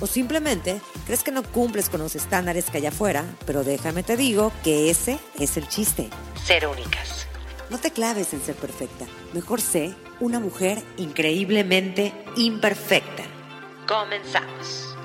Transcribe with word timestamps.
O 0.00 0.06
simplemente 0.06 0.80
crees 1.06 1.22
que 1.22 1.32
no 1.32 1.42
cumples 1.42 1.88
con 1.88 2.00
los 2.00 2.14
estándares 2.14 2.70
que 2.70 2.78
hay 2.78 2.86
afuera, 2.86 3.24
pero 3.46 3.64
déjame 3.64 4.02
te 4.02 4.16
digo 4.16 4.52
que 4.62 4.90
ese 4.90 5.18
es 5.38 5.56
el 5.56 5.68
chiste. 5.68 6.08
Ser 6.44 6.66
únicas. 6.66 7.26
No 7.70 7.78
te 7.78 7.90
claves 7.90 8.32
en 8.32 8.40
ser 8.40 8.54
perfecta. 8.54 9.06
Mejor 9.34 9.60
sé 9.60 9.94
una 10.20 10.40
mujer 10.40 10.82
increíblemente 10.96 12.12
imperfecta. 12.36 13.24
Comenzamos. 13.86 14.96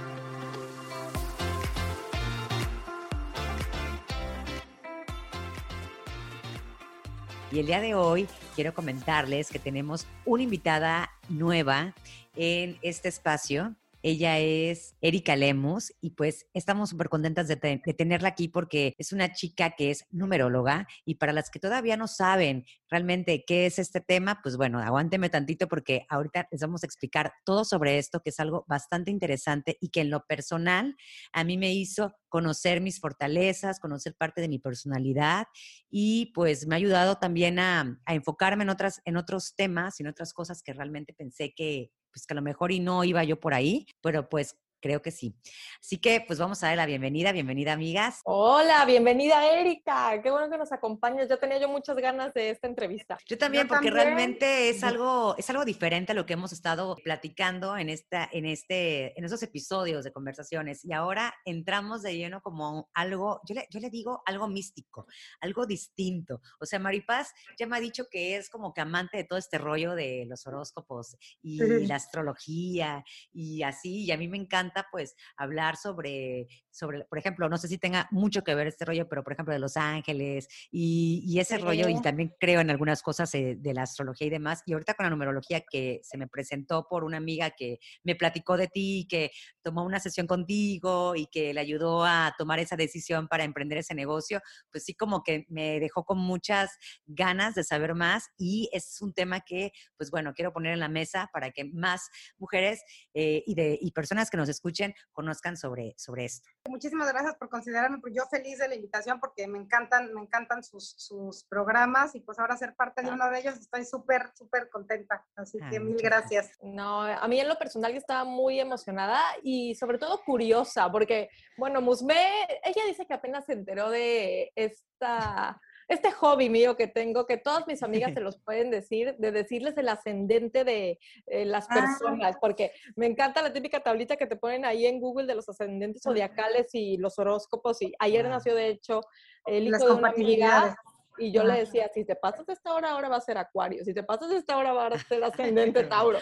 Y 7.51 7.59
el 7.59 7.67
día 7.67 7.81
de 7.81 7.93
hoy 7.93 8.27
quiero 8.55 8.73
comentarles 8.73 9.49
que 9.49 9.59
tenemos 9.59 10.07
una 10.25 10.41
invitada 10.41 11.11
nueva 11.29 11.93
en 12.35 12.79
este 12.81 13.09
espacio. 13.09 13.75
Ella 14.05 14.37
es 14.37 14.97
Erika 14.99 15.37
Lemus 15.37 15.93
y 16.01 16.09
pues 16.09 16.45
estamos 16.53 16.89
súper 16.89 17.07
contentas 17.07 17.47
de, 17.47 17.55
tenerla 17.55 18.27
aquí 18.27 18.49
porque 18.49 18.93
es 18.97 19.13
una 19.13 19.31
chica 19.31 19.75
que 19.77 19.91
es 19.91 20.05
numeróloga 20.11 20.87
y 21.05 21.15
para 21.15 21.31
las 21.31 21.49
que 21.49 21.61
todavía 21.61 21.95
no 21.95 22.09
saben 22.09 22.65
realmente 22.89 23.45
qué 23.47 23.65
es 23.65 23.79
este 23.79 24.01
tema, 24.01 24.41
pues 24.43 24.57
bueno, 24.57 24.79
aguánteme 24.79 25.29
tantito 25.29 25.69
porque 25.69 26.05
ahorita 26.09 26.49
les 26.51 26.59
vamos 26.59 26.83
a 26.83 26.85
explicar 26.85 27.31
todo 27.45 27.63
sobre 27.63 27.97
esto, 27.97 28.19
que 28.19 28.31
es 28.31 28.39
algo 28.41 28.65
bastante 28.67 29.09
interesante 29.09 29.77
y 29.79 29.87
que 29.87 30.01
en 30.01 30.09
lo 30.09 30.25
personal 30.25 30.97
a 31.31 31.45
mí 31.45 31.57
me 31.57 31.73
hizo 31.73 32.13
conocer 32.27 32.81
mis 32.81 32.99
fortalezas, 32.99 33.79
conocer 33.79 34.15
parte 34.15 34.41
de 34.41 34.49
mi 34.49 34.59
personalidad 34.59 35.47
y 35.89 36.33
pues 36.33 36.67
me 36.67 36.75
ha 36.75 36.77
ayudado 36.77 37.19
también 37.19 37.57
a, 37.57 38.01
a 38.05 38.15
enfocarme 38.15 38.65
en, 38.65 38.69
otras, 38.69 39.01
en 39.05 39.15
otros 39.15 39.55
temas 39.55 39.97
y 39.99 40.03
en 40.03 40.09
otras 40.09 40.33
cosas 40.33 40.61
que 40.61 40.73
realmente 40.73 41.13
pensé 41.13 41.53
que, 41.55 41.93
pues 42.13 42.25
que 42.27 42.33
a 42.33 42.35
lo 42.35 42.41
mejor 42.41 42.71
y 42.71 42.79
no 42.79 43.03
iba 43.03 43.23
yo 43.23 43.39
por 43.39 43.53
ahí, 43.53 43.87
pero 44.01 44.29
pues 44.29 44.55
Creo 44.83 45.01
que 45.01 45.11
sí. 45.11 45.33
Así 45.79 45.97
que 45.97 46.19
pues 46.27 46.39
vamos 46.39 46.61
a 46.61 46.67
dar 46.67 46.75
la 46.75 46.85
bienvenida. 46.85 47.31
Bienvenida, 47.31 47.71
amigas. 47.71 48.19
Hola, 48.25 48.83
bienvenida, 48.83 49.49
Erika. 49.57 50.21
Qué 50.21 50.29
bueno 50.29 50.49
que 50.49 50.57
nos 50.57 50.73
acompañas. 50.73 51.29
Ya 51.29 51.37
tenía 51.37 51.57
yo 51.57 51.69
muchas 51.69 51.95
ganas 51.95 52.33
de 52.33 52.49
esta 52.49 52.67
entrevista. 52.67 53.17
Yo 53.25 53.37
también, 53.37 53.65
porque 53.65 53.89
realmente 53.89 54.67
es 54.67 54.83
algo, 54.83 55.35
es 55.37 55.49
algo 55.49 55.63
diferente 55.63 56.11
a 56.11 56.15
lo 56.15 56.25
que 56.25 56.33
hemos 56.33 56.51
estado 56.51 56.97
platicando 56.97 57.77
en, 57.77 57.87
esta, 57.87 58.27
en, 58.29 58.45
este, 58.45 59.17
en 59.17 59.23
esos 59.23 59.41
episodios 59.41 60.03
de 60.03 60.11
conversaciones. 60.11 60.83
Y 60.83 60.91
ahora 60.91 61.33
entramos 61.45 62.01
de 62.01 62.17
lleno 62.17 62.41
como 62.41 62.89
algo, 62.93 63.39
yo 63.47 63.55
le, 63.55 63.65
yo 63.69 63.79
le 63.79 63.89
digo 63.89 64.21
algo 64.25 64.49
místico, 64.49 65.07
algo 65.39 65.65
distinto. 65.65 66.41
O 66.59 66.65
sea, 66.65 66.79
Maripaz 66.79 67.31
ya 67.57 67.67
me 67.67 67.77
ha 67.77 67.79
dicho 67.79 68.07
que 68.11 68.35
es 68.35 68.49
como 68.49 68.73
que 68.73 68.81
amante 68.81 69.15
de 69.15 69.23
todo 69.23 69.39
este 69.39 69.59
rollo 69.59 69.95
de 69.95 70.25
los 70.27 70.45
horóscopos 70.45 71.15
y 71.41 71.57
la 71.87 71.95
astrología 71.95 73.05
y 73.31 73.63
así. 73.63 74.03
Y 74.03 74.11
a 74.11 74.17
mí 74.17 74.27
me 74.27 74.35
encanta 74.35 74.72
pues 74.91 75.15
hablar 75.37 75.77
sobre, 75.77 76.47
sobre, 76.71 77.05
por 77.05 77.17
ejemplo, 77.17 77.49
no 77.49 77.57
sé 77.57 77.67
si 77.67 77.77
tenga 77.77 78.07
mucho 78.11 78.43
que 78.43 78.55
ver 78.55 78.67
este 78.67 78.85
rollo, 78.85 79.07
pero 79.07 79.23
por 79.23 79.33
ejemplo 79.33 79.53
de 79.53 79.59
Los 79.59 79.77
Ángeles 79.77 80.47
y, 80.71 81.37
ese 81.39 81.57
rollo, 81.57 81.89
y 81.89 82.01
también 82.01 82.33
creo 82.39 82.61
en 82.61 82.69
algunas 82.69 83.01
cosas 83.01 83.33
eh, 83.35 83.55
de 83.57 83.73
la 83.73 83.83
astrología 83.83 84.27
y 84.27 84.29
demás. 84.29 84.63
Y 84.65 84.73
ahorita 84.73 84.93
con 84.93 85.05
la 85.05 85.09
numerología 85.09 85.61
que 85.61 85.99
se 86.03 86.17
me 86.17 86.27
presentó 86.27 86.87
por 86.89 87.03
una 87.03 87.17
amiga 87.17 87.51
que 87.51 87.79
me 88.03 88.15
platicó 88.15 88.57
de 88.57 88.67
ti, 88.67 89.07
que 89.09 89.31
tomó 89.61 89.83
una 89.83 89.99
sesión 89.99 90.27
contigo 90.27 91.15
y 91.15 91.27
que 91.27 91.53
le 91.53 91.59
ayudó 91.59 92.05
a 92.05 92.33
tomar 92.37 92.59
esa 92.59 92.75
decisión 92.75 93.27
para 93.27 93.43
emprender 93.43 93.77
ese 93.77 93.93
negocio, 93.93 94.41
pues 94.71 94.83
sí 94.85 94.93
como 94.93 95.23
que 95.23 95.45
me 95.49 95.79
dejó 95.79 96.05
con 96.05 96.17
muchas 96.17 96.71
ganas 97.05 97.55
de 97.55 97.63
saber 97.63 97.95
más 97.95 98.29
y 98.37 98.69
es 98.71 99.01
un 99.01 99.13
tema 99.13 99.41
que, 99.41 99.71
pues 99.97 100.11
bueno, 100.11 100.33
quiero 100.33 100.53
poner 100.53 100.73
en 100.73 100.79
la 100.79 100.89
mesa 100.89 101.29
para 101.33 101.51
que 101.51 101.65
más 101.65 102.09
mujeres 102.37 102.83
eh, 103.13 103.43
y, 103.45 103.55
de, 103.55 103.77
y 103.81 103.91
personas 103.91 104.29
que 104.29 104.37
nos 104.37 104.49
escuchan 104.49 104.62
escuchen 104.63 104.95
conozcan 105.11 105.57
sobre, 105.57 105.93
sobre 105.97 106.25
esto. 106.25 106.47
Muchísimas 106.69 107.11
gracias 107.11 107.35
por 107.35 107.49
considerarme, 107.49 107.99
yo 108.11 108.23
feliz 108.31 108.59
de 108.59 108.69
la 108.69 108.75
invitación 108.75 109.19
porque 109.19 109.45
me 109.45 109.59
encantan, 109.59 110.13
me 110.13 110.21
encantan 110.21 110.63
sus, 110.63 110.95
sus 110.97 111.43
programas 111.43 112.15
y 112.15 112.21
pues 112.21 112.39
ahora 112.39 112.55
ser 112.55 112.73
parte 112.75 113.01
de 113.01 113.09
uno 113.09 113.29
de 113.29 113.39
ellos 113.39 113.57
estoy 113.57 113.83
súper, 113.83 114.31
súper 114.35 114.69
contenta. 114.69 115.25
Así 115.35 115.59
que 115.69 115.79
mil 115.81 115.97
gracias. 115.97 116.51
No, 116.61 117.01
a 117.01 117.27
mí 117.27 117.39
en 117.39 117.49
lo 117.49 117.57
personal 117.57 117.91
yo 117.91 117.97
estaba 117.97 118.23
muy 118.23 118.59
emocionada 118.59 119.19
y 119.43 119.75
sobre 119.75 119.97
todo 119.97 120.21
curiosa 120.23 120.89
porque, 120.89 121.29
bueno, 121.57 121.81
Musme, 121.81 122.15
ella 122.63 122.85
dice 122.87 123.05
que 123.05 123.13
apenas 123.13 123.45
se 123.45 123.53
enteró 123.53 123.89
de 123.89 124.51
esta 124.55 125.59
este 125.87 126.11
hobby 126.11 126.49
mío 126.49 126.75
que 126.75 126.87
tengo, 126.87 127.25
que 127.25 127.37
todas 127.37 127.67
mis 127.67 127.83
amigas 127.83 128.13
se 128.13 128.21
los 128.21 128.37
pueden 128.37 128.71
decir, 128.71 129.15
de 129.17 129.31
decirles 129.31 129.77
el 129.77 129.89
ascendente 129.89 130.63
de 130.63 130.99
eh, 131.27 131.45
las 131.45 131.67
ah. 131.69 131.75
personas, 131.75 132.37
porque 132.39 132.71
me 132.95 133.05
encanta 133.05 133.41
la 133.41 133.53
típica 133.53 133.81
tablita 133.81 134.15
que 134.15 134.27
te 134.27 134.35
ponen 134.35 134.65
ahí 134.65 134.85
en 134.85 134.99
Google 134.99 135.27
de 135.27 135.35
los 135.35 135.49
ascendentes 135.49 136.03
zodiacales 136.03 136.73
y 136.73 136.97
los 136.97 137.17
horóscopos. 137.19 137.81
Y 137.81 137.93
ayer 137.99 138.27
nació, 138.27 138.55
de 138.55 138.67
hecho, 138.67 139.01
el 139.45 139.67
hijo 139.67 139.85
de 139.85 139.91
una 139.93 140.09
amiga. 140.09 140.75
Y 141.19 141.31
yo 141.31 141.43
le 141.43 141.59
decía, 141.59 141.89
si 141.93 142.05
te 142.05 142.15
pasas 142.15 142.49
esta 142.49 142.73
hora, 142.73 142.91
ahora 142.91 143.07
va 143.07 143.17
a 143.17 143.21
ser 143.21 143.37
Acuario. 143.37 143.85
Si 143.85 143.93
te 143.93 144.01
pasas 144.01 144.31
esta 144.31 144.57
hora, 144.57 144.73
va 144.73 144.87
a 144.87 144.97
ser 144.97 145.23
ascendente 145.23 145.83
Tauro. 145.83 146.17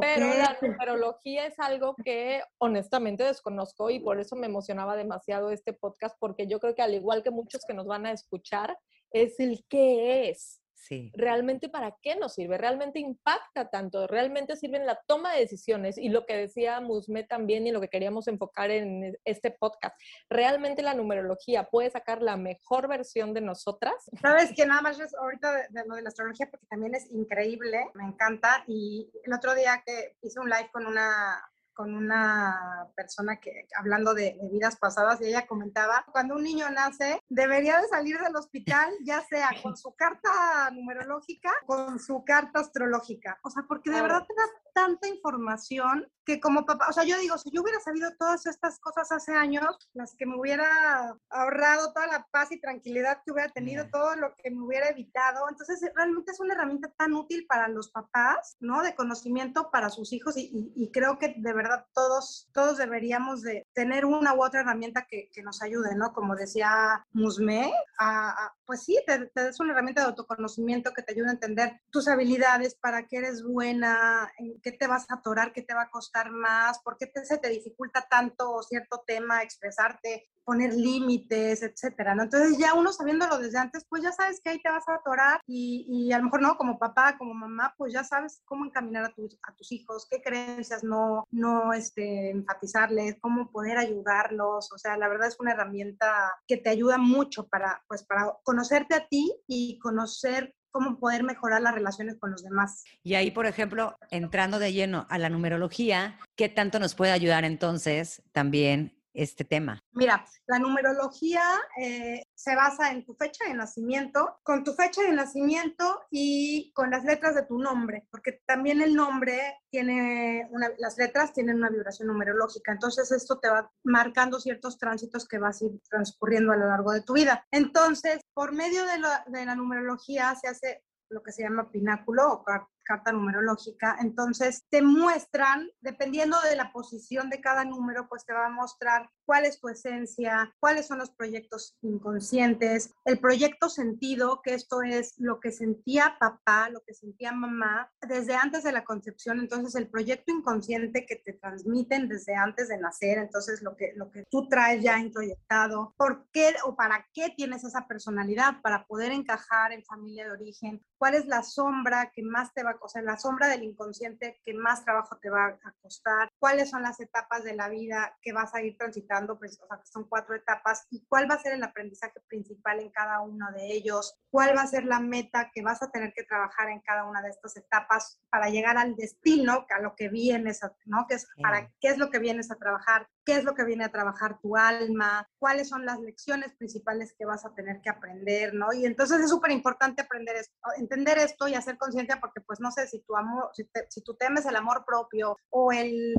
Pero 0.00 0.26
la 0.26 0.58
numerología 0.60 1.46
es 1.46 1.58
algo 1.58 1.94
que 2.04 2.42
honestamente 2.58 3.24
desconozco 3.24 3.88
y 3.88 4.00
por 4.00 4.20
eso 4.20 4.36
me 4.36 4.46
emocionaba 4.46 4.96
demasiado 4.96 5.50
este 5.50 5.72
podcast, 5.72 6.16
porque 6.20 6.46
yo 6.46 6.60
creo 6.60 6.74
que 6.74 6.82
al 6.82 6.94
igual 6.94 7.22
que 7.22 7.30
muchos 7.30 7.62
que 7.66 7.72
nos 7.72 7.86
van 7.86 8.04
a 8.04 8.12
escuchar, 8.12 8.76
es 9.14 9.40
el 9.40 9.64
qué 9.68 10.28
es. 10.28 10.60
Sí. 10.74 11.10
Realmente 11.14 11.70
para 11.70 11.96
qué 12.02 12.14
nos 12.14 12.34
sirve, 12.34 12.58
realmente 12.58 12.98
impacta 12.98 13.70
tanto, 13.70 14.06
realmente 14.06 14.54
sirve 14.54 14.76
en 14.76 14.84
la 14.84 15.00
toma 15.06 15.32
de 15.32 15.40
decisiones 15.40 15.96
y 15.96 16.10
lo 16.10 16.26
que 16.26 16.36
decía 16.36 16.78
Musme 16.82 17.24
también 17.24 17.66
y 17.66 17.72
lo 17.72 17.80
que 17.80 17.88
queríamos 17.88 18.28
enfocar 18.28 18.70
en 18.70 19.16
este 19.24 19.50
podcast, 19.50 19.98
realmente 20.28 20.82
la 20.82 20.92
numerología 20.92 21.64
puede 21.70 21.88
sacar 21.88 22.20
la 22.20 22.36
mejor 22.36 22.86
versión 22.86 23.32
de 23.32 23.40
nosotras. 23.40 23.94
Sabes 24.20 24.52
que 24.54 24.66
nada 24.66 24.82
más 24.82 25.00
ahorita 25.18 25.68
de, 25.70 25.84
lo 25.86 25.94
de 25.94 26.02
la 26.02 26.08
astrología 26.08 26.50
porque 26.50 26.66
también 26.66 26.94
es 26.94 27.10
increíble, 27.10 27.86
me 27.94 28.04
encanta 28.04 28.62
y 28.66 29.10
el 29.24 29.32
otro 29.32 29.54
día 29.54 29.82
que 29.86 30.16
hice 30.20 30.38
un 30.38 30.50
live 30.50 30.68
con 30.70 30.86
una 30.86 31.42
con 31.74 31.94
una 31.94 32.88
persona 32.96 33.40
que 33.40 33.66
hablando 33.76 34.14
de, 34.14 34.38
vidas 34.50 34.76
pasadas 34.76 35.20
y 35.20 35.26
ella 35.26 35.46
comentaba, 35.46 36.04
cuando 36.12 36.36
un 36.36 36.42
niño 36.42 36.70
nace, 36.70 37.20
debería 37.28 37.80
de 37.80 37.88
salir 37.88 38.18
del 38.18 38.36
hospital, 38.36 38.90
ya 39.04 39.22
sea 39.22 39.50
con 39.62 39.76
su 39.76 39.94
carta 39.94 40.70
numerológica, 40.72 41.52
con 41.66 41.98
su 41.98 42.24
carta 42.24 42.60
astrológica. 42.60 43.38
O 43.42 43.50
sea, 43.50 43.64
porque 43.68 43.90
de 43.90 44.02
verdad 44.02 44.24
te 44.26 44.34
das 44.34 44.50
tanta 44.74 45.08
información 45.08 46.10
que 46.24 46.40
como 46.40 46.66
papá, 46.66 46.86
o 46.88 46.92
sea, 46.92 47.04
yo 47.04 47.18
digo, 47.18 47.38
si 47.38 47.50
yo 47.50 47.62
hubiera 47.62 47.80
sabido 47.80 48.10
todas 48.18 48.46
estas 48.46 48.78
cosas 48.80 49.10
hace 49.12 49.34
años, 49.34 49.76
las 49.92 50.14
que 50.16 50.26
me 50.26 50.38
hubiera 50.38 51.16
ahorrado 51.30 51.92
toda 51.92 52.06
la 52.06 52.26
paz 52.30 52.52
y 52.52 52.60
tranquilidad 52.60 53.22
que 53.24 53.32
hubiera 53.32 53.50
tenido, 53.52 53.88
todo 53.90 54.16
lo 54.16 54.34
que 54.36 54.50
me 54.50 54.62
hubiera 54.62 54.88
evitado, 54.88 55.48
entonces 55.48 55.80
realmente 55.94 56.32
es 56.32 56.40
una 56.40 56.54
herramienta 56.54 56.92
tan 56.96 57.14
útil 57.14 57.46
para 57.46 57.68
los 57.68 57.90
papás, 57.90 58.56
¿no? 58.60 58.82
De 58.82 58.94
conocimiento 58.94 59.70
para 59.70 59.90
sus 59.90 60.12
hijos 60.12 60.36
y, 60.36 60.72
y 60.74 60.90
creo 60.90 61.18
que 61.18 61.34
de 61.36 61.52
verdad 61.52 61.86
todos, 61.94 62.48
todos 62.52 62.78
deberíamos 62.78 63.42
de 63.42 63.66
tener 63.74 64.04
una 64.04 64.34
u 64.34 64.44
otra 64.44 64.60
herramienta 64.60 65.06
que, 65.08 65.30
que 65.32 65.42
nos 65.42 65.62
ayude, 65.62 65.94
¿no? 65.94 66.12
Como 66.12 66.34
decía 66.36 67.04
Musme, 67.12 67.72
a, 67.98 68.52
pues 68.66 68.82
sí, 68.82 68.98
te, 69.06 69.26
te 69.26 69.50
una 69.60 69.72
herramienta 69.72 70.02
de 70.02 70.08
autoconocimiento 70.08 70.92
que 70.92 71.02
te 71.02 71.12
ayude 71.12 71.28
a 71.28 71.32
entender 71.32 71.80
tus 71.90 72.08
habilidades, 72.08 72.74
para 72.74 73.06
qué 73.06 73.18
eres 73.18 73.42
buena, 73.42 74.32
en 74.38 74.60
qué 74.60 74.72
te 74.72 74.86
vas 74.86 75.10
a 75.10 75.14
atorar, 75.14 75.52
qué 75.52 75.62
te 75.62 75.74
va 75.74 75.82
a 75.82 75.90
costar 75.90 76.13
más, 76.30 76.80
por 76.82 76.96
qué 76.96 77.06
te, 77.06 77.24
se 77.24 77.38
te 77.38 77.48
dificulta 77.48 78.06
tanto 78.08 78.62
cierto 78.62 79.02
tema, 79.06 79.42
expresarte, 79.42 80.28
poner 80.44 80.74
límites, 80.74 81.62
etcétera, 81.62 82.14
¿no? 82.14 82.24
Entonces 82.24 82.58
ya 82.58 82.74
uno 82.74 82.92
sabiéndolo 82.92 83.38
desde 83.38 83.58
antes, 83.58 83.84
pues 83.88 84.02
ya 84.02 84.12
sabes 84.12 84.40
que 84.40 84.50
ahí 84.50 84.62
te 84.62 84.70
vas 84.70 84.86
a 84.88 84.96
atorar 84.96 85.40
y, 85.46 85.86
y 85.88 86.12
a 86.12 86.18
lo 86.18 86.24
mejor 86.24 86.42
no, 86.42 86.56
como 86.56 86.78
papá, 86.78 87.16
como 87.16 87.34
mamá, 87.34 87.74
pues 87.76 87.92
ya 87.92 88.04
sabes 88.04 88.42
cómo 88.44 88.64
encaminar 88.64 89.06
a 89.06 89.14
tus, 89.14 89.38
a 89.42 89.54
tus 89.54 89.72
hijos, 89.72 90.06
qué 90.10 90.22
creencias 90.22 90.84
no, 90.84 91.24
no 91.30 91.72
este, 91.72 92.30
enfatizarles, 92.30 93.16
cómo 93.20 93.50
poder 93.50 93.78
ayudarlos, 93.78 94.70
o 94.72 94.78
sea, 94.78 94.96
la 94.96 95.08
verdad 95.08 95.28
es 95.28 95.40
una 95.40 95.52
herramienta 95.52 96.32
que 96.46 96.58
te 96.58 96.70
ayuda 96.70 96.98
mucho 96.98 97.48
para, 97.48 97.82
pues, 97.88 98.04
para 98.04 98.36
conocerte 98.42 98.94
a 98.94 99.08
ti 99.08 99.34
y 99.46 99.78
conocer 99.78 100.54
cómo 100.74 100.98
poder 100.98 101.22
mejorar 101.22 101.62
las 101.62 101.72
relaciones 101.72 102.16
con 102.18 102.32
los 102.32 102.42
demás. 102.42 102.82
Y 103.04 103.14
ahí, 103.14 103.30
por 103.30 103.46
ejemplo, 103.46 103.96
entrando 104.10 104.58
de 104.58 104.72
lleno 104.72 105.06
a 105.08 105.18
la 105.18 105.30
numerología, 105.30 106.18
¿qué 106.34 106.48
tanto 106.48 106.80
nos 106.80 106.96
puede 106.96 107.12
ayudar 107.12 107.44
entonces 107.44 108.22
también 108.32 108.98
este 109.14 109.44
tema? 109.44 109.82
Mira, 109.92 110.26
la 110.46 110.58
numerología 110.58 111.42
eh, 111.80 112.24
se 112.34 112.56
basa 112.56 112.90
en 112.90 113.04
tu 113.04 113.14
fecha 113.14 113.44
de 113.46 113.54
nacimiento, 113.54 114.38
con 114.42 114.64
tu 114.64 114.74
fecha 114.74 115.02
de 115.02 115.12
nacimiento 115.12 116.02
y 116.10 116.72
con 116.74 116.90
las 116.90 117.04
letras 117.04 117.34
de 117.34 117.46
tu 117.46 117.58
nombre, 117.58 118.06
porque 118.10 118.42
también 118.44 118.82
el 118.82 118.94
nombre 118.94 119.58
tiene 119.70 120.48
una, 120.50 120.70
las 120.78 120.98
letras 120.98 121.32
tienen 121.32 121.56
una 121.56 121.70
vibración 121.70 122.08
numerológica, 122.08 122.72
entonces 122.72 123.10
esto 123.12 123.38
te 123.38 123.48
va 123.48 123.70
marcando 123.84 124.40
ciertos 124.40 124.78
tránsitos 124.78 125.26
que 125.26 125.38
vas 125.38 125.62
a 125.62 125.66
ir 125.66 125.80
transcurriendo 125.88 126.52
a 126.52 126.56
lo 126.56 126.68
largo 126.68 126.92
de 126.92 127.02
tu 127.02 127.14
vida. 127.14 127.46
Entonces, 127.50 128.20
por 128.34 128.52
medio 128.52 128.84
de 128.86 128.98
la, 128.98 129.24
de 129.28 129.46
la 129.46 129.54
numerología 129.54 130.34
se 130.34 130.48
hace 130.48 130.84
lo 131.08 131.22
que 131.22 131.32
se 131.32 131.42
llama 131.42 131.70
pináculo 131.70 132.32
o 132.32 132.44
carta 132.84 133.12
numerológica. 133.12 133.96
Entonces, 134.00 134.66
te 134.70 134.82
muestran, 134.82 135.68
dependiendo 135.80 136.40
de 136.42 136.56
la 136.56 136.72
posición 136.72 137.30
de 137.30 137.40
cada 137.40 137.64
número, 137.64 138.08
pues 138.08 138.24
te 138.24 138.32
va 138.32 138.46
a 138.46 138.50
mostrar 138.50 139.10
cuál 139.26 139.44
es 139.46 139.58
tu 139.60 139.68
esencia, 139.68 140.54
cuáles 140.60 140.86
son 140.86 140.98
los 140.98 141.10
proyectos 141.10 141.76
inconscientes, 141.82 142.92
el 143.04 143.18
proyecto 143.18 143.68
sentido, 143.68 144.40
que 144.42 144.54
esto 144.54 144.82
es 144.82 145.14
lo 145.18 145.40
que 145.40 145.50
sentía 145.50 146.16
papá, 146.20 146.68
lo 146.70 146.80
que 146.86 146.94
sentía 146.94 147.32
mamá 147.32 147.90
desde 148.06 148.34
antes 148.34 148.62
de 148.64 148.72
la 148.72 148.84
concepción. 148.84 149.40
Entonces, 149.40 149.74
el 149.74 149.88
proyecto 149.88 150.32
inconsciente 150.32 151.06
que 151.06 151.16
te 151.16 151.32
transmiten 151.32 152.08
desde 152.08 152.34
antes 152.34 152.68
de 152.68 152.78
nacer, 152.78 153.18
entonces 153.18 153.62
lo 153.62 153.76
que, 153.76 153.92
lo 153.96 154.10
que 154.10 154.24
tú 154.30 154.48
traes 154.48 154.82
ya 154.82 154.98
introyectado, 154.98 155.94
por 155.96 156.26
qué 156.32 156.54
o 156.64 156.76
para 156.76 157.06
qué 157.12 157.32
tienes 157.36 157.64
esa 157.64 157.86
personalidad, 157.86 158.60
para 158.62 158.86
poder 158.86 159.12
encajar 159.12 159.72
en 159.72 159.84
familia 159.84 160.24
de 160.24 160.32
origen, 160.32 160.84
cuál 160.98 161.14
es 161.14 161.26
la 161.26 161.42
sombra 161.42 162.10
que 162.14 162.22
más 162.22 162.52
te 162.52 162.62
va 162.62 162.73
o 162.80 162.88
sea, 162.88 163.02
la 163.02 163.16
sombra 163.16 163.48
del 163.48 163.62
inconsciente 163.62 164.40
que 164.44 164.54
más 164.54 164.84
trabajo 164.84 165.16
te 165.18 165.30
va 165.30 165.46
a 165.46 165.72
costar, 165.80 166.28
cuáles 166.38 166.70
son 166.70 166.82
las 166.82 167.00
etapas 167.00 167.44
de 167.44 167.54
la 167.54 167.68
vida 167.68 168.16
que 168.22 168.32
vas 168.32 168.54
a 168.54 168.62
ir 168.62 168.76
transitando, 168.76 169.38
pues, 169.38 169.58
o 169.62 169.66
sea, 169.66 169.78
que 169.78 169.86
son 169.86 170.04
cuatro 170.04 170.34
etapas, 170.34 170.86
y 170.90 171.04
cuál 171.06 171.30
va 171.30 171.34
a 171.34 171.42
ser 171.42 171.54
el 171.54 171.62
aprendizaje 171.62 172.20
principal 172.28 172.80
en 172.80 172.90
cada 172.90 173.20
uno 173.20 173.50
de 173.52 173.72
ellos, 173.72 174.18
cuál 174.30 174.56
va 174.56 174.62
a 174.62 174.66
ser 174.66 174.84
la 174.84 175.00
meta 175.00 175.50
que 175.52 175.62
vas 175.62 175.82
a 175.82 175.90
tener 175.90 176.12
que 176.14 176.24
trabajar 176.24 176.68
en 176.68 176.80
cada 176.80 177.04
una 177.04 177.22
de 177.22 177.30
estas 177.30 177.56
etapas 177.56 178.20
para 178.30 178.48
llegar 178.48 178.76
al 178.76 178.96
destino, 178.96 179.66
a 179.68 179.80
lo 179.80 179.94
que 179.94 180.08
vienes, 180.08 180.62
a, 180.62 180.74
¿no? 180.84 181.06
Que 181.08 181.14
es 181.14 181.26
para 181.40 181.70
qué 181.80 181.88
es 181.88 181.98
lo 181.98 182.10
que 182.10 182.18
vienes 182.18 182.50
a 182.50 182.56
trabajar, 182.56 183.08
qué 183.24 183.36
es 183.36 183.44
lo 183.44 183.54
que 183.54 183.64
viene 183.64 183.84
a 183.84 183.92
trabajar 183.92 184.38
tu 184.40 184.56
alma, 184.56 185.28
cuáles 185.38 185.68
son 185.68 185.86
las 185.86 186.00
lecciones 186.00 186.52
principales 186.54 187.14
que 187.18 187.24
vas 187.24 187.44
a 187.44 187.54
tener 187.54 187.80
que 187.80 187.90
aprender, 187.90 188.54
¿no? 188.54 188.72
Y 188.72 188.86
entonces 188.86 189.20
es 189.20 189.30
súper 189.30 189.50
importante 189.50 190.02
aprender 190.02 190.36
esto, 190.36 190.54
entender 190.76 191.18
esto 191.18 191.48
y 191.48 191.54
hacer 191.54 191.78
conciencia 191.78 192.20
porque 192.20 192.40
pues 192.40 192.60
no 192.60 192.70
sé 192.70 192.86
si 192.86 193.00
tu 193.00 193.16
amor, 193.16 193.50
si, 193.54 193.68
si 193.88 194.02
tú 194.02 194.14
temes 194.14 194.46
el 194.46 194.56
amor 194.56 194.84
propio 194.84 195.36
o 195.50 195.72
el 195.72 196.14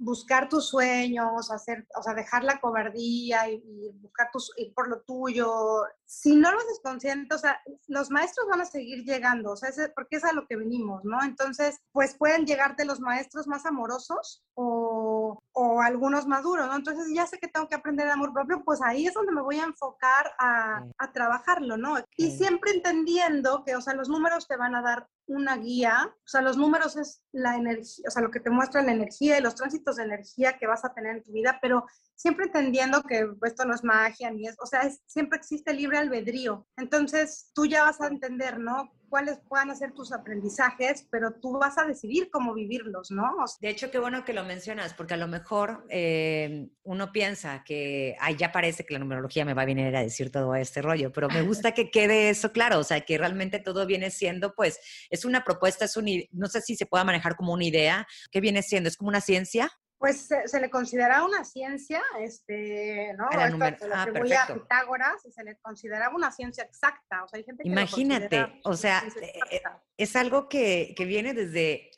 buscar 0.00 0.48
tus 0.48 0.66
sueños, 0.68 1.50
hacer, 1.50 1.86
o 1.94 2.02
sea, 2.02 2.14
dejar 2.14 2.42
la 2.42 2.58
cobardía 2.58 3.48
y, 3.50 3.90
buscar 4.00 4.30
tus, 4.32 4.50
ir 4.56 4.72
por 4.74 4.88
lo 4.88 5.02
tuyo. 5.02 5.82
Si 6.06 6.34
no 6.34 6.50
lo 6.50 6.58
haces 6.58 6.80
consciente, 6.82 7.34
o 7.34 7.38
los 7.86 8.10
maestros 8.10 8.46
van 8.50 8.62
a 8.62 8.64
seguir 8.64 9.04
llegando, 9.04 9.52
o 9.52 9.56
sea, 9.56 9.70
porque 9.94 10.16
es 10.16 10.24
a 10.24 10.32
lo 10.32 10.46
que 10.46 10.56
venimos, 10.56 11.04
¿no? 11.04 11.22
Entonces, 11.22 11.80
pues 11.92 12.16
pueden 12.16 12.46
llegarte 12.46 12.86
los 12.86 13.00
maestros 13.00 13.46
más 13.46 13.66
amorosos 13.66 14.42
o, 14.54 15.19
o 15.52 15.80
algunos 15.80 16.26
más 16.26 16.42
duros, 16.42 16.66
¿no? 16.66 16.76
Entonces, 16.76 17.06
ya 17.14 17.26
sé 17.26 17.38
que 17.38 17.48
tengo 17.48 17.68
que 17.68 17.74
aprender 17.74 18.06
el 18.06 18.12
amor 18.12 18.32
propio, 18.32 18.62
pues 18.64 18.80
ahí 18.82 19.06
es 19.06 19.14
donde 19.14 19.32
me 19.32 19.42
voy 19.42 19.58
a 19.58 19.64
enfocar 19.64 20.32
a, 20.38 20.84
a 20.98 21.12
trabajarlo, 21.12 21.76
¿no? 21.76 21.96
Y 22.16 22.30
siempre 22.36 22.72
entendiendo 22.72 23.64
que, 23.64 23.76
o 23.76 23.80
sea, 23.80 23.94
los 23.94 24.08
números 24.08 24.46
te 24.46 24.56
van 24.56 24.74
a 24.74 24.82
dar 24.82 25.08
una 25.26 25.56
guía, 25.56 26.12
o 26.12 26.28
sea, 26.28 26.42
los 26.42 26.56
números 26.56 26.96
es 26.96 27.22
la 27.32 27.56
energía, 27.56 28.04
o 28.08 28.10
sea, 28.10 28.22
lo 28.22 28.30
que 28.30 28.40
te 28.40 28.50
muestra 28.50 28.82
la 28.82 28.92
energía 28.92 29.38
y 29.38 29.42
los 29.42 29.54
tránsitos 29.54 29.96
de 29.96 30.04
energía 30.04 30.58
que 30.58 30.66
vas 30.66 30.84
a 30.84 30.92
tener 30.92 31.16
en 31.16 31.22
tu 31.22 31.32
vida, 31.32 31.58
pero 31.62 31.86
siempre 32.16 32.46
entendiendo 32.46 33.02
que 33.02 33.28
esto 33.44 33.64
no 33.64 33.74
es 33.74 33.84
magia 33.84 34.30
ni 34.30 34.46
es, 34.48 34.56
o 34.60 34.66
sea, 34.66 34.80
es, 34.82 35.00
siempre 35.06 35.38
existe 35.38 35.72
libre 35.72 35.98
albedrío. 35.98 36.66
Entonces, 36.76 37.50
tú 37.54 37.66
ya 37.66 37.84
vas 37.84 38.00
a 38.00 38.08
entender, 38.08 38.58
¿no? 38.58 38.90
Cuáles 39.10 39.40
puedan 39.48 39.76
ser 39.76 39.92
tus 39.92 40.12
aprendizajes, 40.12 41.06
pero 41.10 41.32
tú 41.32 41.58
vas 41.58 41.76
a 41.76 41.84
decidir 41.84 42.30
cómo 42.30 42.54
vivirlos, 42.54 43.10
¿no? 43.10 43.34
De 43.60 43.68
hecho, 43.68 43.90
qué 43.90 43.98
bueno 43.98 44.24
que 44.24 44.32
lo 44.32 44.44
mencionas, 44.44 44.94
porque 44.94 45.14
a 45.14 45.16
lo 45.18 45.28
mejor 45.28 45.84
eh, 45.90 46.68
uno 46.84 47.12
piensa 47.12 47.62
que, 47.64 48.16
ay, 48.20 48.36
ya 48.36 48.52
parece 48.52 48.86
que 48.86 48.94
la 48.94 49.00
numerología 49.00 49.44
me 49.44 49.54
va 49.54 49.62
a 49.62 49.66
venir 49.66 49.94
a 49.94 50.02
decir 50.02 50.30
todo 50.30 50.54
este 50.54 50.80
rollo, 50.80 51.12
pero 51.12 51.28
me 51.28 51.42
gusta 51.42 51.72
que 51.72 51.90
quede 51.90 52.30
eso 52.30 52.52
claro, 52.52 52.78
o 52.78 52.84
sea, 52.84 53.00
que 53.02 53.18
realmente 53.18 53.58
todo 53.58 53.84
viene 53.84 54.10
siendo, 54.10 54.54
pues, 54.54 54.78
es 55.10 55.24
una 55.24 55.44
propuesta, 55.44 55.84
es 55.84 55.96
un, 55.96 56.06
no 56.30 56.46
sé 56.46 56.60
si 56.60 56.76
se 56.76 56.86
pueda 56.86 57.04
manejar 57.04 57.36
como 57.36 57.52
una 57.52 57.64
idea, 57.64 58.06
¿qué 58.30 58.40
viene 58.40 58.62
siendo? 58.62 58.88
¿Es 58.88 58.96
como 58.96 59.08
una 59.08 59.20
ciencia? 59.20 59.70
Pues 60.00 60.28
se, 60.46 60.60
le 60.60 60.70
considera 60.70 61.22
una 61.22 61.44
ciencia, 61.44 62.00
este, 62.20 63.12
¿no? 63.18 63.28
Esto, 63.28 63.84
se 63.84 63.86
le 63.86 64.34
ah, 64.34 64.44
a 64.48 64.54
Pitágoras 64.54 65.26
y 65.26 65.30
se 65.30 65.44
le 65.44 65.56
consideraba 65.56 66.16
una 66.16 66.32
ciencia 66.32 66.64
exacta. 66.64 67.22
O 67.22 67.28
sea, 67.28 67.36
hay 67.36 67.44
gente 67.44 67.62
que 67.62 67.68
Imagínate, 67.68 68.60
o 68.64 68.74
sea, 68.74 69.04
eh, 69.50 69.60
es 69.98 70.16
algo 70.16 70.48
que, 70.48 70.94
que 70.96 71.04
viene 71.04 71.34
desde 71.34 71.90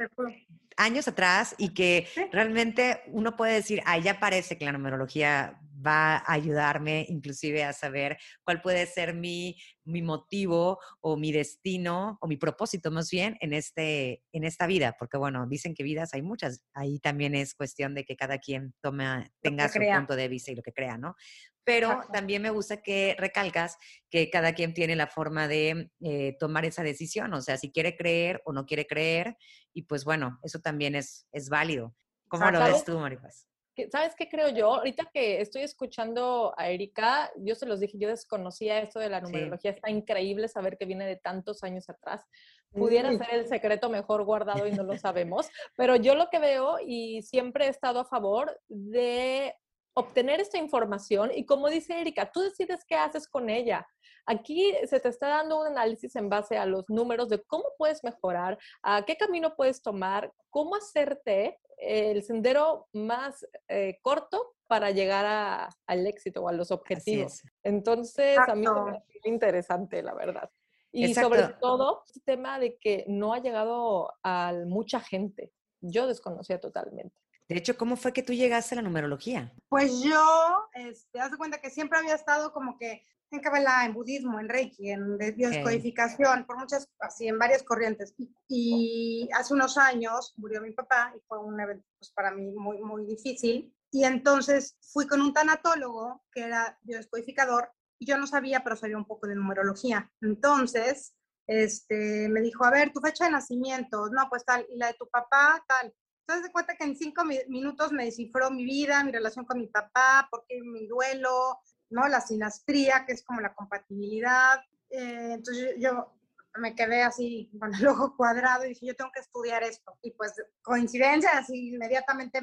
años 0.77 1.07
atrás 1.07 1.55
y 1.59 1.75
que 1.75 2.09
realmente 2.33 3.05
uno 3.07 3.37
puede 3.37 3.55
decir, 3.55 3.81
ah, 3.87 3.99
ya 3.99 4.19
parece 4.19 4.59
que 4.59 4.65
la 4.65 4.73
numerología 4.73 5.62
va 5.85 6.17
a 6.17 6.33
ayudarme 6.33 7.07
inclusive 7.09 7.65
a 7.65 7.73
saber 7.73 8.19
cuál 8.45 8.61
puede 8.61 8.87
ser 8.87 9.15
mi, 9.15 9.57
mi 9.85 10.03
motivo 10.03 10.79
o 11.01 11.17
mi 11.17 11.33
destino 11.33 12.19
o 12.21 12.27
mi 12.27 12.37
propósito 12.37 12.91
más 12.91 13.11
bien 13.11 13.37
en, 13.41 13.53
este, 13.53 14.23
en 14.33 14.45
esta 14.45 14.67
vida, 14.67 14.97
porque 14.99 15.17
bueno, 15.17 15.47
dicen 15.47 15.75
que 15.75 15.83
vidas 15.83 16.15
hay 16.15 16.23
muchas, 16.23 16.63
ahí 16.75 16.99
también 16.99 17.35
es 17.35 17.55
cuestión 17.55 17.95
de 17.95 18.05
que 18.05 18.17
cada 18.17 18.39
quien 18.39 18.75
toma, 18.81 19.27
tenga 19.41 19.69
su 19.69 19.81
punto 19.81 20.17
de 20.17 20.29
vista 20.29 20.53
y 20.53 20.57
lo 20.57 20.63
que 20.63 20.73
crea, 20.73 20.99
¿no? 20.99 21.17
Pero 21.65 22.01
también 22.13 22.43
me 22.43 22.51
gusta 22.51 22.83
que 22.83 23.15
recalcas 23.19 23.79
que 24.11 24.31
cada 24.31 24.53
quien 24.53 24.75
tiene 24.75 24.97
la 24.97 25.07
forma 25.07 25.47
de 25.47 25.91
eh, 26.01 26.37
tomar 26.41 26.65
esa 26.65 26.83
decisión, 26.83 27.33
o 27.35 27.41
sea, 27.41 27.57
si 27.57 27.71
quiere 27.71 27.97
creer 27.97 28.43
o 28.45 28.53
no 28.53 28.67
quiere 28.67 28.87
creer, 28.87 29.37
y 29.73 29.83
pues 29.83 30.05
bueno, 30.05 30.41
eso 30.43 30.59
también 30.61 30.97
es, 30.97 31.29
es 31.31 31.49
válido. 31.49 31.95
¿Cómo 32.27 32.51
lo 32.51 32.65
ves 32.65 32.85
tú, 32.85 32.99
Maripaz? 32.99 33.47
¿Sabes 33.91 34.15
qué 34.17 34.29
creo 34.29 34.49
yo? 34.51 34.75
Ahorita 34.75 35.09
que 35.13 35.41
estoy 35.41 35.63
escuchando 35.63 36.55
a 36.59 36.69
Erika, 36.69 37.31
yo 37.37 37.55
se 37.55 37.67
los 37.67 37.81
dije, 37.81 37.99
yo 37.99 38.09
desconocía 38.09 38.81
esto 38.81 38.99
de 38.99 39.09
la 39.09 39.21
numerología, 39.21 39.71
está 39.71 39.91
increíble 39.91 40.49
saber 40.49 40.77
que 40.77 40.85
viene 40.85 41.07
de 41.07 41.17
tantos 41.17 41.63
años 41.63 41.89
atrás. 41.89 42.25
Pudiera 42.71 43.11
ser 43.17 43.29
el 43.33 43.47
secreto 43.47 43.91
mejor 43.91 44.25
guardado 44.25 44.67
y 44.67 44.73
no 44.73 44.83
lo 44.83 44.97
sabemos, 44.99 45.49
pero 45.77 45.97
yo 45.97 46.15
lo 46.15 46.29
que 46.31 46.39
veo 46.39 46.79
y 46.85 47.23
siempre 47.23 47.67
he 47.67 47.69
estado 47.69 48.01
a 48.01 48.05
favor 48.05 48.61
de 48.69 49.55
obtener 49.95 50.41
esta 50.41 50.59
información 50.59 51.31
y 51.35 51.45
como 51.45 51.69
dice 51.69 52.01
Erika, 52.01 52.31
tú 52.31 52.41
decides 52.41 52.85
qué 52.87 52.95
haces 52.95 53.29
con 53.29 53.51
ella. 53.51 53.87
Aquí 54.25 54.75
se 54.87 55.01
te 55.01 55.09
está 55.09 55.29
dando 55.29 55.61
un 55.61 55.67
análisis 55.67 56.15
en 56.17 56.29
base 56.29 56.57
a 56.57 56.65
los 56.65 56.89
números 56.89 57.29
de 57.29 57.43
cómo 57.43 57.65
puedes 57.77 58.05
mejorar, 58.05 58.59
a 58.83 59.05
qué 59.05 59.17
camino 59.17 59.55
puedes 59.57 59.83
tomar, 59.83 60.33
cómo 60.49 60.77
hacerte 60.77 61.59
el 61.79 62.23
sendero 62.23 62.87
más 62.93 63.45
eh, 63.69 63.99
corto 64.03 64.55
para 64.69 64.91
llegar 64.91 65.69
al 65.87 66.07
éxito 66.07 66.43
o 66.43 66.49
a 66.49 66.53
los 66.53 66.71
objetivos. 66.71 67.43
Entonces, 67.63 68.39
a 68.39 68.55
mí 68.55 68.67
me 68.67 68.93
parece 68.93 69.21
interesante, 69.25 70.03
la 70.03 70.15
verdad. 70.15 70.49
Y 70.93 71.15
sobre 71.15 71.49
todo, 71.61 72.05
el 72.15 72.23
tema 72.23 72.59
de 72.59 72.77
que 72.77 73.05
no 73.09 73.33
ha 73.33 73.41
llegado 73.41 74.13
a 74.23 74.53
mucha 74.67 75.01
gente. 75.01 75.53
Yo 75.81 76.07
desconocía 76.07 76.61
totalmente. 76.61 77.17
De 77.53 77.59
hecho, 77.59 77.77
¿cómo 77.77 77.97
fue 77.97 78.13
que 78.13 78.23
tú 78.23 78.33
llegaste 78.33 78.75
a 78.75 78.77
la 78.77 78.83
numerología? 78.83 79.53
Pues 79.69 80.03
yo, 80.03 80.69
este, 80.75 81.09
te 81.13 81.19
das 81.19 81.37
cuenta 81.37 81.61
que 81.61 81.71
siempre 81.71 81.99
había 81.99 82.15
estado 82.15 82.53
como 82.53 82.79
que 82.79 83.03
en 83.31 83.41
Kabbalah, 83.41 83.87
en 83.87 83.95
budismo, 83.95 84.39
en 84.41 84.49
Reiki, 84.49 84.91
en 84.91 85.17
bioscodificación, 85.19 86.45
por 86.45 86.59
muchas, 86.59 86.89
así, 87.01 87.29
en 87.29 87.39
varias 87.39 87.63
corrientes. 87.63 88.15
Y, 88.49 89.29
hace 89.35 89.55
unos 89.55 89.79
años 89.79 90.35
murió 90.37 90.61
mi 90.61 90.73
papá 90.73 91.13
y 91.17 91.21
fue 91.27 91.39
un 91.39 91.59
evento 91.59 91.85
pues, 91.99 92.11
para 92.13 92.31
mí 92.31 92.53
muy, 92.53 92.83
muy 92.83 93.07
difícil. 93.07 93.75
Y 93.91 94.05
entonces 94.05 94.77
fui 94.81 95.07
con 95.07 95.21
un 95.21 95.33
tanatólogo 95.33 96.25
que 96.33 96.43
era 96.43 96.79
bioscodificador 96.83 97.71
y 97.99 98.07
yo 98.07 98.19
no 98.19 98.27
sabía, 98.27 98.65
pero 98.65 98.77
sabía 98.77 98.97
un 98.97 99.07
poco 99.07 99.27
de 99.27 99.35
numerología. 99.35 100.11
Entonces, 100.21 101.15
este, 101.47 102.29
me 102.29 102.41
dijo, 102.41 102.65
a 102.65 102.71
ver, 102.71 102.93
tu 102.93 103.01
fecha 103.01 103.25
de 103.25 103.31
nacimiento, 103.31 104.09
no, 104.09 104.29
pues 104.29 104.45
tal, 104.45 104.67
y 104.71 104.77
la 104.77 104.89
de 104.89 104.95
tu 104.95 105.09
papá, 105.09 105.63
tal. 105.67 105.95
Entonces, 106.33 106.49
de 106.49 106.53
cuenta 106.53 106.77
que 106.77 106.85
en 106.85 106.97
cinco 106.97 107.25
minutos 107.27 107.93
me 107.93 108.07
descifró 108.07 108.51
mi 108.51 108.65
vida, 108.65 109.05
mi 109.05 109.13
relación 109.13 109.45
con 109.45 109.59
mi 109.59 109.67
papá, 109.67 110.27
por 110.31 110.47
qué 110.49 110.63
mi 110.63 110.87
duelo, 110.87 111.61
¿no? 111.91 112.09
La 112.09 112.23
sinastría, 112.23 113.05
que 113.05 113.13
es 113.13 113.23
como 113.23 113.43
la 113.43 113.55
compatibilidad. 113.55 114.59
Eh, 114.89 115.33
entonces 115.35 115.75
yo 115.79 116.11
me 116.57 116.75
quedé 116.75 117.03
así 117.03 117.51
con 117.61 117.75
el 117.75 117.87
ojo 117.87 118.17
cuadrado 118.17 118.65
y 118.65 118.71
dije, 118.71 118.87
yo 118.87 118.97
tengo 118.97 119.11
que 119.13 119.21
estudiar 119.21 119.63
esto. 119.63 119.99
Y 120.01 120.13
pues 120.13 120.33
coincidencia, 120.63 121.33
así 121.37 121.69
inmediatamente, 121.69 122.41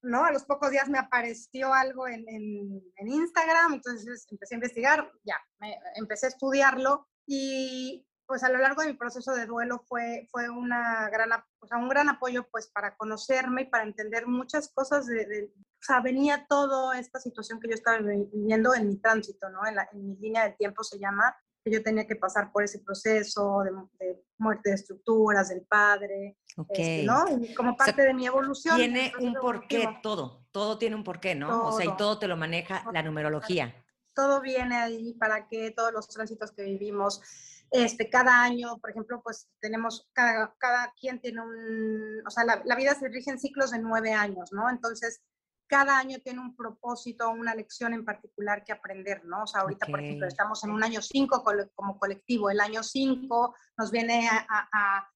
¿no? 0.00 0.24
A 0.24 0.32
los 0.32 0.44
pocos 0.44 0.70
días 0.70 0.88
me 0.88 0.98
apareció 0.98 1.74
algo 1.74 2.08
en, 2.08 2.24
en, 2.26 3.06
Instagram, 3.06 3.74
entonces 3.74 4.26
empecé 4.30 4.54
a 4.54 4.56
investigar, 4.56 5.12
ya, 5.24 5.36
me, 5.58 5.78
empecé 5.96 6.24
a 6.24 6.30
estudiarlo 6.30 7.06
y 7.26 8.06
pues 8.36 8.44
a 8.44 8.52
lo 8.52 8.58
largo 8.58 8.82
de 8.82 8.88
mi 8.88 8.94
proceso 8.98 9.32
de 9.32 9.46
duelo 9.46 9.82
fue, 9.88 10.28
fue 10.30 10.50
una 10.50 11.08
gran, 11.08 11.30
o 11.58 11.66
sea, 11.66 11.78
un 11.78 11.88
gran 11.88 12.10
apoyo 12.10 12.46
pues 12.50 12.66
para 12.66 12.94
conocerme 12.94 13.62
y 13.62 13.64
para 13.64 13.84
entender 13.84 14.26
muchas 14.26 14.68
cosas 14.74 15.06
de, 15.06 15.50
o 15.56 15.80
sea, 15.80 16.00
venía 16.00 16.44
toda 16.46 16.98
esta 16.98 17.18
situación 17.18 17.58
que 17.58 17.68
yo 17.68 17.74
estaba 17.74 17.96
viviendo 17.96 18.74
en 18.74 18.88
mi 18.88 18.96
tránsito, 18.98 19.48
¿no? 19.48 19.66
En, 19.66 19.78
en 19.78 20.06
mi 20.06 20.16
línea 20.16 20.44
de 20.44 20.50
tiempo 20.50 20.84
se 20.84 20.98
llama, 20.98 21.34
que 21.64 21.70
yo 21.70 21.82
tenía 21.82 22.06
que 22.06 22.16
pasar 22.16 22.52
por 22.52 22.62
ese 22.62 22.80
proceso 22.80 23.62
de, 23.98 24.22
muerte 24.36 24.68
de 24.68 24.74
estructuras 24.74 25.48
del 25.48 25.62
padre, 25.62 26.36
este, 26.68 27.04
¿no? 27.04 27.24
como 27.56 27.74
parte 27.74 28.02
de 28.02 28.12
mi 28.12 28.26
evolución. 28.26 28.76
Tiene 28.76 29.14
un 29.18 29.32
porqué 29.32 29.98
todo, 30.02 30.46
todo 30.52 30.76
tiene 30.76 30.94
un 30.94 31.04
porqué, 31.04 31.34
¿no? 31.34 31.68
o 31.68 31.72
sea, 31.72 31.86
y 31.86 31.96
todo 31.96 32.18
te 32.18 32.28
lo 32.28 32.36
maneja 32.36 32.84
la 32.92 33.02
numerología. 33.02 33.82
Todo 34.14 34.42
viene 34.42 34.76
ahí 34.76 35.14
para 35.14 35.48
que 35.48 35.70
todos 35.70 35.90
los 35.92 36.06
tránsitos 36.08 36.52
que 36.52 36.64
vivimos, 36.64 37.22
este, 37.70 38.08
cada 38.08 38.42
año, 38.42 38.78
por 38.78 38.90
ejemplo, 38.90 39.20
pues 39.22 39.48
tenemos, 39.60 40.08
cada, 40.12 40.54
cada 40.58 40.92
quien 41.00 41.20
tiene 41.20 41.40
un, 41.40 42.22
o 42.26 42.30
sea, 42.30 42.44
la, 42.44 42.62
la 42.64 42.76
vida 42.76 42.94
se 42.94 43.08
rige 43.08 43.30
en 43.30 43.38
ciclos 43.38 43.70
de 43.70 43.78
nueve 43.78 44.12
años, 44.12 44.52
¿no? 44.52 44.70
Entonces, 44.70 45.22
cada 45.66 45.98
año 45.98 46.18
tiene 46.20 46.40
un 46.40 46.56
propósito, 46.56 47.28
una 47.30 47.54
lección 47.54 47.92
en 47.92 48.04
particular 48.04 48.64
que 48.64 48.72
aprender, 48.72 49.24
¿no? 49.24 49.42
O 49.42 49.46
sea, 49.46 49.62
ahorita, 49.62 49.86
por 49.86 50.00
ejemplo, 50.00 50.26
estamos 50.26 50.62
en 50.64 50.70
un 50.70 50.82
año 50.82 51.02
5 51.02 51.44
como 51.74 51.98
colectivo. 51.98 52.50
El 52.50 52.60
año 52.60 52.82
5 52.82 53.54
nos 53.78 53.90
viene 53.90 54.28
a, 54.28 55.08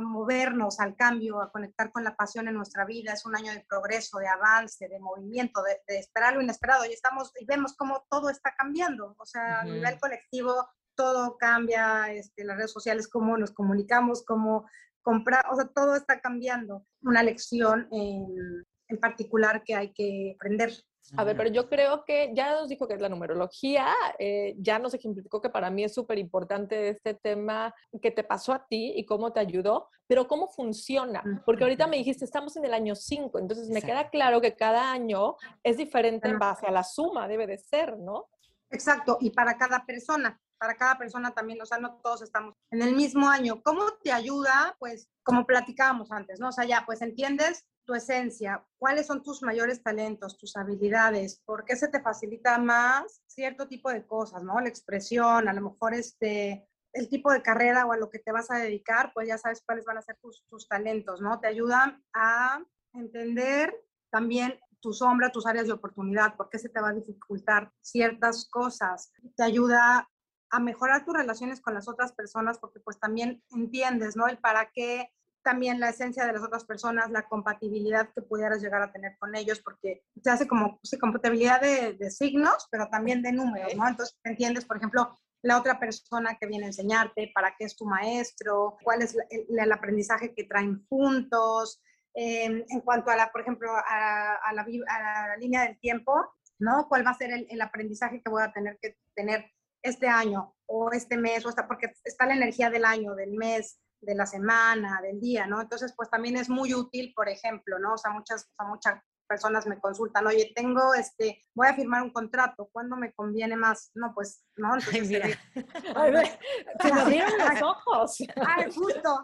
movernos 0.00 0.80
al 0.80 0.96
cambio, 0.96 1.40
a 1.40 1.52
conectar 1.52 1.92
con 1.92 2.02
la 2.02 2.16
pasión 2.16 2.48
en 2.48 2.54
nuestra 2.54 2.84
vida. 2.84 3.12
Es 3.12 3.24
un 3.26 3.36
año 3.36 3.52
de 3.52 3.64
progreso, 3.68 4.18
de 4.18 4.26
avance, 4.26 4.88
de 4.88 4.98
movimiento, 4.98 5.62
de, 5.62 5.98
esperar 5.98 6.34
lo 6.34 6.42
inesperado. 6.42 6.84
Y, 6.84 6.92
estamos, 6.92 7.30
y 7.38 7.44
vemos 7.44 7.76
cómo 7.76 8.04
todo 8.10 8.28
está 8.28 8.54
cambiando. 8.56 9.14
O 9.18 9.26
sea, 9.26 9.60
a 9.60 9.64
nivel 9.64 10.00
colectivo 10.00 10.68
todo 10.98 11.38
cambia, 11.38 12.12
este, 12.12 12.44
las 12.44 12.56
redes 12.56 12.72
sociales, 12.72 13.08
cómo 13.08 13.38
nos 13.38 13.52
comunicamos, 13.52 14.24
cómo 14.24 14.68
comprar, 15.00 15.44
o 15.50 15.54
sea, 15.54 15.68
todo 15.68 15.94
está 15.94 16.20
cambiando. 16.20 16.84
Una 17.00 17.22
lección 17.22 17.86
en 17.92 18.66
en 18.88 18.98
particular 18.98 19.62
que 19.62 19.74
hay 19.74 19.92
que 19.92 20.34
aprender. 20.36 20.72
A 21.16 21.24
ver, 21.24 21.38
pero 21.38 21.48
yo 21.48 21.70
creo 21.70 22.04
que 22.04 22.32
ya 22.34 22.52
nos 22.52 22.68
dijo 22.68 22.86
que 22.86 22.92
es 22.92 23.00
la 23.00 23.08
numerología, 23.08 23.86
eh, 24.18 24.54
ya 24.58 24.78
nos 24.78 24.92
ejemplificó 24.92 25.40
que 25.40 25.48
para 25.48 25.70
mí 25.70 25.82
es 25.82 25.94
súper 25.94 26.18
importante 26.18 26.90
este 26.90 27.14
tema 27.14 27.74
que 28.02 28.10
te 28.10 28.24
pasó 28.24 28.52
a 28.52 28.66
ti 28.66 28.92
y 28.94 29.06
cómo 29.06 29.32
te 29.32 29.40
ayudó, 29.40 29.88
pero 30.06 30.28
cómo 30.28 30.48
funciona, 30.48 31.22
porque 31.46 31.64
ahorita 31.64 31.86
me 31.86 31.96
dijiste, 31.96 32.26
estamos 32.26 32.56
en 32.56 32.66
el 32.66 32.74
año 32.74 32.94
5, 32.94 33.38
entonces 33.38 33.70
me 33.70 33.80
queda 33.80 34.10
claro 34.10 34.42
que 34.42 34.54
cada 34.54 34.92
año 34.92 35.36
es 35.62 35.78
diferente 35.78 36.28
en 36.28 36.38
base 36.38 36.66
a 36.66 36.70
la 36.70 36.84
suma, 36.84 37.26
debe 37.26 37.46
de 37.46 37.56
ser, 37.56 37.96
¿no? 37.96 38.28
Exacto, 38.70 39.16
y 39.18 39.30
para 39.30 39.56
cada 39.56 39.86
persona, 39.86 40.38
para 40.58 40.76
cada 40.76 40.98
persona 40.98 41.32
también, 41.32 41.60
o 41.62 41.66
sea, 41.66 41.78
no 41.78 42.00
todos 42.02 42.22
estamos 42.22 42.54
en 42.70 42.82
el 42.82 42.94
mismo 42.94 43.28
año. 43.28 43.62
¿Cómo 43.62 43.84
te 44.02 44.12
ayuda? 44.12 44.76
Pues 44.78 45.08
como 45.22 45.46
platicábamos 45.46 46.10
antes, 46.12 46.40
¿no? 46.40 46.48
O 46.48 46.52
sea, 46.52 46.64
ya, 46.64 46.84
pues 46.84 47.02
entiendes 47.02 47.64
tu 47.84 47.94
esencia, 47.94 48.62
cuáles 48.78 49.06
son 49.06 49.22
tus 49.22 49.42
mayores 49.42 49.82
talentos, 49.82 50.36
tus 50.36 50.56
habilidades, 50.56 51.40
por 51.46 51.64
qué 51.64 51.74
se 51.74 51.88
te 51.88 52.02
facilita 52.02 52.58
más 52.58 53.22
cierto 53.26 53.66
tipo 53.66 53.90
de 53.90 54.06
cosas, 54.06 54.42
¿no? 54.42 54.60
La 54.60 54.68
expresión, 54.68 55.48
a 55.48 55.52
lo 55.54 55.62
mejor 55.62 55.94
este, 55.94 56.68
el 56.92 57.08
tipo 57.08 57.32
de 57.32 57.40
carrera 57.40 57.86
o 57.86 57.92
a 57.92 57.96
lo 57.96 58.10
que 58.10 58.18
te 58.18 58.30
vas 58.30 58.50
a 58.50 58.58
dedicar, 58.58 59.12
pues 59.14 59.26
ya 59.28 59.38
sabes 59.38 59.62
cuáles 59.64 59.86
van 59.86 59.96
a 59.96 60.02
ser 60.02 60.18
tus, 60.20 60.44
tus 60.50 60.68
talentos, 60.68 61.22
¿no? 61.22 61.40
Te 61.40 61.46
ayudan 61.46 62.04
a 62.12 62.62
entender 62.92 63.74
también 64.10 64.58
tu 64.80 64.92
sombra, 64.92 65.32
tus 65.32 65.46
áreas 65.46 65.66
de 65.66 65.72
oportunidad, 65.72 66.36
por 66.36 66.48
qué 66.50 66.58
se 66.58 66.68
te 66.68 66.80
va 66.80 66.90
a 66.90 66.94
dificultar 66.94 67.72
ciertas 67.80 68.48
cosas. 68.50 69.12
Te 69.36 69.42
ayuda 69.42 70.08
a 70.50 70.60
mejorar 70.60 71.04
tus 71.04 71.14
relaciones 71.14 71.60
con 71.60 71.74
las 71.74 71.88
otras 71.88 72.12
personas 72.12 72.58
porque 72.58 72.80
pues 72.80 72.98
también 72.98 73.42
entiendes, 73.50 74.16
¿no? 74.16 74.26
El 74.28 74.38
para 74.38 74.70
qué 74.72 75.10
también 75.42 75.80
la 75.80 75.90
esencia 75.90 76.26
de 76.26 76.32
las 76.32 76.42
otras 76.42 76.64
personas, 76.64 77.10
la 77.10 77.26
compatibilidad 77.26 78.10
que 78.14 78.22
pudieras 78.22 78.60
llegar 78.60 78.82
a 78.82 78.92
tener 78.92 79.16
con 79.18 79.34
ellos, 79.34 79.60
porque 79.60 80.02
se 80.22 80.30
hace 80.30 80.46
como 80.46 80.78
sí, 80.82 80.98
compatibilidad 80.98 81.60
de, 81.60 82.10
signos, 82.10 82.68
pero 82.70 82.88
también 82.88 83.22
de 83.22 83.32
números, 83.32 83.74
¿no? 83.74 83.88
Entonces, 83.88 84.18
entiendes, 84.24 84.64
por 84.64 84.76
ejemplo, 84.76 85.16
la 85.42 85.58
otra 85.58 85.78
persona 85.78 86.36
que 86.38 86.46
viene 86.46 86.64
a 86.64 86.68
enseñarte, 86.68 87.30
para 87.34 87.54
qué 87.56 87.64
es 87.64 87.76
tu 87.76 87.86
maestro, 87.86 88.76
cuál 88.82 89.02
es 89.02 89.16
el, 89.30 89.72
aprendizaje 89.72 90.34
que 90.34 90.44
traen 90.44 90.84
juntos, 90.88 91.80
em, 92.12 92.64
en 92.68 92.80
cuanto 92.80 93.10
a 93.10 93.16
la, 93.16 93.30
por 93.30 93.40
ejemplo, 93.40 93.70
a, 93.72 94.52
la, 94.52 94.62
a, 94.62 95.28
la, 95.28 95.36
línea 95.38 95.62
del 95.62 95.78
tiempo, 95.78 96.12
¿no? 96.58 96.88
¿Cuál 96.88 97.06
va 97.06 97.12
a 97.12 97.18
ser 97.18 97.32
el, 97.32 97.46
el, 97.48 97.62
aprendizaje 97.62 98.20
que 98.20 98.30
voy 98.30 98.42
a 98.42 98.52
tener 98.52 98.78
que 98.82 98.98
tener 99.14 99.50
este 99.88 100.08
año 100.08 100.54
o 100.66 100.92
este 100.92 101.16
mes, 101.16 101.44
o 101.44 101.48
hasta 101.48 101.66
porque 101.66 101.92
está 102.04 102.26
la 102.26 102.34
energía 102.34 102.70
del 102.70 102.84
año, 102.84 103.14
del 103.14 103.32
mes, 103.32 103.80
de 104.00 104.14
la 104.14 104.26
semana, 104.26 105.00
del 105.02 105.20
día, 105.20 105.46
¿no? 105.46 105.60
Entonces, 105.60 105.92
pues 105.96 106.10
también 106.10 106.36
es 106.36 106.48
muy 106.48 106.74
útil, 106.74 107.12
por 107.14 107.28
ejemplo, 107.28 107.78
¿no? 107.78 107.94
O 107.94 107.98
sea, 107.98 108.12
muchas, 108.12 108.44
o 108.44 108.54
sea, 108.56 108.66
muchas 108.66 109.02
personas 109.28 109.66
me 109.66 109.78
consultan, 109.78 110.26
oye, 110.26 110.52
tengo 110.54 110.94
este, 110.94 111.44
voy 111.54 111.68
a 111.68 111.74
firmar 111.74 112.02
un 112.02 112.10
contrato, 112.10 112.68
¿cuándo 112.72 112.96
me 112.96 113.12
conviene 113.12 113.56
más? 113.56 113.90
No, 113.94 114.12
pues, 114.14 114.44
¿no? 114.56 114.74
Entonces, 114.74 114.94
Ay, 114.94 115.08
mira. 115.08 115.28
se 116.82 116.92
me 116.92 117.00
abrieron 117.00 117.32
los 117.38 117.62
ojos. 117.62 118.16
Ay, 118.46 118.70
justo. 118.72 119.22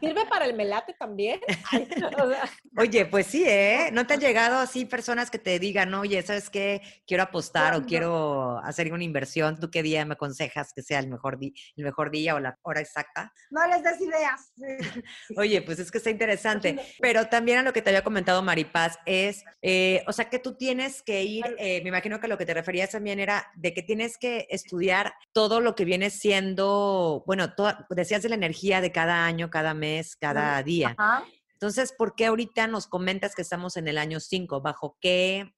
¿Sirve 0.00 0.26
para 0.26 0.44
el 0.46 0.54
melate 0.54 0.94
también? 0.98 1.40
Oye, 2.78 3.06
pues 3.06 3.26
sí, 3.26 3.44
¿eh? 3.46 3.90
¿No 3.92 4.06
te 4.06 4.14
han 4.14 4.20
llegado 4.20 4.58
así 4.58 4.84
personas 4.84 5.30
que 5.30 5.38
te 5.38 5.58
digan, 5.58 5.92
oye, 5.94 6.22
¿sabes 6.22 6.50
qué? 6.50 6.82
Quiero 7.06 7.22
apostar 7.22 7.74
o 7.74 7.84
quiero 7.84 8.58
hacer 8.58 8.92
una 8.92 9.04
inversión. 9.04 9.58
¿Tú 9.58 9.70
qué 9.70 9.82
día 9.82 10.04
me 10.04 10.14
aconsejas 10.14 10.72
que 10.74 10.82
sea 10.82 10.98
el 10.98 11.08
mejor, 11.08 11.38
el 11.40 11.84
mejor 11.84 12.10
día 12.10 12.34
o 12.34 12.40
la 12.40 12.58
hora 12.62 12.80
exacta? 12.80 13.32
No 13.50 13.66
les 13.66 13.82
des 13.82 14.00
ideas. 14.00 14.52
Oye, 15.36 15.62
pues 15.62 15.78
es 15.78 15.90
que 15.90 15.98
está 15.98 16.10
interesante. 16.10 16.78
Pero 17.00 17.28
también 17.28 17.58
a 17.58 17.62
lo 17.62 17.72
que 17.72 17.82
te 17.82 17.90
había 17.90 18.04
comentado 18.04 18.42
Maripaz, 18.42 18.83
es, 19.06 19.44
eh, 19.62 20.02
o 20.06 20.12
sea, 20.12 20.30
que 20.30 20.38
tú 20.38 20.54
tienes 20.54 21.02
que 21.02 21.22
ir, 21.22 21.44
eh, 21.58 21.80
me 21.82 21.88
imagino 21.88 22.20
que 22.20 22.28
lo 22.28 22.38
que 22.38 22.46
te 22.46 22.54
referías 22.54 22.90
también 22.90 23.18
era 23.20 23.50
de 23.56 23.74
que 23.74 23.82
tienes 23.82 24.18
que 24.18 24.46
estudiar 24.50 25.14
todo 25.32 25.60
lo 25.60 25.74
que 25.74 25.84
viene 25.84 26.10
siendo, 26.10 27.22
bueno, 27.26 27.52
decías 27.90 28.22
de 28.22 28.28
la 28.28 28.34
energía 28.34 28.80
de 28.80 28.92
cada 28.92 29.24
año, 29.24 29.50
cada 29.50 29.74
mes, 29.74 30.16
cada 30.16 30.62
día. 30.62 30.96
Entonces, 31.52 31.94
¿por 31.96 32.14
qué 32.14 32.26
ahorita 32.26 32.66
nos 32.66 32.86
comentas 32.86 33.34
que 33.34 33.42
estamos 33.42 33.76
en 33.76 33.88
el 33.88 33.98
año 33.98 34.20
5? 34.20 34.60
¿Bajo 34.60 34.98
qué 35.00 35.54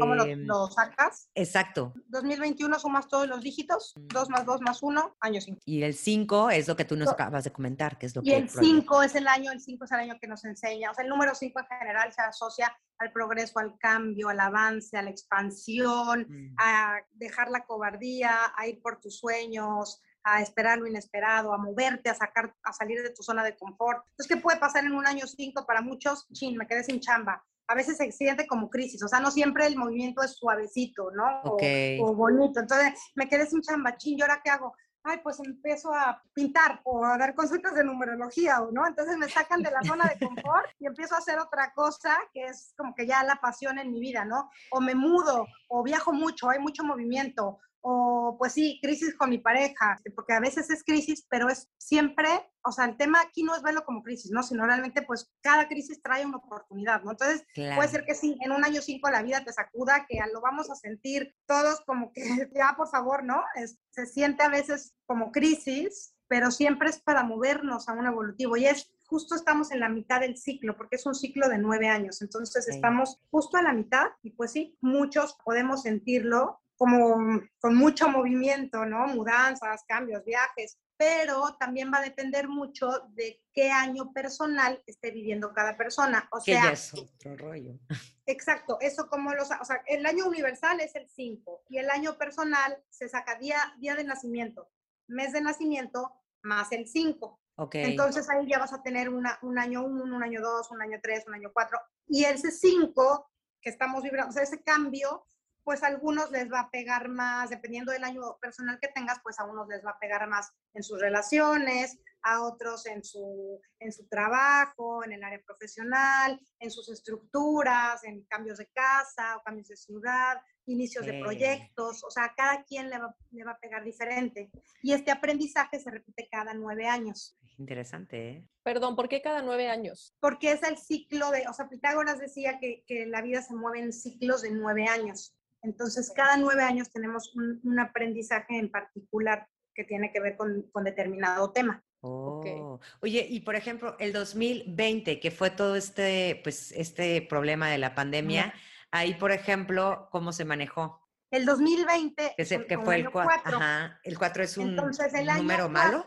¿Cómo 0.00 0.14
em, 0.24 0.44
lo, 0.46 0.66
sacas? 0.68 1.30
Exacto. 1.34 1.94
2021 2.08 2.78
sumas 2.78 3.08
todos 3.08 3.26
los 3.26 3.40
dígitos, 3.40 3.94
2 3.96 4.30
más 4.30 4.44
2 4.44 4.60
más 4.60 4.82
1, 4.82 5.16
año 5.20 5.40
5. 5.40 5.60
Y 5.64 5.82
el 5.82 5.94
5 5.94 6.50
es 6.50 6.68
lo 6.68 6.76
que 6.76 6.84
tú 6.84 6.96
nos 6.96 7.08
acabas 7.08 7.44
de 7.44 7.52
comentar, 7.52 7.98
que 7.98 8.06
es 8.06 8.14
lo 8.14 8.22
y 8.22 8.26
que... 8.26 8.30
Y 8.30 8.34
el 8.34 8.48
5 8.48 9.02
es 9.02 9.14
el 9.14 9.26
año, 9.26 9.50
el 9.50 9.60
5 9.60 9.84
es 9.84 9.92
el 9.92 10.00
año 10.00 10.18
que 10.20 10.26
nos 10.26 10.44
enseña, 10.44 10.90
o 10.90 10.94
sea, 10.94 11.04
el 11.04 11.10
número 11.10 11.34
5 11.34 11.58
en 11.58 11.78
general 11.78 12.12
se 12.12 12.22
asocia 12.22 12.76
al 12.98 13.12
progreso, 13.12 13.58
al 13.58 13.78
cambio, 13.78 14.28
al 14.28 14.40
avance, 14.40 14.96
a 14.96 15.02
la 15.02 15.10
expansión, 15.10 16.26
mm. 16.28 16.54
a 16.58 16.98
dejar 17.12 17.50
la 17.50 17.64
cobardía, 17.64 18.52
a 18.56 18.66
ir 18.66 18.80
por 18.82 19.00
tus 19.00 19.18
sueños, 19.18 20.02
a 20.24 20.40
esperar 20.40 20.78
lo 20.78 20.86
inesperado, 20.86 21.52
a 21.52 21.58
moverte, 21.58 22.10
a 22.10 22.14
sacar, 22.14 22.54
a 22.62 22.72
salir 22.72 23.02
de 23.02 23.10
tu 23.10 23.22
zona 23.22 23.42
de 23.42 23.56
confort. 23.56 24.04
Entonces, 24.10 24.28
¿qué 24.28 24.40
puede 24.40 24.58
pasar 24.58 24.84
en 24.84 24.92
un 24.92 25.06
año 25.06 25.26
5 25.26 25.66
para 25.66 25.80
muchos? 25.80 26.28
Chin, 26.32 26.56
me 26.56 26.66
quedé 26.66 26.84
sin 26.84 27.00
chamba 27.00 27.42
a 27.68 27.74
veces 27.74 27.96
se 27.96 28.10
siente 28.12 28.46
como 28.46 28.68
crisis, 28.70 29.02
o 29.02 29.08
sea, 29.08 29.20
no 29.20 29.30
siempre 29.30 29.66
el 29.66 29.76
movimiento 29.76 30.22
es 30.22 30.32
suavecito, 30.32 31.10
¿no? 31.12 31.42
O, 31.44 32.14
bonito. 32.14 32.60
Entonces, 32.60 32.98
me 33.14 33.28
quedé 33.28 33.46
sin 33.46 33.62
chambachín, 33.62 34.18
¿y 34.18 34.22
ahora 34.22 34.40
qué 34.42 34.50
hago? 34.50 34.74
Ay, 35.04 35.18
pues 35.22 35.40
empiezo 35.40 35.92
a 35.92 36.22
pintar 36.32 36.80
o 36.84 37.04
a 37.04 37.18
dar 37.18 37.34
consultas 37.34 37.74
de 37.74 37.82
numerología, 37.82 38.58
¿no? 38.70 38.86
Entonces 38.86 39.16
me 39.16 39.28
sacan 39.28 39.60
de 39.60 39.70
la 39.72 39.82
zona 39.82 40.04
de 40.06 40.24
confort 40.24 40.70
y 40.78 40.86
empiezo 40.86 41.16
a 41.16 41.18
hacer 41.18 41.40
otra 41.40 41.72
cosa 41.74 42.16
que 42.32 42.44
es 42.44 42.72
como 42.76 42.94
que 42.94 43.06
ya 43.06 43.24
la 43.24 43.36
pasión 43.36 43.80
en 43.80 43.90
mi 43.90 43.98
vida, 43.98 44.24
¿no? 44.24 44.48
O 44.70 44.80
me 44.80 44.94
mudo, 44.94 45.46
o 45.68 45.82
viajo 45.82 46.12
mucho, 46.12 46.50
hay 46.50 46.60
mucho 46.60 46.84
movimiento, 46.84 47.58
o 47.82 48.36
pues 48.38 48.52
sí, 48.52 48.78
crisis 48.80 49.14
con 49.16 49.30
mi 49.30 49.38
pareja, 49.38 49.98
porque 50.14 50.32
a 50.32 50.40
veces 50.40 50.70
es 50.70 50.84
crisis, 50.84 51.26
pero 51.28 51.48
es 51.48 51.68
siempre, 51.76 52.28
o 52.64 52.70
sea, 52.70 52.84
el 52.84 52.96
tema 52.96 53.20
aquí 53.20 53.42
no 53.42 53.56
es 53.56 53.62
verlo 53.62 53.84
como 53.84 54.02
crisis, 54.02 54.30
¿no? 54.30 54.42
Sino 54.42 54.64
realmente 54.64 55.02
pues 55.02 55.30
cada 55.40 55.68
crisis 55.68 56.00
trae 56.00 56.24
una 56.24 56.38
oportunidad, 56.38 57.02
¿no? 57.02 57.10
Entonces 57.10 57.44
puede 57.54 57.88
ser 57.88 58.04
que 58.04 58.14
sí, 58.14 58.38
en 58.40 58.52
un 58.52 58.64
año 58.64 58.80
cinco 58.80 59.10
la 59.10 59.22
vida 59.22 59.44
te 59.44 59.52
sacuda, 59.52 60.06
que 60.08 60.18
lo 60.32 60.40
vamos 60.40 60.70
a 60.70 60.76
sentir 60.76 61.34
todos 61.46 61.80
como 61.84 62.12
que 62.12 62.22
ya 62.54 62.74
por 62.76 62.88
favor, 62.88 63.24
¿no? 63.24 63.42
se 63.90 64.06
siente 64.06 64.42
a 64.44 64.48
veces 64.48 64.94
como 65.06 65.32
crisis, 65.32 66.14
pero 66.28 66.50
siempre 66.50 66.88
es 66.88 67.00
para 67.00 67.24
movernos 67.24 67.88
a 67.88 67.92
un 67.92 68.06
evolutivo 68.06 68.56
y 68.56 68.66
es 68.66 68.90
justo 69.06 69.34
estamos 69.34 69.70
en 69.72 69.80
la 69.80 69.90
mitad 69.90 70.20
del 70.20 70.38
ciclo, 70.38 70.74
porque 70.74 70.96
es 70.96 71.04
un 71.04 71.14
ciclo 71.14 71.50
de 71.50 71.58
nueve 71.58 71.88
años, 71.88 72.22
entonces 72.22 72.66
estamos 72.68 73.20
justo 73.30 73.58
a 73.58 73.62
la 73.62 73.74
mitad 73.74 74.06
y 74.22 74.30
pues 74.30 74.52
sí, 74.52 74.78
muchos 74.80 75.36
podemos 75.44 75.82
sentirlo 75.82 76.61
como 76.82 77.40
con 77.60 77.76
mucho 77.76 78.08
movimiento, 78.08 78.84
¿no? 78.84 79.06
Mudanzas, 79.06 79.84
cambios, 79.86 80.24
viajes, 80.24 80.80
pero 80.96 81.56
también 81.60 81.92
va 81.94 81.98
a 81.98 82.02
depender 82.02 82.48
mucho 82.48 82.90
de 83.10 83.40
qué 83.52 83.70
año 83.70 84.12
personal 84.12 84.82
esté 84.84 85.12
viviendo 85.12 85.52
cada 85.52 85.76
persona. 85.76 86.28
O 86.32 86.40
sea, 86.40 86.64
ya 86.64 86.72
es 86.72 86.92
otro 86.92 87.36
rollo. 87.36 87.78
Exacto, 88.26 88.78
eso 88.80 89.06
como 89.06 89.32
los, 89.32 89.48
o 89.60 89.64
sea, 89.64 89.80
el 89.86 90.04
año 90.04 90.26
universal 90.26 90.80
es 90.80 90.96
el 90.96 91.08
5 91.08 91.66
y 91.68 91.78
el 91.78 91.88
año 91.88 92.18
personal 92.18 92.76
se 92.90 93.08
saca 93.08 93.38
día, 93.38 93.76
día 93.78 93.94
de 93.94 94.02
nacimiento, 94.02 94.68
mes 95.06 95.32
de 95.32 95.40
nacimiento 95.40 96.10
más 96.42 96.72
el 96.72 96.88
5. 96.88 97.40
Okay. 97.54 97.92
Entonces 97.92 98.28
ahí 98.28 98.48
ya 98.48 98.58
vas 98.58 98.72
a 98.72 98.82
tener 98.82 99.08
una, 99.08 99.38
un 99.42 99.56
año 99.56 99.84
1, 99.84 100.02
un 100.02 100.22
año 100.24 100.40
2, 100.40 100.72
un 100.72 100.82
año 100.82 100.98
3, 101.00 101.28
un 101.28 101.34
año 101.34 101.50
4 101.52 101.78
y 102.08 102.24
ese 102.24 102.50
5 102.50 103.30
que 103.60 103.70
estamos 103.70 104.02
vibrando, 104.02 104.30
o 104.30 104.32
sea, 104.32 104.42
ese 104.42 104.60
cambio, 104.64 105.24
pues 105.64 105.82
a 105.82 105.86
algunos 105.86 106.30
les 106.30 106.50
va 106.50 106.60
a 106.60 106.70
pegar 106.70 107.08
más, 107.08 107.50
dependiendo 107.50 107.92
del 107.92 108.04
año 108.04 108.36
personal 108.40 108.78
que 108.80 108.88
tengas, 108.88 109.20
pues 109.22 109.38
a 109.38 109.44
unos 109.44 109.68
les 109.68 109.84
va 109.84 109.90
a 109.90 109.98
pegar 109.98 110.26
más 110.28 110.50
en 110.74 110.82
sus 110.82 111.00
relaciones, 111.00 111.98
a 112.22 112.42
otros 112.42 112.86
en 112.86 113.02
su, 113.04 113.60
en 113.78 113.92
su 113.92 114.06
trabajo, 114.06 115.04
en 115.04 115.12
el 115.12 115.24
área 115.24 115.40
profesional, 115.44 116.40
en 116.58 116.70
sus 116.70 116.88
estructuras, 116.88 118.04
en 118.04 118.22
cambios 118.24 118.58
de 118.58 118.68
casa 118.68 119.36
o 119.36 119.42
cambios 119.42 119.68
de 119.68 119.76
ciudad, 119.76 120.40
inicios 120.66 121.04
de 121.04 121.20
proyectos, 121.20 122.04
o 122.04 122.10
sea, 122.10 122.24
a 122.24 122.34
cada 122.34 122.62
quien 122.64 122.88
le 122.90 122.98
va, 122.98 123.14
le 123.30 123.44
va 123.44 123.52
a 123.52 123.58
pegar 123.58 123.84
diferente. 123.84 124.50
Y 124.82 124.92
este 124.92 125.10
aprendizaje 125.10 125.80
se 125.80 125.90
repite 125.90 126.28
cada 126.30 126.54
nueve 126.54 126.86
años. 126.86 127.36
Interesante, 127.58 128.30
¿eh? 128.30 128.48
Perdón, 128.62 128.96
¿por 128.96 129.08
qué 129.08 129.20
cada 129.20 129.42
nueve 129.42 129.68
años? 129.68 130.16
Porque 130.20 130.52
es 130.52 130.62
el 130.62 130.78
ciclo 130.78 131.30
de, 131.30 131.44
o 131.48 131.52
sea, 131.52 131.68
Pitágoras 131.68 132.18
decía 132.18 132.58
que, 132.58 132.84
que 132.86 133.06
la 133.06 133.22
vida 133.22 133.42
se 133.42 133.54
mueve 133.54 133.80
en 133.80 133.92
ciclos 133.92 134.42
de 134.42 134.50
nueve 134.50 134.86
años. 134.86 135.36
Entonces, 135.62 136.12
cada 136.14 136.36
nueve 136.36 136.62
años 136.62 136.90
tenemos 136.90 137.34
un, 137.36 137.60
un 137.62 137.80
aprendizaje 137.80 138.58
en 138.58 138.70
particular 138.70 139.46
que 139.74 139.84
tiene 139.84 140.12
que 140.12 140.20
ver 140.20 140.36
con, 140.36 140.62
con 140.72 140.84
determinado 140.84 141.52
tema. 141.52 141.82
Oh. 142.04 142.80
Oye, 143.00 143.26
y 143.28 143.40
por 143.40 143.54
ejemplo, 143.54 143.96
el 144.00 144.12
2020, 144.12 145.20
que 145.20 145.30
fue 145.30 145.50
todo 145.50 145.76
este, 145.76 146.40
pues, 146.42 146.72
este 146.72 147.22
problema 147.22 147.70
de 147.70 147.78
la 147.78 147.94
pandemia, 147.94 148.52
ahí, 148.90 149.14
por 149.14 149.30
ejemplo, 149.30 150.08
¿cómo 150.10 150.32
se 150.32 150.44
manejó? 150.44 151.00
El 151.30 151.46
2020, 151.46 152.34
que, 152.36 152.44
se, 152.44 152.66
que 152.66 152.76
fue 152.76 152.96
el 152.96 153.10
4. 153.10 153.56
Ajá, 153.56 154.00
el 154.02 154.18
4 154.18 154.42
es 154.42 154.58
un 154.58 154.70
Entonces, 154.70 155.14
el 155.14 155.26
número 155.26 155.64
año 155.64 155.72
malo. 155.72 156.06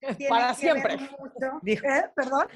Para 0.28 0.54
siempre. 0.54 0.96
Mucho. 0.96 1.60
¿eh? 1.66 2.04
Perdón. 2.14 2.46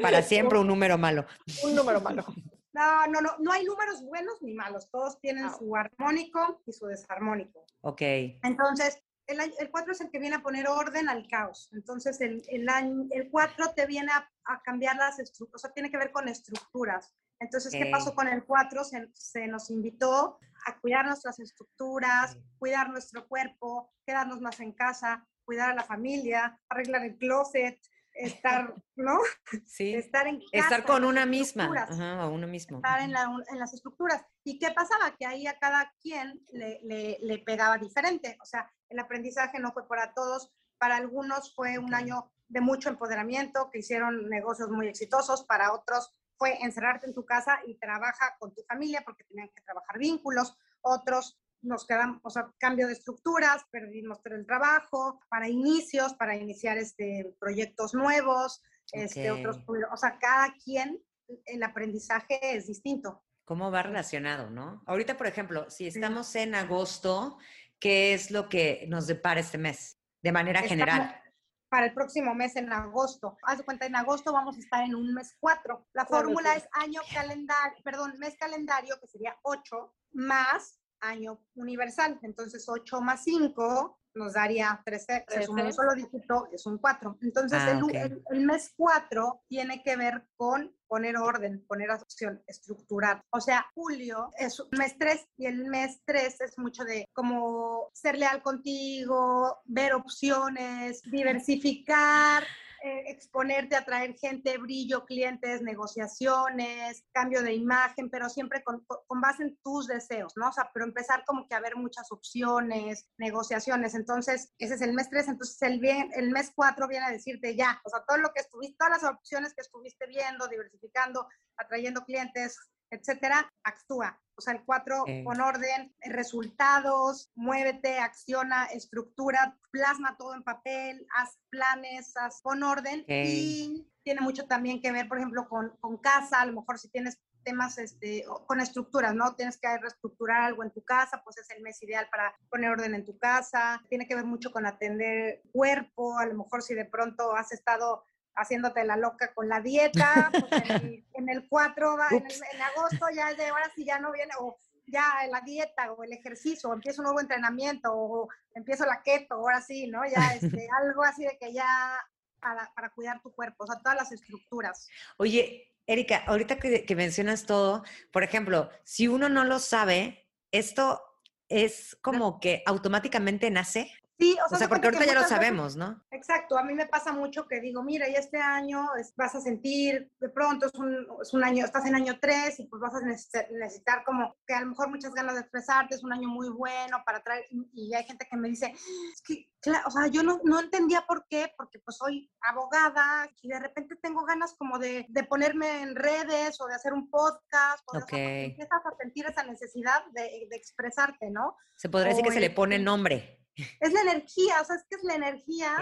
Para 0.00 0.22
siempre 0.22 0.58
un 0.58 0.68
número 0.68 0.96
malo. 0.96 1.26
Un 1.64 1.74
número 1.74 2.00
malo. 2.00 2.24
No, 2.72 3.06
no, 3.06 3.20
no, 3.20 3.36
no 3.38 3.52
hay 3.52 3.64
números 3.64 4.02
buenos 4.04 4.40
ni 4.42 4.54
malos, 4.54 4.90
todos 4.90 5.20
tienen 5.20 5.44
Ah. 5.46 5.54
su 5.58 5.74
armónico 5.76 6.62
y 6.66 6.72
su 6.72 6.86
desarmónico. 6.86 7.66
Ok. 7.82 8.00
Entonces, 8.42 9.02
el, 9.26 9.40
el 9.40 9.70
4 9.70 9.92
es 9.92 10.00
el 10.00 10.10
que 10.10 10.18
viene 10.18 10.36
a 10.36 10.42
poner 10.42 10.66
orden 10.68 11.08
al 11.08 11.26
caos. 11.28 11.68
Entonces, 11.72 12.20
el, 12.20 12.42
el, 12.48 12.66
el 13.10 13.30
4 13.30 13.74
te 13.74 13.86
viene 13.86 14.10
a, 14.12 14.28
a 14.44 14.62
cambiar 14.62 14.96
las 14.96 15.18
estructuras, 15.18 15.54
o 15.54 15.66
sea, 15.66 15.72
tiene 15.74 15.90
que 15.90 15.98
ver 15.98 16.12
con 16.12 16.28
estructuras. 16.28 17.14
Entonces, 17.40 17.72
¿qué 17.72 17.86
pasó 17.90 18.14
con 18.14 18.28
el 18.28 18.44
4? 18.44 18.84
Se, 18.84 19.08
se 19.14 19.46
nos 19.48 19.68
invitó 19.70 20.38
a 20.66 20.78
cuidar 20.80 21.04
nuestras 21.06 21.40
estructuras, 21.40 22.38
cuidar 22.58 22.88
nuestro 22.90 23.26
cuerpo, 23.26 23.92
quedarnos 24.06 24.40
más 24.40 24.60
en 24.60 24.72
casa, 24.72 25.26
cuidar 25.44 25.70
a 25.70 25.74
la 25.74 25.82
familia, 25.82 26.58
arreglar 26.68 27.04
el 27.04 27.16
closet, 27.18 27.80
estar, 28.14 28.74
¿no? 28.96 29.18
Sí. 29.66 29.94
Estar 29.94 30.26
en 30.26 30.38
casa, 30.40 30.48
Estar 30.52 30.84
con 30.84 31.04
una 31.04 31.26
misma. 31.26 31.70
Ajá, 31.88 32.26
o 32.26 32.30
uno 32.32 32.46
mismo. 32.46 32.78
estar 32.78 33.00
en, 33.00 33.12
la- 33.12 33.30
en 33.50 33.58
las 33.58 33.74
estructuras. 33.74 34.24
¿Y 34.44 34.58
qué 34.58 34.70
pasaba? 34.72 35.14
Que 35.16 35.26
ahí 35.26 35.46
a 35.46 35.58
cada 35.58 35.92
quien 36.00 36.44
le, 36.52 36.80
le- 36.82 37.18
le 37.20 37.38
pegaba 37.38 37.78
diferente. 37.78 38.36
O 38.42 38.44
sea, 38.44 38.70
el 38.88 38.98
aprendizaje 38.98 39.58
no 39.58 39.72
fue 39.72 39.86
para 39.88 40.12
todos. 40.14 40.52
Para 40.78 40.96
algunos 40.96 41.54
fue 41.54 41.78
un 41.78 41.94
año 41.94 42.30
de 42.48 42.60
mucho 42.60 42.88
empoderamiento, 42.88 43.70
que 43.70 43.78
hicieron 43.78 44.28
negocios 44.28 44.68
muy 44.70 44.88
exitosos. 44.88 45.44
Para 45.44 45.72
otros 45.72 46.14
fue 46.36 46.58
encerrarte 46.62 47.06
en 47.06 47.14
tu 47.14 47.24
casa 47.24 47.60
y 47.66 47.78
trabaja 47.78 48.36
con 48.38 48.52
tu 48.54 48.62
familia 48.64 49.02
porque 49.04 49.24
tenían 49.24 49.48
que 49.54 49.62
trabajar 49.62 49.98
vínculos. 49.98 50.58
Otros 50.80 51.38
nos 51.62 51.86
quedamos, 51.86 52.20
o 52.22 52.30
sea, 52.30 52.52
cambio 52.58 52.86
de 52.86 52.92
estructuras, 52.92 53.64
perdimos 53.70 54.20
el 54.24 54.46
trabajo, 54.46 55.20
para 55.28 55.48
inicios, 55.48 56.14
para 56.14 56.36
iniciar 56.36 56.76
este, 56.78 57.34
proyectos 57.38 57.94
nuevos, 57.94 58.62
este, 58.92 59.30
otros, 59.30 59.60
o 59.66 59.96
sea, 59.96 60.18
cada 60.18 60.52
quien, 60.62 61.02
el 61.46 61.62
aprendizaje 61.62 62.38
es 62.42 62.66
distinto. 62.66 63.22
¿Cómo 63.44 63.70
va 63.70 63.82
relacionado, 63.82 64.50
no? 64.50 64.82
Ahorita, 64.86 65.16
por 65.16 65.26
ejemplo, 65.26 65.68
si 65.70 65.86
estamos 65.86 66.34
en 66.36 66.54
agosto, 66.54 67.38
¿qué 67.78 68.12
es 68.12 68.30
lo 68.30 68.48
que 68.48 68.84
nos 68.88 69.06
depara 69.06 69.40
este 69.40 69.58
mes? 69.58 69.98
De 70.20 70.30
manera 70.30 70.60
Estamos 70.60 70.68
general. 70.68 71.22
Para 71.68 71.86
el 71.86 71.94
próximo 71.94 72.34
mes, 72.34 72.54
en 72.56 72.70
agosto. 72.70 73.38
Haz 73.42 73.58
de 73.58 73.64
cuenta, 73.64 73.86
en 73.86 73.96
agosto 73.96 74.32
vamos 74.32 74.56
a 74.56 74.60
estar 74.60 74.84
en 74.84 74.94
un 74.94 75.14
mes 75.14 75.34
4. 75.40 75.88
La 75.94 76.04
fórmula 76.04 76.54
es 76.54 76.68
año 76.72 77.00
calendario, 77.12 77.82
perdón, 77.82 78.14
mes 78.18 78.36
calendario, 78.36 79.00
que 79.00 79.06
sería 79.06 79.36
8, 79.42 79.94
más 80.12 80.81
año 81.02 81.40
universal. 81.54 82.18
Entonces, 82.22 82.66
8 82.68 83.00
más 83.00 83.22
5 83.24 83.98
nos 84.14 84.34
daría 84.34 84.80
13. 84.84 85.24
Se 85.28 85.42
suma 85.44 85.62
un 85.62 85.68
13. 85.68 85.76
solo 85.76 85.94
dígito, 85.94 86.48
es 86.52 86.66
un 86.66 86.78
4. 86.78 87.18
Entonces, 87.22 87.58
Ah, 87.62 87.70
el, 87.70 87.82
u- 87.82 87.86
ok. 87.86 87.94
el- 87.94 88.22
el 88.30 88.40
mes 88.46 88.72
4 88.76 89.42
tiene 89.48 89.82
que 89.82 89.96
ver 89.96 90.26
con 90.36 90.74
poner 90.86 91.16
orden, 91.16 91.64
poner 91.66 91.90
acción, 91.90 92.42
estructurar. 92.46 93.22
O 93.30 93.40
sea, 93.40 93.64
julio 93.74 94.28
es 94.36 94.60
un 94.60 94.68
mes 94.78 94.96
3 94.98 95.26
y 95.38 95.46
el 95.46 95.64
mes 95.64 96.02
3 96.04 96.40
es 96.42 96.58
mucho 96.58 96.84
de 96.84 97.06
como 97.14 97.88
ser 97.94 98.18
leal 98.18 98.42
contigo, 98.42 99.62
ver 99.64 99.94
opciones, 99.94 101.00
diversificar, 101.10 102.44
eh, 102.84 103.04
exponerte, 103.06 103.76
atraer 103.76 104.14
gente, 104.18 104.58
brillo, 104.58 105.04
clientes, 105.04 105.62
negociaciones, 105.62 107.04
cambio 107.12 107.42
de 107.42 107.54
imagen, 107.54 108.10
pero 108.10 108.28
siempre 108.28 108.62
con, 108.64 108.84
con- 108.84 109.20
base 109.20 109.44
en 109.44 109.56
tus 109.62 109.86
deseos, 109.86 110.32
¿no? 110.36 110.48
O 110.48 110.52
sea, 110.52 110.70
pero 110.74 110.84
empezar 110.84 111.24
como 111.24 111.46
que 111.46 111.54
a 111.54 111.60
ver 111.60 111.76
muchas 111.76 112.10
opciones, 112.10 113.08
negociaciones. 113.18 113.94
Entonces, 113.94 114.52
ese 114.58 114.74
es 114.74 114.82
el 114.82 114.94
mes 114.94 115.08
3. 115.10 115.28
Entonces, 115.28 115.62
el, 115.62 115.78
bien, 115.78 116.10
el 116.14 116.30
mes 116.30 116.50
4 116.54 116.88
viene 116.88 117.06
a 117.06 117.10
decirte 117.10 117.54
ya, 117.54 117.80
o 117.84 117.90
sea, 117.90 118.02
todo 118.06 118.18
lo 118.18 118.32
que 118.32 118.40
estuviste, 118.40 118.76
todas 118.78 119.02
las 119.02 119.12
opciones 119.12 119.54
que 119.54 119.60
estuviste 119.60 120.06
viendo, 120.08 120.48
diversificando, 120.48 121.28
atrayendo 121.56 122.04
clientes, 122.04 122.58
etcétera, 122.92 123.50
actúa. 123.64 124.20
O 124.36 124.40
sea, 124.40 124.54
el 124.54 124.64
4 124.64 125.02
Ok. 125.02 125.08
con 125.24 125.40
orden, 125.40 125.94
resultados, 126.02 127.30
muévete, 127.34 127.98
acciona, 127.98 128.66
estructura, 128.66 129.58
plasma 129.70 130.16
todo 130.16 130.34
en 130.34 130.42
papel, 130.42 131.06
haz 131.16 131.38
planes, 131.50 132.16
haz 132.16 132.40
con 132.42 132.62
orden 132.62 133.04
y 133.08 133.86
tiene 134.04 134.20
mucho 134.20 134.46
también 134.46 134.80
que 134.80 134.92
ver, 134.92 135.08
por 135.08 135.18
ejemplo, 135.18 135.48
con, 135.48 135.76
con 135.80 135.96
casa, 135.98 136.40
a 136.40 136.46
lo 136.46 136.52
mejor 136.54 136.78
si 136.78 136.88
tienes 136.88 137.20
temas 137.44 137.78
este, 137.78 138.24
con 138.46 138.60
estructuras, 138.60 139.14
¿no? 139.14 139.34
Tienes 139.34 139.58
que 139.58 139.66
reestructurar 139.78 140.42
algo 140.42 140.62
en 140.62 140.70
tu 140.70 140.82
casa, 140.84 141.22
pues 141.24 141.38
es 141.38 141.50
el 141.50 141.62
mes 141.62 141.82
ideal 141.82 142.08
para 142.10 142.34
poner 142.48 142.70
orden 142.70 142.94
en 142.94 143.04
tu 143.04 143.18
casa. 143.18 143.82
Tiene 143.88 144.06
que 144.06 144.14
ver 144.14 144.24
mucho 144.24 144.52
con 144.52 144.66
atender 144.66 145.42
cuerpo, 145.52 146.18
a 146.18 146.26
lo 146.26 146.34
mejor 146.34 146.62
si 146.62 146.74
de 146.74 146.84
pronto 146.84 147.34
has 147.34 147.52
estado 147.52 148.04
haciéndote 148.36 148.84
la 148.84 148.96
loca 148.96 149.32
con 149.34 149.48
la 149.48 149.60
dieta, 149.60 150.30
pues 150.30 150.52
en, 150.62 150.70
el, 150.70 151.04
en 151.14 151.28
el 151.28 151.48
4, 151.48 151.96
va, 151.96 152.08
en, 152.10 152.16
el- 152.18 152.22
Ups. 152.24 152.42
en 152.52 152.62
agosto 152.62 153.06
ya 153.14 153.30
es 153.30 153.36
de 153.36 153.46
ahora 153.48 153.70
sí 153.74 153.84
ya 153.84 153.98
no 153.98 154.12
viene, 154.12 154.32
o 154.38 154.56
ya 154.86 155.04
la 155.30 155.40
dieta 155.40 155.92
o 155.92 156.02
el 156.04 156.12
ejercicio, 156.12 156.68
o 156.68 156.72
empiezo 156.72 157.02
un 157.02 157.04
nuevo 157.04 157.20
entrenamiento, 157.20 157.92
o 157.92 158.28
empiezo 158.54 158.84
la 158.84 159.02
keto, 159.02 159.34
ahora 159.34 159.60
sí, 159.60 159.86
¿no? 159.86 160.02
Ya 160.04 160.34
este, 160.34 160.68
algo 160.80 161.02
así 161.04 161.24
de 161.24 161.38
que 161.38 161.52
ya 161.52 161.98
para, 162.40 162.72
para 162.74 162.90
cuidar 162.90 163.20
tu 163.22 163.32
cuerpo, 163.32 163.64
o 163.64 163.66
sea, 163.66 163.78
todas 163.78 163.96
las 163.96 164.12
estructuras. 164.12 164.88
Oye, 165.16 165.72
Erika, 165.86 166.24
ahorita 166.26 166.58
que, 166.58 166.84
que 166.84 166.96
mencionas 166.96 167.46
todo, 167.46 167.84
por 168.12 168.22
ejemplo, 168.24 168.70
si 168.84 169.08
uno 169.08 169.28
no 169.28 169.44
lo 169.44 169.58
sabe, 169.58 170.28
esto 170.50 171.00
es 171.48 171.96
como 172.02 172.40
que 172.40 172.62
automáticamente 172.66 173.50
nace. 173.50 173.92
Sí, 174.18 174.36
O 174.52 174.56
sea, 174.56 174.68
porque 174.68 174.86
ahorita 174.86 175.04
ya 175.04 175.14
lo 175.14 175.26
sabemos, 175.26 175.74
¿no? 175.74 176.00
Exacto, 176.12 176.56
a 176.56 176.62
mí 176.62 176.74
me 176.74 176.86
pasa 176.86 177.12
mucho 177.12 177.48
que 177.48 177.60
digo, 177.60 177.82
mira, 177.82 178.08
y 178.08 178.14
este 178.14 178.38
año 178.40 178.94
es- 178.96 179.12
vas 179.16 179.34
a 179.34 179.40
sentir, 179.40 180.12
de 180.20 180.28
pronto 180.28 180.66
es 180.66 180.74
un, 180.74 181.08
es 181.20 181.34
un 181.34 181.42
año, 181.42 181.64
estás 181.64 181.86
en 181.86 181.94
año 181.96 182.18
3 182.20 182.60
y 182.60 182.66
pues 182.66 182.80
vas 182.80 182.94
a 182.94 183.00
necesitar, 183.00 183.50
necesitar 183.50 184.04
como 184.04 184.36
que 184.46 184.54
a 184.54 184.60
lo 184.60 184.66
mejor 184.66 184.90
muchas 184.90 185.12
ganas 185.12 185.34
de 185.34 185.40
expresarte, 185.40 185.96
es 185.96 186.04
un 186.04 186.12
año 186.12 186.28
muy 186.28 186.50
bueno 186.50 187.02
para 187.04 187.20
traer, 187.22 187.44
y, 187.50 187.68
y 187.72 187.94
hay 187.94 188.04
gente 188.04 188.28
que 188.30 188.36
me 188.36 188.48
dice, 188.48 188.66
es 188.66 189.22
que, 189.26 189.48
claro, 189.60 189.88
o 189.88 189.90
sea, 189.90 190.06
yo 190.06 190.22
no, 190.22 190.40
no 190.44 190.60
entendía 190.60 191.04
por 191.04 191.26
qué, 191.28 191.52
porque 191.56 191.80
pues 191.80 191.96
soy 191.96 192.30
abogada 192.42 193.28
y 193.40 193.48
de 193.48 193.58
repente 193.58 193.96
tengo 194.00 194.24
ganas 194.24 194.54
como 194.56 194.78
de, 194.78 195.04
de 195.08 195.24
ponerme 195.24 195.82
en 195.82 195.96
redes 195.96 196.60
o 196.60 196.66
de 196.68 196.74
hacer 196.74 196.92
un 196.92 197.10
podcast, 197.10 197.82
o 197.86 197.92
de- 197.92 197.98
o 197.98 198.00
sea, 198.00 198.06
porque 198.06 198.16
Ok. 198.44 198.50
empiezas 198.50 198.86
a 198.86 198.96
sentir 198.98 199.26
esa 199.26 199.42
necesidad 199.42 200.04
de, 200.12 200.46
de 200.48 200.56
expresarte, 200.56 201.28
¿no? 201.30 201.56
Se 201.76 201.88
podría 201.88 202.10
decir 202.10 202.24
que 202.24 202.32
se 202.32 202.40
le 202.40 202.50
pone 202.50 202.76
Oye, 202.76 202.84
nombre. 202.84 203.38
Es 203.80 203.92
la 203.92 204.00
energía, 204.02 204.60
o 204.60 204.64
sea, 204.64 204.76
es 204.76 204.84
que 204.88 204.96
es 204.96 205.04
la 205.04 205.14
energía. 205.14 205.76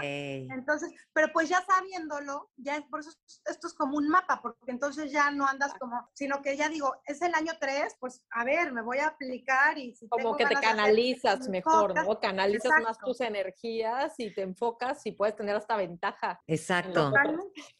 Entonces, 0.51 0.91
pero 1.13 1.27
pues 1.31 1.47
ya 1.49 1.63
sabiéndolo, 1.65 2.51
ya 2.57 2.75
es 2.77 2.83
por 2.83 2.99
eso 2.99 3.09
es- 3.09 3.41
esto 3.49 3.67
es 3.67 3.73
como 3.73 3.97
un 3.97 4.09
mapa, 4.09 4.41
porque 4.41 4.71
entonces 4.71 5.11
ya 5.11 5.31
no 5.31 5.47
andas 5.47 5.73
como, 5.79 6.09
sino 6.13 6.41
que 6.41 6.57
ya 6.57 6.67
digo, 6.69 6.93
es 7.05 7.21
el 7.21 7.33
año 7.33 7.53
3, 7.59 7.95
pues 7.99 8.25
a 8.31 8.43
ver, 8.43 8.73
me 8.73 8.81
voy 8.81 8.97
a 8.97 9.07
aplicar 9.07 9.77
y 9.77 9.95
si 9.95 10.07
Como 10.09 10.35
tengo 10.35 10.37
que 10.37 10.45
te 10.45 10.55
hacer 10.55 10.69
canalizas 10.69 11.47
mejor, 11.49 11.95
¿no? 11.95 12.19
Canalizas 12.19 12.71
más 12.83 12.97
tus 12.99 13.21
energías 13.21 14.13
y 14.17 14.33
te 14.33 14.41
enfocas 14.41 15.05
y 15.05 15.13
puedes 15.13 15.35
tener 15.35 15.55
hasta 15.55 15.77
ventaja. 15.77 16.41
Exacto. 16.47 17.11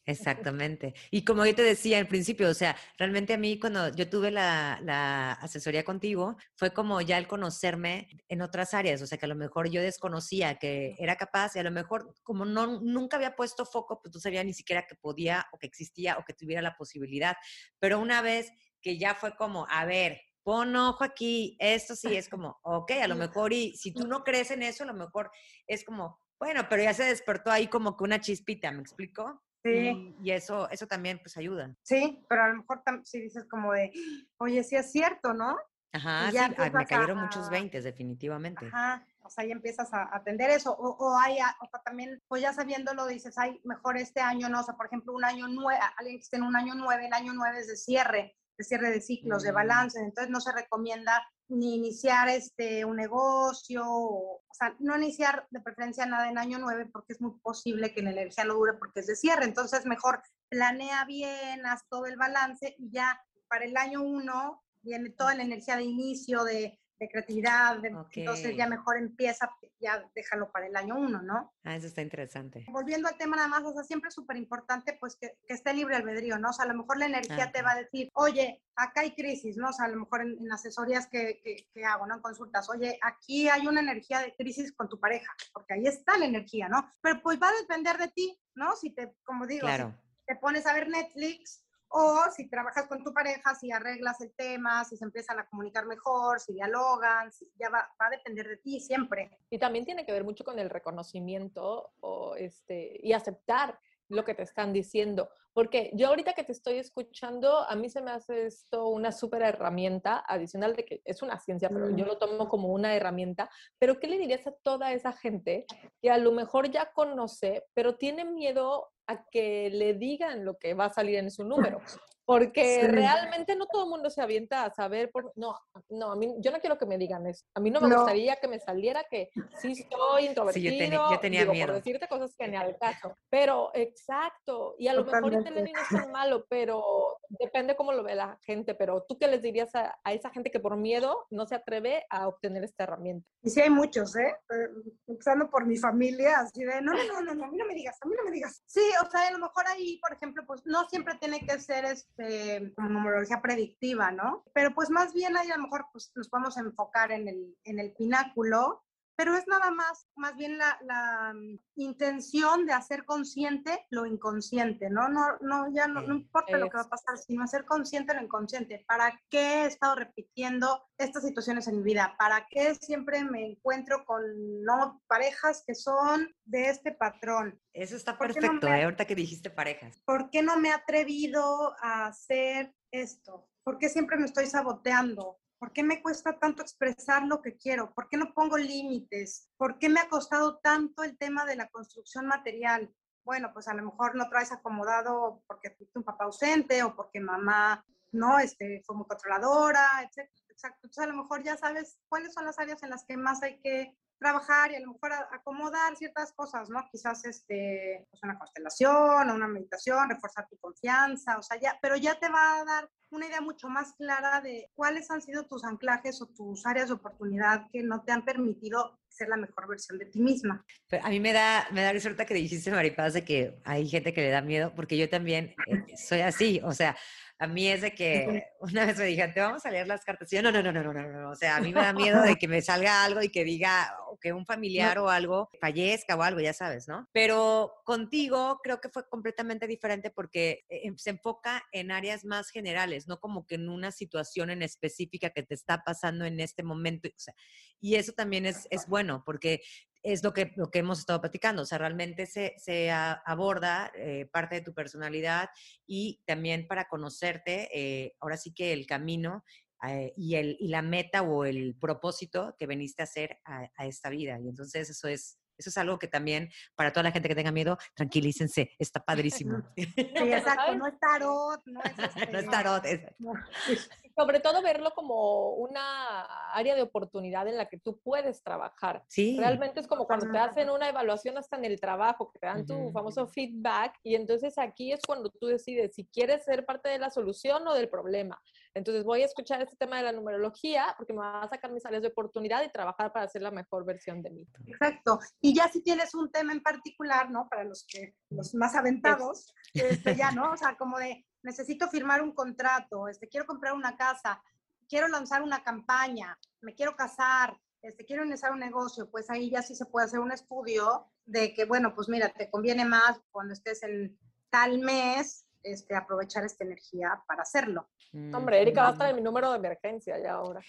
Exactamente. 0.05 0.93
Y 1.11 1.23
como 1.23 1.45
yo 1.45 1.55
te 1.55 1.63
decía 1.63 1.97
al 1.99 2.07
principio, 2.07 2.49
o 2.49 2.53
sea, 2.53 2.75
realmente 2.97 3.33
a 3.33 3.37
mí 3.37 3.59
cuando 3.59 3.89
yo 3.89 4.09
tuve 4.09 4.31
la, 4.31 4.79
la 4.81 5.33
asesoría 5.33 5.83
contigo, 5.83 6.37
fue 6.55 6.73
como 6.73 7.01
ya 7.01 7.17
el 7.17 7.27
conocerme 7.27 8.07
en 8.27 8.41
otras 8.41 8.73
áreas, 8.73 9.01
o 9.01 9.07
sea, 9.07 9.17
que 9.17 9.25
a 9.25 9.29
lo 9.29 9.35
mejor 9.35 9.69
yo 9.69 9.80
desconocía 9.81 10.59
que 10.59 10.95
era 10.97 11.15
capaz 11.15 11.55
y 11.55 11.59
a 11.59 11.63
lo 11.63 11.71
mejor 11.71 12.13
como 12.23 12.45
no, 12.45 12.79
nunca 12.81 13.17
había 13.17 13.35
puesto 13.35 13.65
foco, 13.65 13.99
pues 14.01 14.13
no 14.13 14.19
sabía 14.19 14.43
ni 14.43 14.53
siquiera 14.53 14.85
que 14.87 14.95
podía 14.95 15.47
o 15.51 15.57
que 15.57 15.67
existía 15.67 16.17
o 16.17 16.25
que 16.25 16.33
tuviera 16.33 16.61
la 16.61 16.75
posibilidad. 16.75 17.35
Pero 17.79 17.99
una 17.99 18.21
vez 18.21 18.51
que 18.81 18.97
ya 18.97 19.15
fue 19.15 19.35
como, 19.35 19.67
a 19.69 19.85
ver, 19.85 20.21
pon 20.43 20.75
ojo 20.75 21.03
aquí, 21.03 21.55
esto 21.59 21.95
sí 21.95 22.15
es 22.15 22.27
como, 22.27 22.59
ok, 22.63 22.91
a 23.03 23.07
lo 23.07 23.15
mejor, 23.15 23.53
y 23.53 23.75
si 23.77 23.93
tú 23.93 24.07
no 24.07 24.23
crees 24.23 24.51
en 24.51 24.63
eso, 24.63 24.83
a 24.83 24.87
lo 24.87 24.93
mejor 24.93 25.31
es 25.67 25.83
como, 25.83 26.19
bueno, 26.39 26.65
pero 26.69 26.83
ya 26.83 26.93
se 26.93 27.03
despertó 27.03 27.51
ahí 27.51 27.67
como 27.67 27.95
que 27.95 28.03
una 28.03 28.19
chispita, 28.19 28.71
¿me 28.71 28.81
explico? 28.81 29.43
Sí. 29.63 30.15
Y, 30.23 30.31
eso, 30.31 30.67
eso 30.71 30.87
también 30.87 31.19
pues 31.19 31.37
ayuda. 31.37 31.75
Sí, 31.83 32.25
pero 32.27 32.43
a 32.43 32.47
lo 32.49 32.55
mejor 32.55 32.81
si 33.03 33.21
dices 33.21 33.45
como 33.47 33.73
de, 33.73 33.91
oye, 34.37 34.63
sí 34.63 34.75
es 34.75 34.91
cierto, 34.91 35.33
¿no? 35.33 35.55
Ajá, 35.93 36.31
sí, 36.31 36.37
me 36.57 36.85
cayeron 36.85 37.19
muchos 37.19 37.49
veintes, 37.49 37.83
definitivamente. 37.83 38.65
Ajá, 38.65 39.05
o 39.31 39.33
sea, 39.33 39.45
ya 39.45 39.53
empiezas 39.53 39.93
a 39.93 40.13
atender 40.13 40.49
eso, 40.49 40.73
o, 40.73 40.89
o 40.89 41.17
hay, 41.17 41.37
o 41.61 41.79
también, 41.85 42.21
pues 42.27 42.41
ya 42.41 42.51
sabiéndolo, 42.51 43.07
dices, 43.07 43.37
ay, 43.37 43.61
mejor 43.63 43.95
este 43.95 44.19
año, 44.19 44.49
no, 44.49 44.59
o 44.59 44.63
sea, 44.63 44.75
por 44.75 44.87
ejemplo, 44.87 45.13
un 45.13 45.23
año 45.23 45.47
nueve, 45.47 45.79
alguien 45.97 46.17
que 46.17 46.23
esté 46.23 46.35
en 46.35 46.43
un 46.43 46.55
año 46.57 46.73
nueve, 46.75 47.07
el 47.07 47.13
año 47.13 47.31
nueve 47.33 47.59
es 47.59 47.67
de 47.67 47.77
cierre, 47.77 48.35
de 48.57 48.63
cierre 48.65 48.91
de 48.91 48.99
ciclos, 48.99 49.43
de 49.43 49.53
mm. 49.53 49.55
balance, 49.55 49.99
entonces 49.99 50.29
no 50.29 50.41
se 50.41 50.51
recomienda 50.51 51.25
ni 51.47 51.75
iniciar 51.75 52.27
este, 52.27 52.83
un 52.83 52.97
negocio, 52.97 53.83
o, 53.85 54.43
sea, 54.51 54.75
no 54.79 54.97
iniciar 54.97 55.47
de 55.49 55.61
preferencia 55.61 56.05
nada 56.05 56.29
en 56.29 56.37
año 56.37 56.59
9 56.59 56.89
porque 56.91 57.13
es 57.13 57.21
muy 57.21 57.39
posible 57.39 57.93
que 57.93 58.01
la 58.01 58.11
energía 58.11 58.43
no 58.43 58.55
dure 58.55 58.73
porque 58.73 59.01
es 59.01 59.07
de 59.07 59.15
cierre. 59.15 59.45
Entonces, 59.45 59.85
mejor 59.85 60.21
planea 60.49 61.03
bien, 61.05 61.65
haz 61.65 61.81
todo 61.89 62.05
el 62.05 62.15
balance 62.15 62.75
y 62.77 62.91
ya 62.91 63.21
para 63.49 63.65
el 63.65 63.75
año 63.75 64.01
1 64.01 64.63
viene 64.81 65.09
toda 65.09 65.35
la 65.35 65.43
energía 65.43 65.75
de 65.75 65.83
inicio, 65.83 66.43
de 66.43 66.80
de 67.01 67.09
creatividad, 67.09 67.83
entonces 67.83 68.55
ya 68.55 68.67
mejor 68.67 68.95
empieza, 68.95 69.49
ya 69.79 70.07
déjalo 70.13 70.51
para 70.51 70.67
el 70.67 70.75
año 70.75 70.95
uno, 70.95 71.19
¿no? 71.19 71.51
Ah, 71.63 71.75
eso 71.75 71.87
está 71.87 72.03
interesante. 72.03 72.63
Volviendo 72.69 73.07
al 73.07 73.17
tema 73.17 73.37
nada 73.37 73.47
más, 73.47 73.63
o 73.63 73.73
sea, 73.73 73.83
siempre 73.83 74.09
es 74.09 74.13
súper 74.13 74.37
importante 74.37 74.95
pues 74.99 75.15
que, 75.15 75.35
que, 75.47 75.55
esté 75.55 75.73
libre 75.73 75.95
albedrío, 75.95 76.37
¿no? 76.37 76.51
O 76.51 76.53
sea, 76.53 76.65
a 76.65 76.67
lo 76.67 76.75
mejor 76.75 76.99
la 76.99 77.07
energía 77.07 77.51
te 77.51 77.63
va 77.63 77.71
a 77.71 77.81
decir, 77.81 78.11
oye, 78.13 78.61
acá 78.75 79.01
hay 79.01 79.15
crisis, 79.15 79.57
¿no? 79.57 79.69
O 79.69 79.73
sea, 79.73 79.85
a 79.85 79.89
lo 79.89 80.01
mejor 80.01 80.21
en, 80.21 80.51
asesorías 80.51 81.07
que, 81.07 81.41
que, 81.73 81.85
hago, 81.85 82.05
¿no? 82.05 82.15
En 82.15 82.21
consultas, 82.21 82.69
oye, 82.69 82.99
aquí 83.01 83.49
hay 83.49 83.65
una 83.65 83.81
energía 83.81 84.19
de 84.19 84.35
crisis 84.35 84.71
con 84.71 84.87
tu 84.87 84.99
pareja, 84.99 85.33
porque 85.53 85.73
ahí 85.73 85.87
está 85.87 86.19
la 86.19 86.25
energía, 86.25 86.69
¿no? 86.69 86.87
Pero 87.01 87.19
pues 87.23 87.41
va 87.41 87.49
a 87.49 87.61
depender 87.61 87.97
de 87.97 88.09
ti, 88.09 88.39
¿no? 88.53 88.75
Si 88.75 88.91
te, 88.91 89.15
como 89.23 89.47
digo, 89.47 89.67
si 89.67 90.23
te 90.27 90.35
pones 90.35 90.67
a 90.67 90.73
ver 90.73 90.87
Netflix, 90.87 91.65
o 91.91 92.23
si 92.35 92.49
trabajas 92.49 92.87
con 92.87 93.03
tu 93.03 93.13
pareja, 93.13 93.53
si 93.55 93.71
arreglas 93.71 94.21
el 94.21 94.33
tema, 94.33 94.83
si 94.85 94.97
se 94.97 95.05
empiezan 95.05 95.39
a 95.39 95.45
comunicar 95.45 95.85
mejor, 95.85 96.39
si 96.39 96.53
dialogan, 96.53 97.29
ya 97.59 97.69
va, 97.69 97.89
va, 97.99 98.07
a 98.07 98.09
depender 98.09 98.47
de 98.47 98.57
ti 98.57 98.79
siempre. 98.79 99.37
Y 99.49 99.59
también 99.59 99.85
tiene 99.85 100.05
que 100.05 100.13
ver 100.13 100.23
mucho 100.23 100.43
con 100.43 100.57
el 100.59 100.69
reconocimiento 100.69 101.91
o 101.99 102.35
este, 102.35 102.99
y 103.01 103.13
aceptar 103.13 103.77
lo 104.11 104.25
que 104.25 104.35
te 104.35 104.43
están 104.43 104.73
diciendo. 104.73 105.29
Porque 105.53 105.91
yo 105.93 106.07
ahorita 106.07 106.33
que 106.33 106.43
te 106.43 106.53
estoy 106.53 106.77
escuchando, 106.77 107.67
a 107.67 107.75
mí 107.75 107.89
se 107.89 108.01
me 108.01 108.11
hace 108.11 108.45
esto 108.45 108.87
una 108.87 109.11
súper 109.11 109.41
herramienta 109.41 110.23
adicional 110.25 110.75
de 110.75 110.85
que 110.85 111.01
es 111.03 111.21
una 111.21 111.39
ciencia, 111.39 111.67
pero 111.69 111.89
yo 111.89 112.05
lo 112.05 112.17
tomo 112.17 112.47
como 112.47 112.69
una 112.69 112.95
herramienta. 112.95 113.49
Pero 113.77 113.99
¿qué 113.99 114.07
le 114.07 114.17
dirías 114.17 114.47
a 114.47 114.53
toda 114.63 114.93
esa 114.93 115.11
gente 115.11 115.65
que 116.01 116.09
a 116.09 116.17
lo 116.17 116.31
mejor 116.31 116.71
ya 116.71 116.93
conoce, 116.93 117.65
pero 117.73 117.95
tiene 117.95 118.23
miedo 118.23 118.91
a 119.11 119.25
que 119.29 119.69
le 119.69 119.93
digan 119.93 120.45
lo 120.45 120.57
que 120.57 120.73
va 120.73 120.85
a 120.85 120.93
salir 120.93 121.17
en 121.17 121.31
su 121.31 121.43
número? 121.77 121.81
Porque 122.23 122.87
realmente 122.87 123.55
no 123.55 123.65
todo 123.65 123.83
el 123.83 123.89
mundo 123.89 124.09
se 124.09 124.21
avienta 124.21 124.63
a 124.63 124.73
saber, 124.73 125.11
por, 125.11 125.33
no, 125.35 125.57
no, 125.89 126.11
a 126.11 126.15
mí, 126.15 126.33
yo 126.37 126.51
no 126.51 126.59
quiero 126.59 126.77
que 126.77 126.85
me 126.85 126.97
digan 126.97 127.27
eso. 127.27 127.43
A 127.55 127.59
mí 127.59 127.71
no 127.71 127.81
me 127.81 127.93
gustaría 127.93 128.37
que 128.37 128.47
me 128.47 128.59
saliera 128.59 129.03
que 129.09 129.29
sí 129.59 129.73
estoy 129.73 130.27
introvertido. 130.27 130.71
Sí, 130.71 130.91
yo, 130.91 131.19
tenía 131.19 131.45
miedo. 131.45 131.67
Por 131.67 131.75
decirte 131.75 132.07
cosas 132.07 132.33
que 132.37 132.47
ni 132.47 132.55
al 132.55 132.77
caso. 132.77 133.17
Pero, 133.29 133.71
exacto. 133.73 134.75
Y 134.77 134.87
a 134.87 134.93
lo 134.93 135.03
mejor 135.03 135.33
el 135.33 135.43
no 135.43 135.59
es 135.59 135.89
tan 135.89 136.11
malo, 136.11 136.45
pero 136.47 137.17
depende 137.39 137.75
cómo 137.75 137.93
lo 137.93 138.03
ve 138.03 138.15
la 138.15 138.37
gente. 138.43 138.75
Pero 138.75 139.03
tú 139.07 139.17
qué 139.17 139.27
les 139.27 139.41
dirías 139.41 139.73
a, 139.75 139.99
a, 140.03 140.13
esa 140.13 140.29
gente 140.29 140.51
que 140.51 140.59
por 140.59 140.77
miedo 140.77 141.25
no 141.29 141.45
se 141.45 141.55
atreve 141.55 142.05
a 142.09 142.27
obtener 142.27 142.63
esta 142.63 142.83
herramienta? 142.83 143.27
Y 143.41 143.49
sí 143.49 143.61
hay 143.61 143.69
muchos, 143.69 144.15
¿eh? 144.15 144.35
eh 144.49 144.67
empezando 145.07 145.49
por 145.49 145.65
mi 145.65 145.77
familia, 145.77 146.39
así 146.39 146.63
de, 146.63 146.81
no, 146.81 146.93
no, 146.93 147.21
no, 147.21 147.33
no, 147.33 147.45
a 147.45 147.47
mí 147.47 147.57
no 147.57 147.65
me 147.65 147.73
digas, 147.73 147.97
a 148.01 148.07
mí 148.07 148.15
no 148.17 148.23
me 148.23 148.31
digas. 148.31 148.61
Sí, 148.65 148.83
o 149.05 149.09
sea, 149.09 149.27
a 149.27 149.31
lo 149.31 149.39
mejor 149.39 149.67
ahí, 149.67 149.97
por 149.99 150.13
ejemplo, 150.13 150.43
pues 150.45 150.61
no 150.65 150.87
siempre 150.87 151.15
tiene 151.19 151.45
que 151.45 151.59
ser 151.59 151.85
este 151.85 152.11
este, 152.21 152.73
numerología 152.77 153.41
predictiva, 153.41 154.11
¿no? 154.11 154.43
Pero 154.53 154.73
pues 154.73 154.89
más 154.89 155.13
bien 155.13 155.37
ahí 155.37 155.49
a 155.51 155.57
lo 155.57 155.63
mejor 155.63 155.85
pues, 155.91 156.11
nos 156.15 156.29
podemos 156.29 156.57
enfocar 156.57 157.11
en 157.11 157.27
el, 157.27 157.57
en 157.63 157.79
el 157.79 157.93
pináculo, 157.93 158.83
pero 159.21 159.35
es 159.35 159.47
nada 159.47 159.69
más, 159.69 160.07
más 160.15 160.35
bien 160.35 160.57
la, 160.57 160.79
la 160.81 161.31
mm, 161.35 161.59
intención 161.75 162.65
de 162.65 162.73
hacer 162.73 163.05
consciente 163.05 163.85
lo 163.91 164.07
inconsciente, 164.07 164.89
¿no? 164.89 165.09
No, 165.09 165.37
no 165.41 165.71
ya 165.71 165.87
no, 165.87 166.01
no 166.01 166.15
importa 166.15 166.57
lo 166.57 166.67
que 166.67 166.77
va 166.77 166.83
a 166.85 166.89
pasar, 166.89 167.19
sino 167.19 167.43
hacer 167.43 167.65
consciente 167.65 168.15
lo 168.15 168.23
inconsciente. 168.23 168.83
¿Para 168.87 169.21
qué 169.29 169.61
he 169.61 169.65
estado 169.67 169.93
repitiendo 169.93 170.89
estas 170.97 171.23
situaciones 171.23 171.67
en 171.67 171.77
mi 171.77 171.83
vida? 171.83 172.15
¿Para 172.17 172.47
qué 172.49 172.73
siempre 172.73 173.23
me 173.23 173.45
encuentro 173.45 174.05
con 174.05 174.23
no 174.63 175.03
parejas 175.05 175.63
que 175.67 175.75
son 175.75 176.33
de 176.45 176.69
este 176.69 176.91
patrón? 176.91 177.61
Eso 177.73 177.95
está 177.95 178.17
perfecto, 178.17 178.65
¿eh? 178.69 178.85
ahorita 178.85 179.05
que 179.05 179.13
dijiste 179.13 179.51
parejas. 179.51 180.01
¿Por 180.03 180.31
qué 180.31 180.41
no 180.41 180.57
me 180.57 180.69
he 180.69 180.73
atrevido 180.73 181.75
a 181.79 182.07
hacer 182.07 182.73
esto? 182.89 183.47
¿Por 183.63 183.77
qué 183.77 183.87
siempre 183.87 184.17
me 184.17 184.25
estoy 184.25 184.47
saboteando? 184.47 185.37
¿Por 185.61 185.73
qué 185.73 185.83
me 185.83 186.01
cuesta 186.01 186.39
tanto 186.39 186.63
expresar 186.63 187.21
lo 187.27 187.39
que 187.39 187.55
quiero? 187.55 187.93
¿Por 187.93 188.09
qué 188.09 188.17
no 188.17 188.33
pongo 188.33 188.57
límites? 188.57 189.47
¿Por 189.57 189.77
qué 189.77 189.89
me 189.89 189.99
ha 189.99 190.09
costado 190.09 190.57
tanto 190.57 191.03
el 191.03 191.19
tema 191.19 191.45
de 191.45 191.55
la 191.55 191.69
construcción 191.69 192.25
material? 192.25 192.91
Bueno, 193.23 193.51
pues 193.53 193.67
a 193.67 193.75
lo 193.75 193.83
mejor 193.83 194.15
no 194.15 194.27
traes 194.27 194.51
acomodado 194.51 195.43
porque 195.45 195.69
tuviste 195.69 195.99
un 195.99 196.03
papá 196.03 196.23
ausente 196.23 196.81
o 196.81 196.95
porque 196.95 197.19
mamá 197.19 197.85
no 198.11 198.39
este, 198.39 198.81
fue 198.87 198.95
muy 198.95 199.05
controladora, 199.05 199.87
etc. 200.01 200.27
Exacto. 200.49 200.79
Entonces 200.81 201.03
a 201.03 201.13
lo 201.15 201.21
mejor 201.21 201.43
ya 201.43 201.55
sabes 201.55 201.99
cuáles 202.09 202.33
son 202.33 202.45
las 202.45 202.57
áreas 202.57 202.81
en 202.81 202.89
las 202.89 203.05
que 203.05 203.15
más 203.15 203.43
hay 203.43 203.59
que 203.61 203.95
trabajar 204.21 204.71
y 204.71 204.75
a 204.75 204.79
lo 204.79 204.93
mejor 204.93 205.11
acomodar 205.31 205.95
ciertas 205.95 206.31
cosas, 206.33 206.69
¿no? 206.69 206.87
Quizás 206.91 207.25
este, 207.25 208.05
pues 208.09 208.21
una 208.21 208.37
constelación 208.37 209.29
o 209.29 209.33
una 209.33 209.47
meditación, 209.47 210.09
reforzar 210.09 210.47
tu 210.47 210.57
confianza, 210.57 211.39
o 211.39 211.41
sea, 211.41 211.59
ya, 211.59 211.77
pero 211.81 211.97
ya 211.97 212.19
te 212.19 212.29
va 212.29 212.59
a 212.61 212.65
dar 212.65 212.89
una 213.09 213.25
idea 213.25 213.41
mucho 213.41 213.67
más 213.67 213.93
clara 213.93 214.39
de 214.39 214.69
cuáles 214.75 215.09
han 215.09 215.21
sido 215.21 215.47
tus 215.47 215.63
anclajes 215.63 216.21
o 216.21 216.27
tus 216.27 216.65
áreas 216.67 216.89
de 216.89 216.93
oportunidad 216.93 217.65
que 217.71 217.81
no 217.81 218.03
te 218.03 218.11
han 218.11 218.23
permitido 218.23 218.99
ser 219.09 219.27
la 219.27 219.37
mejor 219.37 219.67
versión 219.67 219.97
de 219.97 220.05
ti 220.05 220.21
misma. 220.21 220.63
a 221.01 221.09
mí 221.09 221.19
me 221.19 221.33
da, 221.33 221.67
me 221.71 221.81
da 221.81 221.99
suerte 221.99 222.25
que 222.25 222.33
dijiste, 222.35 222.71
Maripaz, 222.71 223.13
de 223.13 223.25
que 223.25 223.59
hay 223.65 223.89
gente 223.89 224.13
que 224.13 224.21
le 224.21 224.29
da 224.29 224.41
miedo, 224.41 224.73
porque 224.75 224.97
yo 224.97 225.09
también 225.09 225.55
eh, 225.67 225.97
soy 225.97 226.21
así, 226.21 226.61
o 226.63 226.71
sea, 226.71 226.95
a 227.41 227.47
mí 227.47 227.67
es 227.67 227.81
de 227.81 227.95
que 227.95 228.43
una 228.59 228.85
vez 228.85 228.99
me 228.99 229.05
dijeron, 229.05 229.33
te 229.33 229.39
vamos 229.39 229.65
a 229.65 229.71
leer 229.71 229.87
las 229.87 230.05
cartas. 230.05 230.31
Y 230.31 230.35
yo, 230.35 230.43
no, 230.43 230.51
no, 230.51 230.61
no, 230.61 230.71
no, 230.71 230.83
no, 230.83 230.93
no, 230.93 231.31
O 231.31 231.35
sea, 231.35 231.55
a 231.55 231.59
mí 231.59 231.73
me 231.73 231.81
da 231.81 231.91
miedo 231.91 232.21
de 232.21 232.35
que 232.39 232.47
me 232.47 232.61
salga 232.61 233.03
algo 233.03 233.23
y 233.23 233.29
que 233.29 233.43
diga, 233.43 233.97
o 234.09 234.19
que 234.19 234.31
un 234.31 234.45
familiar 234.45 234.99
o 234.99 235.09
algo 235.09 235.49
fallezca 235.59 236.15
o 236.15 236.21
algo, 236.21 236.39
ya 236.39 236.53
sabes, 236.53 236.87
¿no? 236.87 237.09
Pero 237.11 237.73
contigo 237.83 238.59
creo 238.61 238.79
que 238.79 238.89
fue 238.89 239.09
completamente 239.09 239.65
diferente 239.65 240.11
porque 240.11 240.65
eh, 240.69 240.93
se 240.97 241.09
enfoca 241.09 241.63
en 241.71 241.89
áreas 241.89 242.25
más 242.25 242.51
generales, 242.51 243.07
no 243.07 243.19
como 243.19 243.47
que 243.47 243.55
en 243.55 243.69
una 243.69 243.91
situación 243.91 244.51
en 244.51 244.61
específica 244.61 245.31
que 245.31 245.41
te 245.41 245.55
está 245.55 245.83
pasando 245.83 246.25
en 246.25 246.39
este 246.39 246.61
momento. 246.61 247.09
O 247.09 247.19
sea, 247.19 247.33
y 247.79 247.95
eso 247.95 248.11
también 248.11 248.45
es, 248.45 248.67
es 248.69 248.85
bueno 248.85 249.23
porque 249.25 249.63
es 250.03 250.23
lo 250.23 250.33
que, 250.33 250.51
lo 250.55 250.71
que 250.71 250.79
hemos 250.79 250.99
estado 250.99 251.21
platicando, 251.21 251.63
o 251.63 251.65
sea, 251.65 251.77
realmente 251.77 252.25
se, 252.25 252.55
se 252.57 252.91
aborda 252.91 253.91
eh, 253.95 254.27
parte 254.31 254.55
de 254.55 254.61
tu 254.61 254.73
personalidad 254.73 255.49
y 255.85 256.21
también 256.25 256.67
para 256.67 256.87
conocerte, 256.87 257.69
eh, 257.73 258.15
ahora 258.19 258.37
sí 258.37 258.53
que 258.53 258.73
el 258.73 258.85
camino 258.85 259.43
eh, 259.87 260.13
y, 260.15 260.35
el, 260.35 260.57
y 260.59 260.67
la 260.67 260.81
meta 260.81 261.21
o 261.23 261.45
el 261.45 261.75
propósito 261.75 262.55
que 262.57 262.67
veniste 262.67 263.01
a 263.01 263.05
hacer 263.05 263.39
a, 263.45 263.69
a, 263.75 263.85
esta 263.87 264.09
vida. 264.09 264.39
Y 264.39 264.47
entonces 264.47 264.89
eso 264.89 265.07
es, 265.07 265.39
eso 265.57 265.69
es 265.69 265.77
algo 265.77 265.99
que 265.99 266.07
también, 266.07 266.49
para 266.75 266.91
toda 266.91 267.03
la 267.03 267.11
gente 267.11 267.29
que 267.29 267.35
tenga 267.35 267.51
miedo, 267.51 267.77
tranquilícense, 267.95 268.71
está 268.79 269.03
padrísimo. 269.05 269.61
Sí, 269.75 269.93
exacto, 269.95 270.75
no 270.75 270.87
es 270.87 270.99
tarot, 270.99 271.61
no 271.65 271.81
es, 271.83 271.93
no 272.31 272.39
es 272.39 272.49
tarot. 272.49 272.83
Sobre 274.15 274.39
todo 274.39 274.61
verlo 274.61 274.91
como 274.95 275.55
una 275.55 276.23
área 276.53 276.75
de 276.75 276.81
oportunidad 276.81 277.47
en 277.47 277.57
la 277.57 277.67
que 277.67 277.77
tú 277.77 277.99
puedes 277.99 278.43
trabajar. 278.43 279.03
Sí. 279.07 279.37
Realmente 279.37 279.79
es 279.79 279.87
como 279.87 280.05
cuando 280.05 280.31
te 280.31 280.37
hacen 280.37 280.69
una 280.69 280.89
evaluación 280.89 281.37
hasta 281.37 281.57
en 281.57 281.65
el 281.65 281.79
trabajo, 281.79 282.31
que 282.31 282.39
te 282.39 282.47
dan 282.47 282.65
tu 282.65 282.91
famoso 282.91 283.27
feedback, 283.27 283.95
y 284.03 284.15
entonces 284.15 284.57
aquí 284.57 284.91
es 284.91 285.01
cuando 285.05 285.29
tú 285.29 285.47
decides 285.47 285.95
si 285.95 286.05
quieres 286.05 286.43
ser 286.43 286.65
parte 286.65 286.89
de 286.89 286.99
la 286.99 287.09
solución 287.09 287.67
o 287.67 287.73
del 287.73 287.89
problema. 287.89 288.41
Entonces 288.73 289.03
voy 289.03 289.21
a 289.21 289.25
escuchar 289.25 289.61
este 289.61 289.75
tema 289.75 289.97
de 289.97 290.03
la 290.03 290.11
numerología 290.11 290.93
porque 290.97 291.13
me 291.13 291.19
va 291.19 291.43
a 291.43 291.49
sacar 291.49 291.71
mis 291.71 291.85
áreas 291.85 292.01
de 292.01 292.07
oportunidad 292.07 292.63
y 292.63 292.71
trabajar 292.71 293.11
para 293.11 293.25
hacer 293.25 293.41
la 293.41 293.51
mejor 293.51 293.85
versión 293.85 294.21
de 294.21 294.29
mí. 294.29 294.47
Exacto. 294.67 295.19
Y 295.41 295.53
ya 295.53 295.67
si 295.67 295.83
tienes 295.83 296.15
un 296.15 296.31
tema 296.31 296.53
en 296.53 296.61
particular, 296.61 297.29
¿no? 297.29 297.47
Para 297.49 297.63
los 297.63 297.85
que 297.85 298.15
los 298.29 298.53
más 298.55 298.75
aventados, 298.75 299.53
este, 299.73 300.15
ya, 300.15 300.31
¿no? 300.31 300.51
O 300.53 300.57
sea, 300.57 300.77
como 300.77 300.97
de 300.99 301.25
necesito 301.43 301.87
firmar 301.89 302.21
un 302.21 302.33
contrato, 302.33 303.07
este, 303.07 303.27
quiero 303.27 303.45
comprar 303.45 303.73
una 303.73 303.95
casa, 303.97 304.41
quiero 304.87 305.07
lanzar 305.07 305.41
una 305.41 305.63
campaña, 305.63 306.37
me 306.61 306.75
quiero 306.75 306.95
casar, 306.95 307.57
este, 307.81 308.05
quiero 308.05 308.25
iniciar 308.25 308.51
un 308.51 308.59
negocio, 308.59 309.09
pues 309.09 309.29
ahí 309.29 309.49
ya 309.49 309.61
sí 309.61 309.75
se 309.75 309.85
puede 309.85 310.05
hacer 310.05 310.19
un 310.19 310.31
estudio 310.31 311.07
de 311.25 311.53
que, 311.53 311.65
bueno, 311.65 311.95
pues 311.95 312.09
mira, 312.09 312.29
te 312.29 312.49
conviene 312.49 312.85
más 312.85 313.19
cuando 313.31 313.53
estés 313.53 313.83
en 313.83 314.17
tal 314.49 314.79
mes 314.79 315.45
este, 315.63 315.95
aprovechar 315.95 316.45
esta 316.45 316.63
energía 316.63 317.21
para 317.27 317.43
hacerlo. 317.43 317.89
Hombre, 318.33 318.61
Erika 318.61 318.81
va 318.81 318.89
a 318.89 318.91
estar 318.91 319.09
en 319.09 319.15
mi 319.15 319.21
número 319.21 319.51
de 319.51 319.57
emergencia 319.57 320.19
ya 320.21 320.33
ahora. 320.33 320.61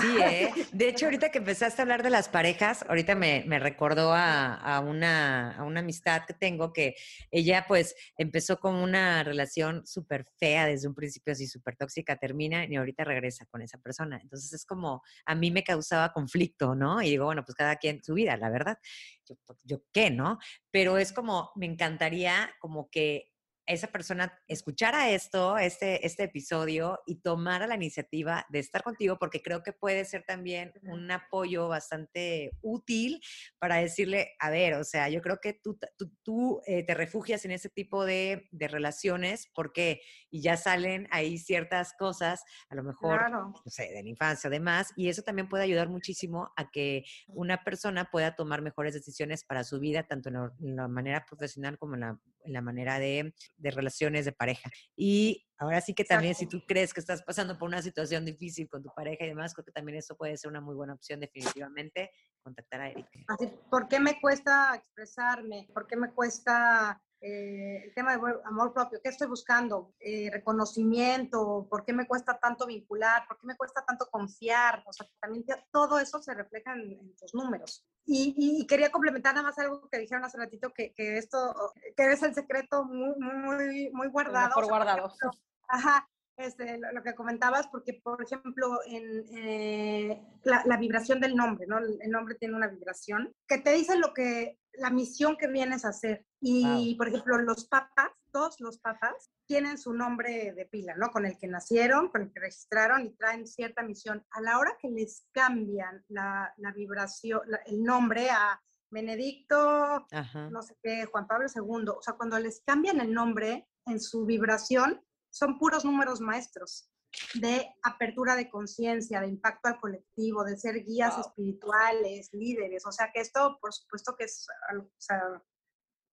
Sí, 0.00 0.16
¿eh? 0.20 0.52
De 0.72 0.88
hecho, 0.88 1.06
ahorita 1.06 1.30
que 1.30 1.38
empezaste 1.38 1.80
a 1.80 1.82
hablar 1.82 2.04
de 2.04 2.10
las 2.10 2.28
parejas, 2.28 2.84
ahorita 2.88 3.16
me, 3.16 3.42
me 3.48 3.58
recordó 3.58 4.12
a, 4.12 4.54
a, 4.54 4.78
una, 4.78 5.56
a 5.56 5.64
una 5.64 5.80
amistad 5.80 6.22
que 6.24 6.34
tengo 6.34 6.72
que 6.72 6.94
ella 7.32 7.64
pues 7.66 7.96
empezó 8.16 8.60
con 8.60 8.76
una 8.76 9.24
relación 9.24 9.84
súper 9.86 10.24
fea 10.38 10.66
desde 10.66 10.86
un 10.86 10.94
principio, 10.94 11.32
así 11.32 11.48
súper 11.48 11.76
tóxica, 11.76 12.16
termina 12.16 12.64
y 12.64 12.76
ahorita 12.76 13.02
regresa 13.02 13.44
con 13.46 13.62
esa 13.62 13.78
persona. 13.78 14.20
Entonces 14.22 14.52
es 14.52 14.64
como, 14.64 15.02
a 15.26 15.34
mí 15.34 15.50
me 15.50 15.64
causaba 15.64 16.12
conflicto, 16.12 16.76
¿no? 16.76 17.02
Y 17.02 17.10
digo, 17.10 17.24
bueno, 17.24 17.44
pues 17.44 17.56
cada 17.56 17.76
quien 17.76 18.04
su 18.04 18.14
vida, 18.14 18.36
la 18.36 18.50
verdad. 18.50 18.78
Yo, 19.26 19.36
yo 19.64 19.82
qué, 19.92 20.10
¿no? 20.10 20.38
Pero 20.70 20.98
es 20.98 21.12
como, 21.12 21.50
me 21.56 21.66
encantaría 21.66 22.54
como 22.60 22.88
que 22.88 23.33
esa 23.66 23.88
persona 23.88 24.32
escuchara 24.46 25.10
esto, 25.10 25.56
este, 25.56 26.06
este 26.06 26.24
episodio 26.24 27.00
y 27.06 27.16
tomara 27.16 27.66
la 27.66 27.76
iniciativa 27.76 28.44
de 28.50 28.58
estar 28.58 28.82
contigo, 28.82 29.18
porque 29.18 29.42
creo 29.42 29.62
que 29.62 29.72
puede 29.72 30.04
ser 30.04 30.24
también 30.26 30.72
un 30.82 31.10
apoyo 31.10 31.68
bastante 31.68 32.52
útil 32.60 33.20
para 33.58 33.76
decirle, 33.76 34.34
a 34.38 34.50
ver, 34.50 34.74
o 34.74 34.84
sea, 34.84 35.08
yo 35.08 35.22
creo 35.22 35.38
que 35.40 35.54
tú, 35.54 35.78
tú, 35.96 36.12
tú 36.22 36.60
eh, 36.66 36.84
te 36.84 36.94
refugias 36.94 37.44
en 37.44 37.52
ese 37.52 37.70
tipo 37.70 38.04
de, 38.04 38.48
de, 38.50 38.68
relaciones 38.68 39.50
porque 39.54 40.00
y 40.30 40.42
ya 40.42 40.56
salen 40.56 41.06
ahí 41.10 41.38
ciertas 41.38 41.94
cosas, 41.98 42.44
a 42.68 42.74
lo 42.74 42.82
mejor, 42.82 43.18
claro. 43.18 43.52
no 43.64 43.70
sé, 43.70 43.84
de 43.92 44.02
la 44.02 44.08
infancia, 44.08 44.48
además, 44.48 44.92
y 44.96 45.08
eso 45.08 45.22
también 45.22 45.48
puede 45.48 45.64
ayudar 45.64 45.88
muchísimo 45.88 46.52
a 46.56 46.70
que 46.70 47.04
una 47.28 47.62
persona 47.62 48.10
pueda 48.10 48.34
tomar 48.34 48.60
mejores 48.60 48.94
decisiones 48.94 49.44
para 49.44 49.64
su 49.64 49.78
vida, 49.80 50.06
tanto 50.06 50.28
en 50.28 50.34
la, 50.34 50.52
en 50.60 50.76
la 50.76 50.88
manera 50.88 51.24
profesional 51.24 51.78
como 51.78 51.94
en 51.94 52.00
la, 52.00 52.20
en 52.44 52.52
la 52.52 52.60
manera 52.60 52.98
de 52.98 53.34
de 53.56 53.70
relaciones 53.70 54.24
de 54.24 54.32
pareja. 54.32 54.70
Y 54.96 55.46
ahora 55.58 55.80
sí 55.80 55.94
que 55.94 56.04
también 56.04 56.32
Exacto. 56.32 56.50
si 56.52 56.58
tú 56.58 56.66
crees 56.66 56.92
que 56.92 57.00
estás 57.00 57.22
pasando 57.22 57.58
por 57.58 57.68
una 57.68 57.82
situación 57.82 58.24
difícil 58.24 58.68
con 58.68 58.82
tu 58.82 58.90
pareja 58.94 59.24
y 59.24 59.28
demás, 59.28 59.54
creo 59.54 59.64
que 59.64 59.72
también 59.72 59.98
eso 59.98 60.16
puede 60.16 60.36
ser 60.36 60.50
una 60.50 60.60
muy 60.60 60.74
buena 60.74 60.94
opción 60.94 61.20
definitivamente, 61.20 62.10
contactar 62.42 62.80
a 62.82 62.90
Erika. 62.90 63.20
Así, 63.28 63.50
¿Por 63.70 63.88
qué 63.88 64.00
me 64.00 64.20
cuesta 64.20 64.74
expresarme? 64.74 65.68
¿Por 65.72 65.86
qué 65.86 65.96
me 65.96 66.12
cuesta 66.12 67.00
eh, 67.26 67.84
el 67.86 67.94
tema 67.94 68.14
de 68.14 68.34
amor 68.44 68.74
propio, 68.74 69.00
¿qué 69.02 69.08
estoy 69.08 69.26
buscando? 69.26 69.94
Eh, 69.98 70.28
reconocimiento, 70.30 71.66
¿por 71.70 71.82
qué 71.82 71.94
me 71.94 72.06
cuesta 72.06 72.38
tanto 72.38 72.66
vincular? 72.66 73.26
¿Por 73.26 73.38
qué 73.38 73.46
me 73.46 73.56
cuesta 73.56 73.82
tanto 73.82 74.06
confiar? 74.10 74.82
O 74.86 74.92
sea, 74.92 75.08
también 75.20 75.42
todo 75.72 75.98
eso 75.98 76.20
se 76.20 76.34
refleja 76.34 76.74
en, 76.74 76.92
en 76.92 77.16
tus 77.16 77.32
números. 77.34 77.86
Y, 78.06 78.34
y, 78.36 78.66
quería 78.66 78.90
complementar 78.90 79.34
nada 79.34 79.48
más 79.48 79.58
algo 79.58 79.88
que 79.88 79.98
dijeron 79.98 80.24
hace 80.24 80.36
ratito, 80.36 80.70
que, 80.70 80.92
que 80.92 81.16
esto, 81.16 81.54
que 81.96 82.12
es 82.12 82.22
el 82.22 82.34
secreto 82.34 82.84
muy, 82.84 83.14
muy, 83.18 83.90
muy 83.92 84.08
guardado. 84.08 84.54
Por 84.54 84.66
guardado. 84.66 85.06
Ejemplo, 85.06 85.30
ajá, 85.68 86.06
este, 86.36 86.78
lo, 86.78 86.92
lo, 86.92 87.02
que 87.02 87.14
comentabas, 87.14 87.66
porque, 87.68 87.94
por 88.02 88.22
ejemplo, 88.22 88.80
en 88.86 89.24
eh, 89.36 90.22
la, 90.42 90.62
la, 90.66 90.76
vibración 90.76 91.20
del 91.20 91.34
nombre, 91.34 91.66
¿no? 91.66 91.78
El 91.78 92.10
nombre 92.10 92.34
tiene 92.34 92.54
una 92.54 92.68
vibración 92.68 93.32
que 93.48 93.58
te 93.58 93.72
dice 93.72 93.96
lo 93.96 94.12
que, 94.12 94.58
la 94.78 94.90
misión 94.90 95.36
que 95.36 95.48
vienes 95.48 95.84
a 95.84 95.88
hacer. 95.88 96.26
Y, 96.40 96.64
wow. 96.64 96.96
por 96.96 97.08
ejemplo, 97.08 97.38
los 97.38 97.66
papas, 97.66 98.10
todos 98.32 98.60
los 98.60 98.78
papas, 98.78 99.30
tienen 99.46 99.78
su 99.78 99.92
nombre 99.92 100.52
de 100.52 100.66
pila, 100.66 100.94
¿no? 100.96 101.10
Con 101.10 101.26
el 101.26 101.38
que 101.38 101.46
nacieron, 101.46 102.08
con 102.08 102.22
el 102.22 102.32
que 102.32 102.40
registraron 102.40 103.06
y 103.06 103.14
traen 103.16 103.46
cierta 103.46 103.82
misión. 103.82 104.24
A 104.30 104.40
la 104.40 104.58
hora 104.58 104.76
que 104.80 104.88
les 104.88 105.26
cambian 105.32 106.04
la, 106.08 106.52
la 106.56 106.72
vibración, 106.72 107.40
la, 107.46 107.58
el 107.66 107.82
nombre 107.82 108.30
a 108.30 108.60
Benedicto, 108.90 110.06
Ajá. 110.10 110.50
no 110.50 110.62
sé 110.62 110.76
qué, 110.82 111.04
Juan 111.06 111.26
Pablo 111.26 111.46
II, 111.52 111.88
o 111.88 112.02
sea, 112.02 112.14
cuando 112.14 112.38
les 112.38 112.62
cambian 112.64 113.00
el 113.00 113.12
nombre 113.12 113.68
en 113.86 114.00
su 114.00 114.24
vibración, 114.24 115.04
son 115.30 115.58
puros 115.58 115.84
números 115.84 116.20
maestros 116.20 116.93
de 117.34 117.66
apertura 117.82 118.36
de 118.36 118.48
conciencia, 118.48 119.20
de 119.20 119.28
impacto 119.28 119.68
al 119.68 119.80
colectivo, 119.80 120.44
de 120.44 120.56
ser 120.56 120.82
guías 120.84 121.14
wow. 121.16 121.24
espirituales, 121.26 122.28
líderes. 122.32 122.86
O 122.86 122.92
sea 122.92 123.10
que 123.12 123.20
esto, 123.20 123.58
por 123.60 123.72
supuesto 123.72 124.14
que 124.16 124.24
es, 124.24 124.46
o 124.78 124.88
sea, 124.98 125.42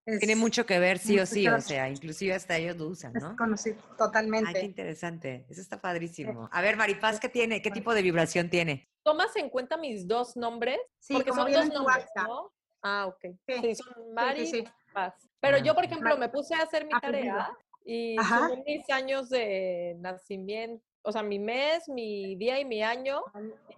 es 0.04 0.18
Tiene 0.18 0.34
mucho 0.34 0.66
que 0.66 0.80
ver, 0.80 0.98
sí 0.98 1.18
o 1.20 1.26
sí, 1.26 1.46
o 1.46 1.60
sea, 1.60 1.88
inclusive 1.88 2.34
hasta 2.34 2.56
ellos 2.56 2.76
lo 2.76 2.88
usan, 2.88 3.12
¿no? 3.12 3.36
Conocido, 3.36 3.80
totalmente. 3.96 4.48
Ay, 4.48 4.54
qué 4.54 4.66
interesante, 4.66 5.46
eso 5.48 5.60
está 5.60 5.80
padrísimo. 5.80 6.48
A 6.50 6.60
ver, 6.60 6.76
Maripaz, 6.76 7.20
¿qué 7.20 7.28
tiene? 7.28 7.62
¿Qué 7.62 7.70
tipo 7.70 7.94
de 7.94 8.02
vibración 8.02 8.50
tiene? 8.50 8.90
¿Tomas 9.04 9.34
en 9.36 9.48
cuenta 9.48 9.76
mis 9.76 10.08
dos 10.08 10.36
nombres? 10.36 10.80
Sí, 10.98 11.14
Porque 11.14 11.30
como 11.30 11.42
son 11.42 11.52
dos 11.52 11.68
nombres, 11.68 12.06
¿no? 12.16 12.52
Ah, 12.82 13.06
ok. 13.06 13.36
Sí, 13.46 13.54
sí 13.60 13.74
son 13.76 14.12
Mari 14.12 14.46
sí, 14.46 14.64
sí, 14.64 14.64
Paz. 14.92 15.14
Pero 15.38 15.58
yo, 15.58 15.72
por 15.74 15.84
ejemplo, 15.84 16.16
me 16.16 16.28
puse 16.28 16.54
a 16.56 16.62
hacer 16.62 16.84
mi 16.84 16.98
tarea 17.00 17.56
y 17.84 18.16
mis 18.66 18.90
años 18.90 19.28
de 19.28 19.96
nacimiento, 20.00 20.84
o 21.02 21.12
sea, 21.12 21.22
mi 21.22 21.38
mes, 21.38 21.88
mi 21.88 22.36
día 22.36 22.58
y 22.60 22.64
mi 22.64 22.82
año, 22.82 23.22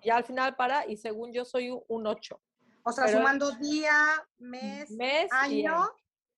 y 0.03 0.11
al 0.11 0.25
final 0.25 0.57
para, 0.57 0.87
y 0.87 0.97
según 0.97 1.33
yo 1.33 1.45
soy 1.45 1.71
un 1.89 2.07
8. 2.07 2.41
O 2.85 2.93
sea, 2.93 3.07
Pero, 3.07 3.19
sumando 3.19 3.51
día, 3.53 3.95
mes, 4.39 4.91
mes 4.91 5.33
año, 5.33 5.89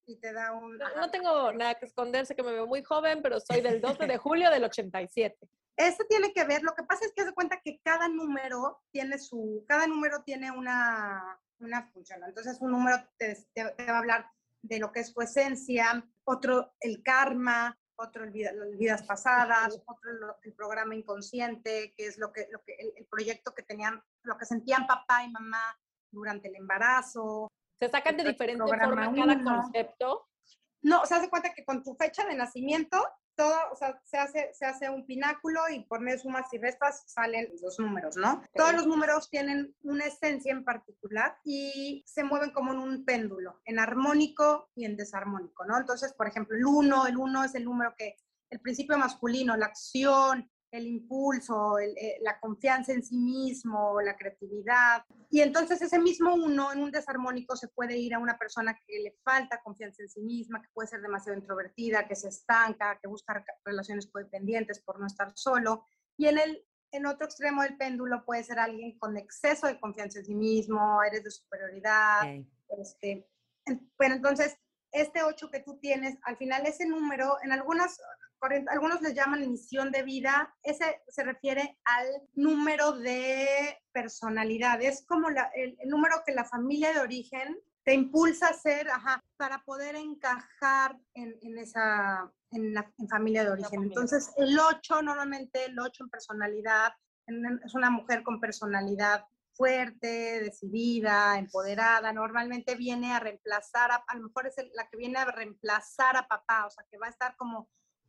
y, 0.05 0.13
y 0.13 0.15
te 0.17 0.31
da 0.31 0.53
un... 0.53 0.77
No, 0.77 0.95
no, 0.95 1.11
tengo 1.11 1.51
nada 1.51 1.75
que 1.75 1.85
esconder, 1.85 2.25
sé 2.25 2.35
que 2.35 2.43
me 2.43 2.53
veo 2.53 2.65
muy 2.65 2.83
joven, 2.83 3.21
pero 3.21 3.39
soy 3.39 3.61
del 3.61 3.81
12 3.81 4.07
de 4.07 4.17
julio 4.17 4.49
del 4.49 4.63
87. 4.63 5.37
Este 5.75 6.05
tiene 6.05 6.31
que 6.33 6.45
ver, 6.45 6.63
lo 6.63 6.73
que 6.73 6.83
pasa 6.83 7.05
es 7.05 7.13
que 7.13 7.23
se 7.23 7.33
cuenta 7.33 7.61
que 7.63 7.79
cada 7.83 8.07
número 8.07 8.81
tiene 8.91 9.19
su, 9.19 9.63
cada 9.67 9.85
número 9.85 10.23
tiene 10.23 10.49
una, 10.49 11.39
una 11.59 11.85
función. 11.91 12.23
Entonces, 12.25 12.57
un 12.61 12.71
número 12.71 12.97
te, 13.17 13.35
te, 13.53 13.69
te 13.71 13.85
va 13.85 13.95
a 13.95 13.99
hablar 13.99 14.31
de 14.61 14.79
lo 14.79 14.91
que 14.91 15.01
es 15.01 15.09
su 15.09 15.21
esencia, 15.21 16.03
otro 16.23 16.73
el 16.79 17.03
karma, 17.03 17.77
otro 17.97 18.23
el 18.23 18.31
vida, 18.31 18.51
las 18.53 18.77
vidas 18.77 19.03
pasadas, 19.03 19.81
otro 19.85 20.11
el, 20.11 20.19
el, 20.43 20.53
programa 20.53 20.95
inconsciente, 20.95 21.93
que 21.95 22.07
es 22.07 22.17
lo 22.17 22.31
que, 22.31 22.47
lo 22.51 22.61
que 22.63 22.73
el, 22.75 22.93
el, 22.95 23.05
proyecto 23.05 23.53
que 23.53 23.63
tenían, 23.63 24.01
lo 24.23 24.37
que 24.37 24.45
sentían 24.45 24.87
papá 24.87 25.23
y 25.23 25.31
mamá 25.31 25.77
durante 26.11 26.47
el 26.47 26.55
embarazo. 26.55 27.51
¿Se 27.79 27.89
sacan 27.89 28.17
de 28.17 28.23
diferente 28.23 28.63
forma 28.63 28.77
cada 28.77 29.09
uno. 29.09 29.43
concepto? 29.43 30.27
No, 30.81 31.05
se 31.05 31.15
hace 31.15 31.29
cuenta 31.29 31.53
que 31.53 31.65
con 31.65 31.83
tu 31.83 31.95
fecha 31.95 32.25
de 32.25 32.35
nacimiento 32.35 33.03
todo, 33.37 33.55
o 33.71 33.75
sea, 33.75 34.01
se 34.03 34.17
hace, 34.17 34.51
se 34.53 34.65
hace 34.65 34.89
un 34.89 35.05
pináculo 35.05 35.61
y 35.69 35.85
por 35.85 36.01
medio 36.01 36.17
de 36.17 36.23
sumas 36.23 36.51
y 36.51 36.57
restas 36.57 37.03
salen 37.05 37.47
los 37.61 37.79
números, 37.79 38.17
¿no? 38.17 38.33
Okay. 38.33 38.49
Todos 38.55 38.73
los 38.73 38.87
números 38.87 39.29
tienen 39.29 39.75
una 39.83 40.05
esencia 40.05 40.51
en 40.51 40.65
particular 40.65 41.37
y 41.45 42.03
se 42.05 42.23
mueven 42.23 42.51
como 42.51 42.73
en 42.73 42.79
un 42.79 43.05
péndulo, 43.05 43.61
en 43.65 43.79
armónico 43.79 44.69
y 44.75 44.85
en 44.85 44.97
desarmónico, 44.97 45.63
¿no? 45.65 45.77
Entonces, 45.77 46.13
por 46.13 46.27
ejemplo, 46.27 46.57
el 46.57 46.65
1, 46.65 47.07
el 47.07 47.17
1 47.17 47.43
es 47.43 47.55
el 47.55 47.63
número 47.63 47.93
que, 47.95 48.17
el 48.49 48.59
principio 48.59 48.97
masculino, 48.97 49.57
la 49.57 49.67
acción, 49.67 50.49
el 50.71 50.85
impulso, 50.85 51.79
el, 51.79 51.97
eh, 51.97 52.17
la 52.21 52.39
confianza 52.39 52.91
en 52.91 53.03
sí 53.03 53.17
mismo, 53.17 53.99
la 54.01 54.17
creatividad. 54.17 55.03
Y 55.29 55.41
entonces 55.41 55.81
ese 55.81 55.99
mismo 55.99 56.33
uno 56.33 56.71
en 56.71 56.79
un 56.79 56.91
desarmónico 56.91 57.55
se 57.55 57.69
puede 57.69 57.97
ir 57.97 58.13
a 58.13 58.19
una 58.19 58.37
persona 58.37 58.77
que 58.85 58.99
le 58.99 59.17
falta 59.23 59.61
confianza 59.63 60.01
en 60.03 60.09
sí 60.09 60.21
misma, 60.21 60.61
que 60.61 60.69
puede 60.73 60.89
ser 60.89 61.01
demasiado 61.01 61.37
introvertida, 61.37 62.07
que 62.07 62.15
se 62.15 62.29
estanca, 62.29 62.99
que 63.01 63.07
busca 63.07 63.43
relaciones 63.63 64.07
codependientes 64.07 64.81
por 64.81 64.99
no 64.99 65.07
estar 65.07 65.31
solo. 65.35 65.85
Y 66.17 66.27
en 66.27 66.39
el 66.39 66.65
en 66.91 67.05
otro 67.05 67.25
extremo 67.25 67.63
del 67.63 67.77
péndulo 67.77 68.23
puede 68.25 68.43
ser 68.43 68.59
alguien 68.59 68.97
con 68.97 69.17
exceso 69.17 69.67
de 69.67 69.79
confianza 69.79 70.19
en 70.19 70.25
sí 70.25 70.35
mismo, 70.35 71.01
eres 71.03 71.23
de 71.23 71.31
superioridad. 71.31 72.21
Okay. 72.21 72.47
Este, 72.79 73.29
bueno, 73.97 74.15
entonces, 74.15 74.57
este 74.91 75.23
8 75.23 75.49
que 75.51 75.59
tú 75.59 75.77
tienes, 75.79 76.17
al 76.23 76.37
final 76.37 76.65
ese 76.65 76.85
número, 76.85 77.37
en 77.43 77.51
algunas 77.51 77.99
algunos 78.69 79.01
les 79.01 79.13
llaman 79.13 79.49
misión 79.49 79.91
de 79.91 80.03
vida, 80.03 80.53
ese 80.63 81.01
se 81.07 81.23
refiere 81.23 81.77
al 81.85 82.07
número 82.33 82.93
de 82.93 83.77
personalidad, 83.91 84.81
es 84.81 85.05
como 85.05 85.29
la, 85.29 85.49
el, 85.55 85.75
el, 85.79 85.89
número 85.89 86.21
que 86.25 86.33
la 86.33 86.45
familia 86.45 86.93
de 86.93 86.99
origen 86.99 87.57
te 87.83 87.93
impulsa 87.93 88.49
a 88.49 88.53
ser, 88.53 88.89
ajá, 88.89 89.23
para 89.37 89.63
poder 89.63 89.95
encajar 89.95 90.99
en, 91.13 91.37
en 91.41 91.57
esa, 91.57 92.31
en 92.51 92.73
la 92.73 92.91
en 92.97 93.07
familia 93.07 93.43
de 93.43 93.51
origen. 93.51 93.83
Entonces, 93.83 94.33
el 94.37 94.59
8, 94.59 95.01
normalmente 95.01 95.65
el 95.65 95.79
8 95.79 96.03
en 96.03 96.09
personalidad, 96.09 96.93
es 97.65 97.75
una 97.75 97.89
mujer 97.89 98.23
con 98.23 98.39
personalidad 98.39 99.25
fuerte, 99.53 100.41
decidida, 100.41 101.39
empoderada, 101.39 102.13
normalmente 102.13 102.75
viene 102.75 103.13
a 103.13 103.19
reemplazar, 103.19 103.91
a, 103.91 103.95
a 104.07 104.15
lo 104.15 104.27
mejor 104.27 104.47
es 104.47 104.57
el, 104.59 104.69
la 104.75 104.87
que 104.87 104.97
viene 104.97 105.17
a 105.17 105.25
reemplazar 105.25 106.15
a 106.15 106.27
papá, 106.27 106.67
o 106.67 106.69
sea, 106.69 106.85
que 106.89 106.97
va 106.97 107.07
a 107.07 107.09
estar 107.09 107.35
como 107.35 107.67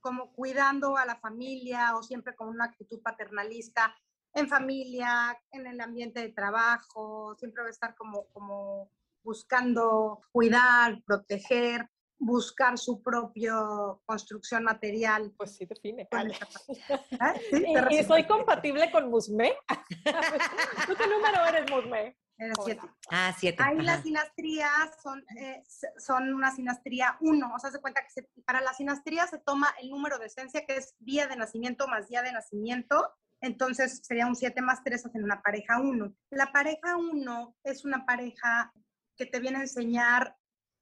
como 0.08 0.32
cuidando 0.32 0.96
a 0.96 1.04
la 1.04 1.16
familia 1.16 1.94
o 1.94 2.02
siempre 2.02 2.34
con 2.34 2.48
una 2.48 2.64
actitud 2.64 3.02
paternalista 3.02 3.94
en 4.32 4.48
familia, 4.48 5.38
en 5.50 5.66
el 5.66 5.78
ambiente 5.82 6.20
de 6.20 6.30
trabajo, 6.30 7.36
siempre 7.38 7.62
va 7.62 7.68
a 7.68 7.72
estar 7.72 7.94
como, 7.94 8.26
como 8.28 8.90
buscando 9.22 10.22
cuidar, 10.32 11.02
proteger, 11.04 11.90
buscar 12.18 12.78
su 12.78 13.02
propia 13.02 13.54
construcción 14.06 14.64
material. 14.64 15.30
Pues 15.36 15.56
sí, 15.56 15.66
define. 15.66 16.08
¿Eh? 16.10 16.30
¿Sí? 17.50 17.64
¿Y, 17.90 17.98
¿Y 17.98 18.04
soy 18.04 18.26
compatible 18.26 18.90
con 18.90 19.10
Musme? 19.10 19.52
¿Tú 20.86 20.94
qué 20.96 21.06
número 21.06 21.44
eres, 21.48 21.70
Musme? 21.70 22.16
Era 22.38 22.54
siete. 22.64 22.82
Ah, 23.10 23.34
siete. 23.36 23.62
Ahí 23.62 23.74
ajá. 23.74 23.82
las 23.82 24.02
sinastrías 24.04 25.02
son, 25.02 25.24
eh, 25.36 25.62
son 25.98 26.32
una 26.32 26.54
sinastría 26.54 27.16
1. 27.20 27.52
O 27.54 27.58
sea, 27.58 27.70
se 27.72 27.80
cuenta 27.80 28.02
que 28.02 28.10
se- 28.10 28.28
para 28.44 28.60
la 28.60 28.72
sinastría 28.72 29.26
se 29.26 29.38
toma 29.38 29.74
el 29.82 29.90
número 29.90 30.18
de 30.18 30.26
esencia, 30.26 30.64
que 30.64 30.76
es 30.76 30.94
día 31.00 31.26
de 31.26 31.36
nacimiento 31.36 31.88
más 31.88 32.08
día 32.08 32.22
de 32.22 32.32
nacimiento. 32.32 33.12
Entonces 33.40 34.00
sería 34.04 34.26
un 34.26 34.36
7 34.36 34.62
más 34.62 34.82
3, 34.84 35.04
hacen 35.04 35.24
una 35.24 35.42
pareja 35.42 35.80
1. 35.80 36.14
La 36.30 36.52
pareja 36.52 36.96
1 36.96 37.56
es 37.64 37.84
una 37.84 38.06
pareja 38.06 38.72
que 39.16 39.26
te 39.26 39.40
viene 39.40 39.58
a 39.58 39.62
enseñar 39.62 40.36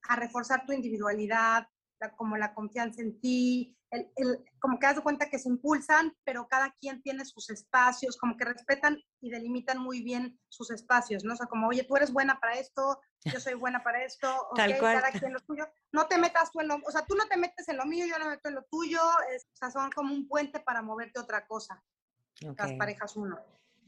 a 0.09 0.17
reforzar 0.17 0.65
tu 0.67 0.73
individualidad, 0.73 1.69
la- 2.01 2.15
como 2.17 2.37
la 2.37 2.55
confianza 2.55 3.01
en 3.03 3.21
ti, 3.21 3.77
el, 3.91 4.11
el- 4.17 4.45
como 4.59 4.79
que 4.79 4.87
das 4.87 5.01
cuenta 5.01 5.29
que 5.31 5.39
se 5.39 5.49
impulsan, 5.49 6.15
pero 6.25 6.49
cada 6.49 6.73
quien 6.81 7.01
tiene 7.03 7.25
sus 7.25 7.51
espacios, 7.51 8.17
como 8.17 8.37
que 8.37 8.45
respetan 8.45 8.99
y 9.21 9.31
delimitan 9.31 9.79
muy 9.79 10.03
bien 10.03 10.39
sus 10.49 10.71
espacios, 10.71 11.25
¿no? 11.25 11.35
O 11.35 11.37
sea, 11.37 11.47
como, 11.47 11.69
oye, 11.69 11.85
tú 11.85 11.97
eres 11.97 12.13
buena 12.13 12.39
para 12.41 12.55
esto, 12.59 13.01
yo 13.25 13.41
soy 13.41 13.55
buena 13.55 13.83
para 13.83 14.05
esto, 14.05 14.29
ok, 14.51 14.57
Tal 14.57 14.79
cual. 14.79 15.01
cada 15.03 15.19
quien 15.19 15.33
lo 15.33 15.39
suyo. 15.41 15.67
No 15.93 16.07
te 16.07 16.19
metas 16.19 16.51
tú 16.53 16.61
en 16.61 16.69
lo, 16.69 16.77
o 16.77 16.91
sea, 16.91 17.05
tú 17.07 17.15
no 17.15 17.27
te 17.29 17.37
metes 17.37 17.69
en 17.69 17.77
lo 17.77 17.87
mío, 17.87 18.07
yo 18.07 18.19
no 18.19 18.25
me 18.27 18.33
meto 18.33 18.49
en 18.49 18.57
lo 18.57 18.63
tuyo, 18.65 19.01
es- 19.35 19.45
o 19.53 19.57
sea, 19.57 19.71
son 19.71 19.91
como 19.93 20.13
un 20.15 20.27
puente 20.29 20.61
para 20.61 20.83
moverte 20.83 21.19
a 21.19 21.23
otra 21.23 21.47
cosa, 21.47 21.83
las 22.41 22.73
Ok. 22.73 22.79
parejas 22.79 23.17
uno. 23.17 23.39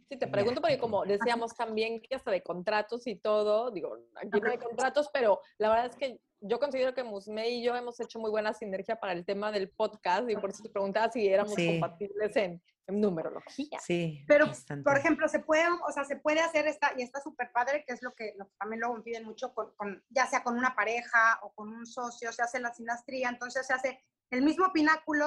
Sí, 0.08 0.16
te 0.16 0.26
pregunto 0.26 0.62
porque 0.62 0.78
como 0.78 1.04
decíamos 1.04 1.54
también 1.54 2.00
que 2.00 2.14
hasta 2.14 2.30
de 2.30 2.42
contratos 2.42 3.06
y 3.06 3.16
todo, 3.16 3.70
digo, 3.70 3.98
aquí 4.16 4.40
no 4.40 4.48
hay 4.50 4.56
contratos, 4.56 5.10
pero 5.12 5.42
la 5.58 5.68
verdad 5.68 5.86
es 5.86 5.96
que 5.96 6.18
yo 6.40 6.58
considero 6.58 6.94
que 6.94 7.02
Musme 7.04 7.48
y 7.48 7.62
yo 7.64 7.74
hemos 7.74 7.98
hecho 8.00 8.18
muy 8.18 8.30
buena 8.30 8.52
sinergia 8.54 8.96
para 9.00 9.12
el 9.12 9.24
tema 9.24 9.50
del 9.52 9.70
podcast 9.70 10.28
y 10.30 10.36
por 10.36 10.50
eso 10.50 10.62
te 10.62 10.70
preguntaba 10.70 11.10
si 11.10 11.26
éramos 11.28 11.54
Sí. 11.54 11.66
compatibles 11.66 12.36
en, 12.36 12.62
en 12.86 13.00
numerología. 13.00 13.78
Sí. 13.80 14.24
Pero, 14.26 14.46
bastante. 14.46 14.84
por 14.84 14.96
ejemplo, 14.96 15.28
se 15.28 15.40
puede, 15.40 15.64
o 15.86 15.92
sea, 15.92 16.04
se 16.04 16.16
puede 16.16 16.40
hacer 16.40 16.66
esta, 16.66 16.92
y 16.96 17.02
está 17.02 17.20
súper 17.20 17.50
padre, 17.52 17.84
que 17.86 17.92
es 17.92 18.02
lo 18.02 18.14
que, 18.14 18.34
lo 18.38 18.46
que 18.46 18.54
también 18.58 18.80
luego 18.80 18.96
me 18.96 19.02
piden 19.02 19.24
mucho, 19.24 19.52
con, 19.52 19.74
con- 19.76 20.02
ya 20.10 20.26
sea 20.26 20.42
con 20.42 20.56
una 20.56 20.74
pareja 20.74 21.40
o 21.42 21.52
con 21.54 21.68
un 21.68 21.86
socio, 21.86 22.32
se 22.32 22.42
hace 22.42 22.60
la 22.60 22.72
sinastría, 22.72 23.28
entonces 23.28 23.66
se 23.66 23.72
hace 23.74 24.00
el 24.30 24.42
mismo 24.42 24.72
pináculo, 24.72 25.26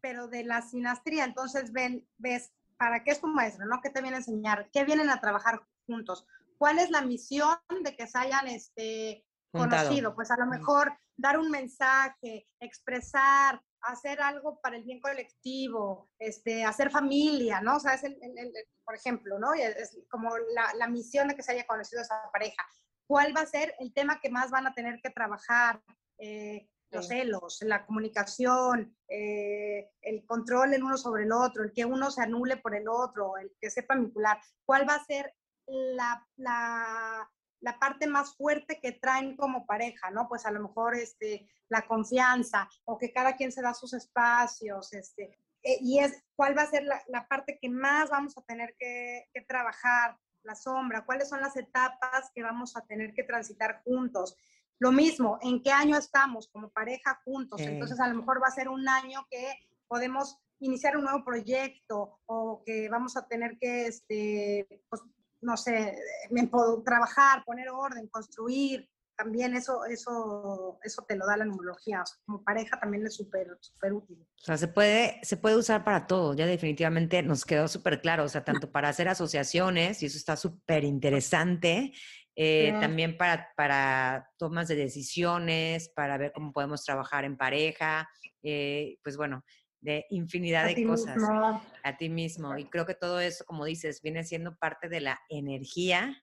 pero 0.00 0.28
de 0.28 0.44
la 0.44 0.62
sinastría, 0.62 1.24
entonces 1.24 1.72
ven, 1.72 2.06
ves, 2.18 2.52
¿para 2.76 3.02
qué 3.04 3.10
es 3.12 3.20
tu 3.20 3.26
maestro, 3.28 3.66
no? 3.66 3.80
¿Qué 3.82 3.90
te 3.90 4.00
viene 4.02 4.16
a 4.16 4.20
enseñar? 4.20 4.68
¿Qué 4.72 4.84
vienen 4.84 5.10
a 5.10 5.20
trabajar 5.20 5.60
juntos? 5.86 6.26
¿Cuál 6.58 6.78
es 6.78 6.90
la 6.90 7.02
misión 7.02 7.56
de 7.82 7.96
que 7.96 8.06
se 8.06 8.18
hayan, 8.18 8.46
este, 8.48 9.24
Juntado. 9.52 9.84
conocido? 9.84 10.14
Pues 10.14 10.30
a 10.30 10.36
lo 10.36 10.46
mejor 10.46 10.92
dar 11.16 11.38
un 11.38 11.50
mensaje, 11.50 12.48
expresar, 12.60 13.60
hacer 13.82 14.20
algo 14.20 14.60
para 14.60 14.76
el 14.76 14.84
bien 14.84 15.00
colectivo, 15.00 16.10
este, 16.18 16.64
hacer 16.64 16.90
familia, 16.90 17.60
¿no? 17.60 17.76
O 17.76 17.80
sea, 17.80 17.94
es 17.94 18.04
el, 18.04 18.18
el- 18.22 18.38
el- 18.38 18.52
por 18.84 18.94
ejemplo, 18.94 19.38
¿no? 19.38 19.54
Es, 19.54 19.98
como 20.10 20.36
la, 20.54 20.74
la 20.74 20.88
misión 20.88 21.28
de 21.28 21.36
que 21.36 21.42
se 21.42 21.52
haya 21.52 21.66
conocido 21.66 22.02
esa 22.02 22.30
pareja. 22.32 22.62
¿Cuál 23.06 23.36
va 23.36 23.40
a 23.42 23.46
ser 23.46 23.74
el 23.80 23.92
tema 23.92 24.20
que 24.20 24.30
más 24.30 24.50
van 24.50 24.66
a 24.66 24.74
tener 24.74 25.00
que 25.02 25.10
trabajar? 25.10 25.82
Eh, 26.18 26.68
los 26.92 27.06
celos, 27.06 27.58
la 27.62 27.86
comunicación, 27.86 28.96
eh, 29.08 29.90
el 30.02 30.26
control 30.26 30.74
el 30.74 30.82
uno 30.82 30.96
sobre 30.96 31.22
el 31.22 31.30
otro, 31.32 31.62
el 31.62 31.72
que 31.72 31.84
uno 31.84 32.10
se 32.10 32.20
anule 32.20 32.56
por 32.56 32.74
el 32.74 32.88
otro, 32.88 33.36
el 33.36 33.52
que 33.60 33.70
sepa 33.70 33.94
vincular. 33.94 34.40
¿Cuál 34.64 34.88
va 34.88 34.96
a 34.96 35.04
ser 35.04 35.32
la, 35.66 36.26
la, 36.36 37.30
la 37.60 37.78
parte 37.78 38.06
más 38.06 38.34
fuerte 38.36 38.80
que 38.80 38.92
traen 38.92 39.36
como 39.36 39.66
pareja, 39.66 40.10
¿no? 40.10 40.28
Pues 40.28 40.46
a 40.46 40.50
lo 40.50 40.60
mejor 40.60 40.94
este, 40.94 41.48
la 41.68 41.86
confianza 41.86 42.68
o 42.84 42.98
que 42.98 43.12
cada 43.12 43.36
quien 43.36 43.52
se 43.52 43.62
da 43.62 43.74
sus 43.74 43.92
espacios, 43.92 44.92
este, 44.92 45.38
eh, 45.62 45.78
y 45.80 45.98
es 45.98 46.24
cuál 46.34 46.56
va 46.56 46.62
a 46.62 46.70
ser 46.70 46.84
la, 46.84 47.02
la 47.08 47.28
parte 47.28 47.58
que 47.60 47.68
más 47.68 48.10
vamos 48.10 48.36
a 48.38 48.42
tener 48.42 48.74
que, 48.78 49.28
que 49.32 49.42
trabajar, 49.42 50.16
la 50.42 50.54
sombra, 50.54 51.04
cuáles 51.04 51.28
son 51.28 51.40
las 51.40 51.56
etapas 51.56 52.30
que 52.34 52.42
vamos 52.42 52.76
a 52.76 52.84
tener 52.86 53.12
que 53.12 53.24
transitar 53.24 53.82
juntos. 53.84 54.36
Lo 54.78 54.92
mismo, 54.92 55.38
en 55.42 55.62
qué 55.62 55.70
año 55.70 55.96
estamos 55.98 56.48
como 56.48 56.70
pareja 56.70 57.20
juntos. 57.24 57.60
Entonces 57.60 58.00
a 58.00 58.08
lo 58.08 58.14
mejor 58.14 58.42
va 58.42 58.48
a 58.48 58.52
ser 58.52 58.68
un 58.68 58.88
año 58.88 59.26
que 59.30 59.52
podemos 59.88 60.38
iniciar 60.60 60.96
un 60.96 61.04
nuevo 61.04 61.24
proyecto 61.24 62.20
o 62.26 62.62
que 62.64 62.88
vamos 62.88 63.16
a 63.16 63.26
tener 63.26 63.58
que, 63.58 63.86
este, 63.86 64.82
pues, 64.88 65.02
no 65.40 65.56
sé, 65.56 65.96
me 66.30 66.46
puedo 66.46 66.82
trabajar, 66.82 67.44
poner 67.44 67.68
orden, 67.70 68.08
construir. 68.08 68.88
También 69.16 69.54
eso, 69.54 69.84
eso, 69.84 70.78
eso 70.82 71.04
te 71.06 71.14
lo 71.14 71.26
da 71.26 71.36
la 71.36 71.44
numerología. 71.44 72.00
O 72.02 72.06
sea, 72.06 72.16
como 72.24 72.42
pareja 72.42 72.80
también 72.80 73.04
es 73.06 73.14
súper, 73.16 73.48
súper 73.60 73.92
útil. 73.92 74.18
O 74.18 74.44
sea, 74.44 74.56
se 74.56 74.66
puede, 74.68 75.20
se 75.22 75.36
puede 75.36 75.56
usar 75.56 75.84
para 75.84 76.06
todo, 76.06 76.32
ya 76.34 76.46
definitivamente 76.46 77.22
nos 77.22 77.44
quedó 77.44 77.68
súper 77.68 78.00
claro, 78.00 78.24
o 78.24 78.28
sea, 78.28 78.44
tanto 78.44 78.72
para 78.72 78.88
hacer 78.88 79.08
asociaciones, 79.08 80.02
y 80.02 80.06
eso 80.06 80.16
está 80.16 80.36
súper 80.36 80.84
interesante, 80.84 81.92
eh, 82.34 82.72
Sí. 82.72 82.80
también 82.80 83.18
para, 83.18 83.48
para 83.56 84.30
tomas 84.38 84.68
de 84.68 84.76
decisiones, 84.76 85.90
para 85.90 86.16
ver 86.16 86.32
cómo 86.32 86.52
podemos 86.52 86.82
trabajar 86.82 87.24
en 87.26 87.36
pareja, 87.36 88.08
eh, 88.42 88.96
pues 89.02 89.18
bueno, 89.18 89.44
de 89.80 90.06
infinidad 90.10 90.64
A 90.64 90.68
de 90.68 90.84
cosas 90.84 91.16
mismo. 91.16 91.62
a 91.82 91.96
ti 91.96 92.08
mismo. 92.08 92.56
Y 92.58 92.66
creo 92.66 92.86
que 92.86 92.94
todo 92.94 93.20
eso, 93.20 93.44
como 93.44 93.64
dices, 93.64 94.02
viene 94.02 94.24
siendo 94.24 94.56
parte 94.56 94.88
de 94.88 95.00
la 95.00 95.20
energía 95.28 96.22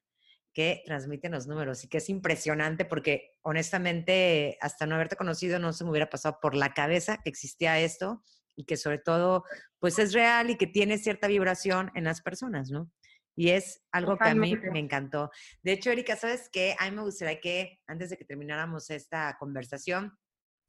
que 0.54 0.82
transmiten 0.86 1.32
los 1.32 1.46
números 1.46 1.84
y 1.84 1.88
que 1.88 1.98
es 1.98 2.10
impresionante 2.10 2.84
porque 2.84 3.38
honestamente 3.44 4.58
hasta 4.60 4.88
no 4.88 4.96
haberte 4.96 5.16
conocido 5.16 5.60
no 5.60 5.72
se 5.72 5.84
me 5.84 5.92
hubiera 5.92 6.10
pasado 6.10 6.40
por 6.42 6.56
la 6.56 6.74
cabeza 6.74 7.20
que 7.24 7.30
existía 7.30 7.80
esto 7.80 8.24
y 8.56 8.66
que 8.66 8.76
sobre 8.76 8.98
todo 8.98 9.44
pues 9.78 10.00
es 10.00 10.14
real 10.14 10.50
y 10.50 10.58
que 10.58 10.66
tiene 10.66 10.98
cierta 10.98 11.28
vibración 11.28 11.92
en 11.94 12.06
las 12.06 12.22
personas, 12.22 12.72
¿no? 12.72 12.92
Y 13.36 13.52
es 13.52 13.84
algo 13.92 14.18
que 14.18 14.30
a 14.30 14.34
mí 14.34 14.56
me 14.56 14.80
encantó. 14.80 15.30
De 15.62 15.74
hecho, 15.74 15.92
Erika, 15.92 16.16
¿sabes 16.16 16.50
qué? 16.52 16.76
A 16.80 16.90
mí 16.90 16.96
me 16.96 17.04
gustaría 17.04 17.40
que 17.40 17.80
antes 17.86 18.10
de 18.10 18.18
que 18.18 18.26
termináramos 18.26 18.90
esta 18.90 19.38
conversación, 19.40 20.18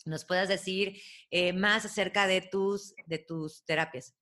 nos 0.06 0.24
puedas 0.24 0.48
decir 0.48 1.00
eh, 1.30 1.52
más 1.52 1.84
acerca 1.84 2.26
de 2.26 2.40
tus, 2.40 2.94
de 3.06 3.18
tus 3.18 3.64
terapias. 3.64 4.14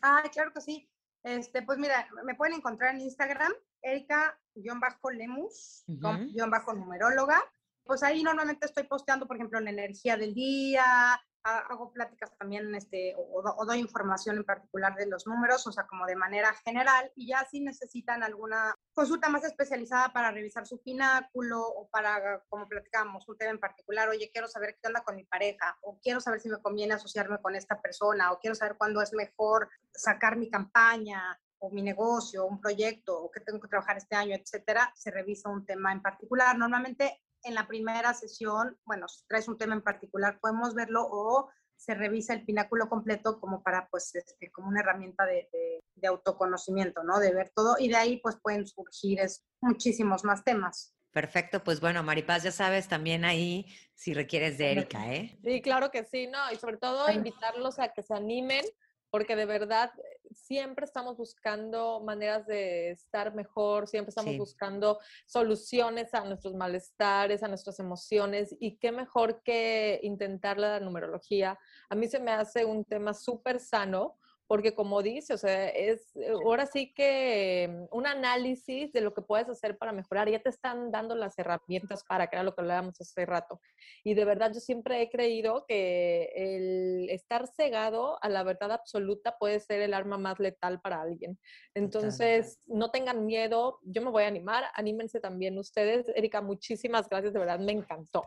Ay, 0.00 0.30
claro 0.30 0.52
que 0.52 0.60
sí. 0.60 0.88
Este, 1.22 1.62
pues 1.62 1.78
mira, 1.78 2.08
me 2.24 2.34
pueden 2.34 2.54
encontrar 2.54 2.94
en 2.94 3.02
Instagram, 3.02 3.52
Erika-Lemus, 3.82 5.84
guion 5.86 6.50
bajo 6.50 6.72
numeróloga. 6.72 7.40
Pues 7.84 8.02
ahí 8.02 8.22
normalmente 8.22 8.66
estoy 8.66 8.84
posteando, 8.84 9.26
por 9.26 9.36
ejemplo, 9.36 9.60
la 9.60 9.70
energía 9.70 10.16
del 10.16 10.34
día, 10.34 11.20
hago 11.44 11.92
pláticas 11.92 12.30
también, 12.38 12.74
este, 12.74 13.14
o, 13.16 13.42
o 13.42 13.64
doy 13.66 13.78
información 13.78 14.36
en 14.36 14.44
particular 14.44 14.94
de 14.94 15.06
los 15.06 15.26
números, 15.26 15.66
o 15.66 15.72
sea, 15.72 15.86
como 15.86 16.06
de 16.06 16.16
manera 16.16 16.52
general, 16.64 17.10
y 17.16 17.28
ya 17.28 17.46
si 17.50 17.60
necesitan 17.60 18.22
alguna 18.22 18.74
consulta 18.92 19.28
más 19.28 19.44
especializada 19.44 20.12
para 20.12 20.30
revisar 20.30 20.66
su 20.66 20.82
pináculo 20.82 21.60
o 21.60 21.88
para, 21.88 22.42
como 22.48 22.68
platicamos, 22.68 23.28
un 23.28 23.36
tema 23.38 23.52
en 23.52 23.60
particular, 23.60 24.08
oye, 24.08 24.30
quiero 24.32 24.48
saber 24.48 24.78
qué 24.80 24.88
onda 24.88 25.02
con 25.02 25.16
mi 25.16 25.24
pareja, 25.24 25.76
o 25.82 25.98
quiero 26.00 26.20
saber 26.20 26.40
si 26.40 26.48
me 26.48 26.60
conviene 26.60 26.94
asociarme 26.94 27.38
con 27.40 27.54
esta 27.54 27.80
persona, 27.80 28.32
o 28.32 28.38
quiero 28.38 28.54
saber 28.54 28.76
cuándo 28.76 29.02
es 29.02 29.12
mejor 29.12 29.68
sacar 29.92 30.36
mi 30.36 30.50
campaña 30.50 31.38
o 31.58 31.70
mi 31.70 31.82
negocio, 31.82 32.44
un 32.44 32.60
proyecto, 32.60 33.16
o 33.16 33.30
qué 33.30 33.40
tengo 33.40 33.60
que 33.60 33.68
trabajar 33.68 33.96
este 33.96 34.16
año, 34.16 34.34
etcétera, 34.34 34.92
se 34.96 35.12
revisa 35.12 35.48
un 35.48 35.64
tema 35.64 35.92
en 35.92 36.02
particular. 36.02 36.58
Normalmente 36.58 37.22
en 37.44 37.54
la 37.54 37.66
primera 37.66 38.14
sesión, 38.14 38.78
bueno, 38.84 39.08
si 39.08 39.26
traes 39.26 39.48
un 39.48 39.58
tema 39.58 39.74
en 39.74 39.82
particular, 39.82 40.38
podemos 40.40 40.74
verlo 40.74 41.06
o 41.10 41.50
se 41.76 41.94
revisa 41.94 42.32
el 42.34 42.44
pináculo 42.44 42.88
completo 42.88 43.40
como 43.40 43.62
para, 43.62 43.88
pues, 43.88 44.14
este, 44.14 44.50
como 44.52 44.68
una 44.68 44.80
herramienta 44.80 45.24
de, 45.26 45.48
de- 45.52 45.80
de 45.96 46.08
autoconocimiento, 46.08 47.02
¿no? 47.02 47.18
De 47.18 47.32
ver 47.34 47.50
todo 47.54 47.76
y 47.78 47.88
de 47.88 47.96
ahí, 47.96 48.20
pues, 48.20 48.36
pueden 48.40 48.66
surgir 48.66 49.20
es, 49.20 49.44
muchísimos 49.60 50.24
más 50.24 50.44
temas. 50.44 50.94
Perfecto, 51.10 51.62
pues 51.62 51.80
bueno, 51.80 52.02
Maripaz, 52.02 52.42
ya 52.44 52.52
sabes, 52.52 52.88
también 52.88 53.24
ahí 53.24 53.66
si 53.94 54.14
requieres 54.14 54.56
de 54.58 54.72
Erika, 54.72 55.12
¿eh? 55.12 55.38
Sí, 55.44 55.60
claro 55.60 55.90
que 55.90 56.04
sí, 56.04 56.26
no, 56.26 56.38
y 56.52 56.56
sobre 56.56 56.78
todo 56.78 57.10
invitarlos 57.10 57.78
a 57.78 57.92
que 57.92 58.02
se 58.02 58.14
animen, 58.14 58.64
porque 59.10 59.36
de 59.36 59.44
verdad 59.44 59.92
siempre 60.34 60.84
estamos 60.84 61.16
buscando 61.16 62.00
maneras 62.00 62.46
de 62.46 62.90
estar 62.90 63.34
mejor, 63.34 63.86
siempre 63.88 64.10
estamos 64.10 64.32
Sí. 64.32 64.38
buscando 64.38 64.98
soluciones 65.26 66.12
a 66.14 66.24
nuestros 66.24 66.54
malestares, 66.54 67.42
a 67.42 67.48
nuestras 67.48 67.78
emociones, 67.78 68.54
y 68.60 68.76
qué 68.78 68.92
mejor 68.92 69.42
que 69.42 70.00
intentar 70.02 70.58
la 70.58 70.80
numerología. 70.80 71.58
A 71.88 71.94
mí 71.94 72.06
se 72.08 72.20
me 72.20 72.32
hace 72.32 72.64
un 72.64 72.84
tema 72.84 73.14
súper 73.14 73.58
sano, 73.60 74.18
porque 74.46 74.74
como 74.74 75.02
dice, 75.02 75.34
o 75.34 75.38
sea, 75.38 75.68
es 75.68 76.14
eh, 76.16 76.30
ahora 76.30 76.66
sí 76.66 76.92
que 76.94 77.68
mm, 77.70 77.96
un 77.96 78.06
análisis 78.06 78.92
de 78.92 79.00
lo 79.00 79.14
que 79.14 79.22
puedes 79.22 79.48
hacer 79.48 79.78
para 79.78 79.92
mejorar, 79.92 80.28
ya 80.28 80.40
te 80.40 80.50
están 80.50 80.90
dando 80.90 81.14
las 81.14 81.38
herramientas 81.38 82.04
para, 82.04 82.24
era 82.24 82.42
lo 82.42 82.54
que 82.54 82.60
hablábamos 82.60 83.00
hace 83.00 83.24
rato. 83.26 83.60
Y 84.04 84.14
de 84.14 84.24
verdad 84.24 84.52
yo 84.52 84.60
siempre 84.60 85.02
he 85.02 85.10
creído 85.10 85.64
que 85.66 86.32
el 86.34 87.08
estar 87.10 87.46
cegado 87.46 88.18
a 88.22 88.28
la 88.28 88.42
verdad 88.42 88.72
absoluta 88.72 89.36
puede 89.38 89.60
ser 89.60 89.80
el 89.80 89.94
arma 89.94 90.18
más 90.18 90.38
letal 90.38 90.80
para 90.80 91.00
alguien. 91.00 91.38
Entonces, 91.74 92.58
no 92.66 92.90
tengan 92.90 93.26
miedo, 93.26 93.78
yo 93.82 94.02
me 94.02 94.10
voy 94.10 94.24
a 94.24 94.28
animar, 94.28 94.64
anímense 94.74 95.20
también 95.20 95.58
ustedes. 95.58 96.06
Erika, 96.14 96.40
muchísimas 96.40 97.08
gracias, 97.08 97.32
de 97.32 97.38
verdad 97.38 97.58
me 97.58 97.72
encantó. 97.72 98.26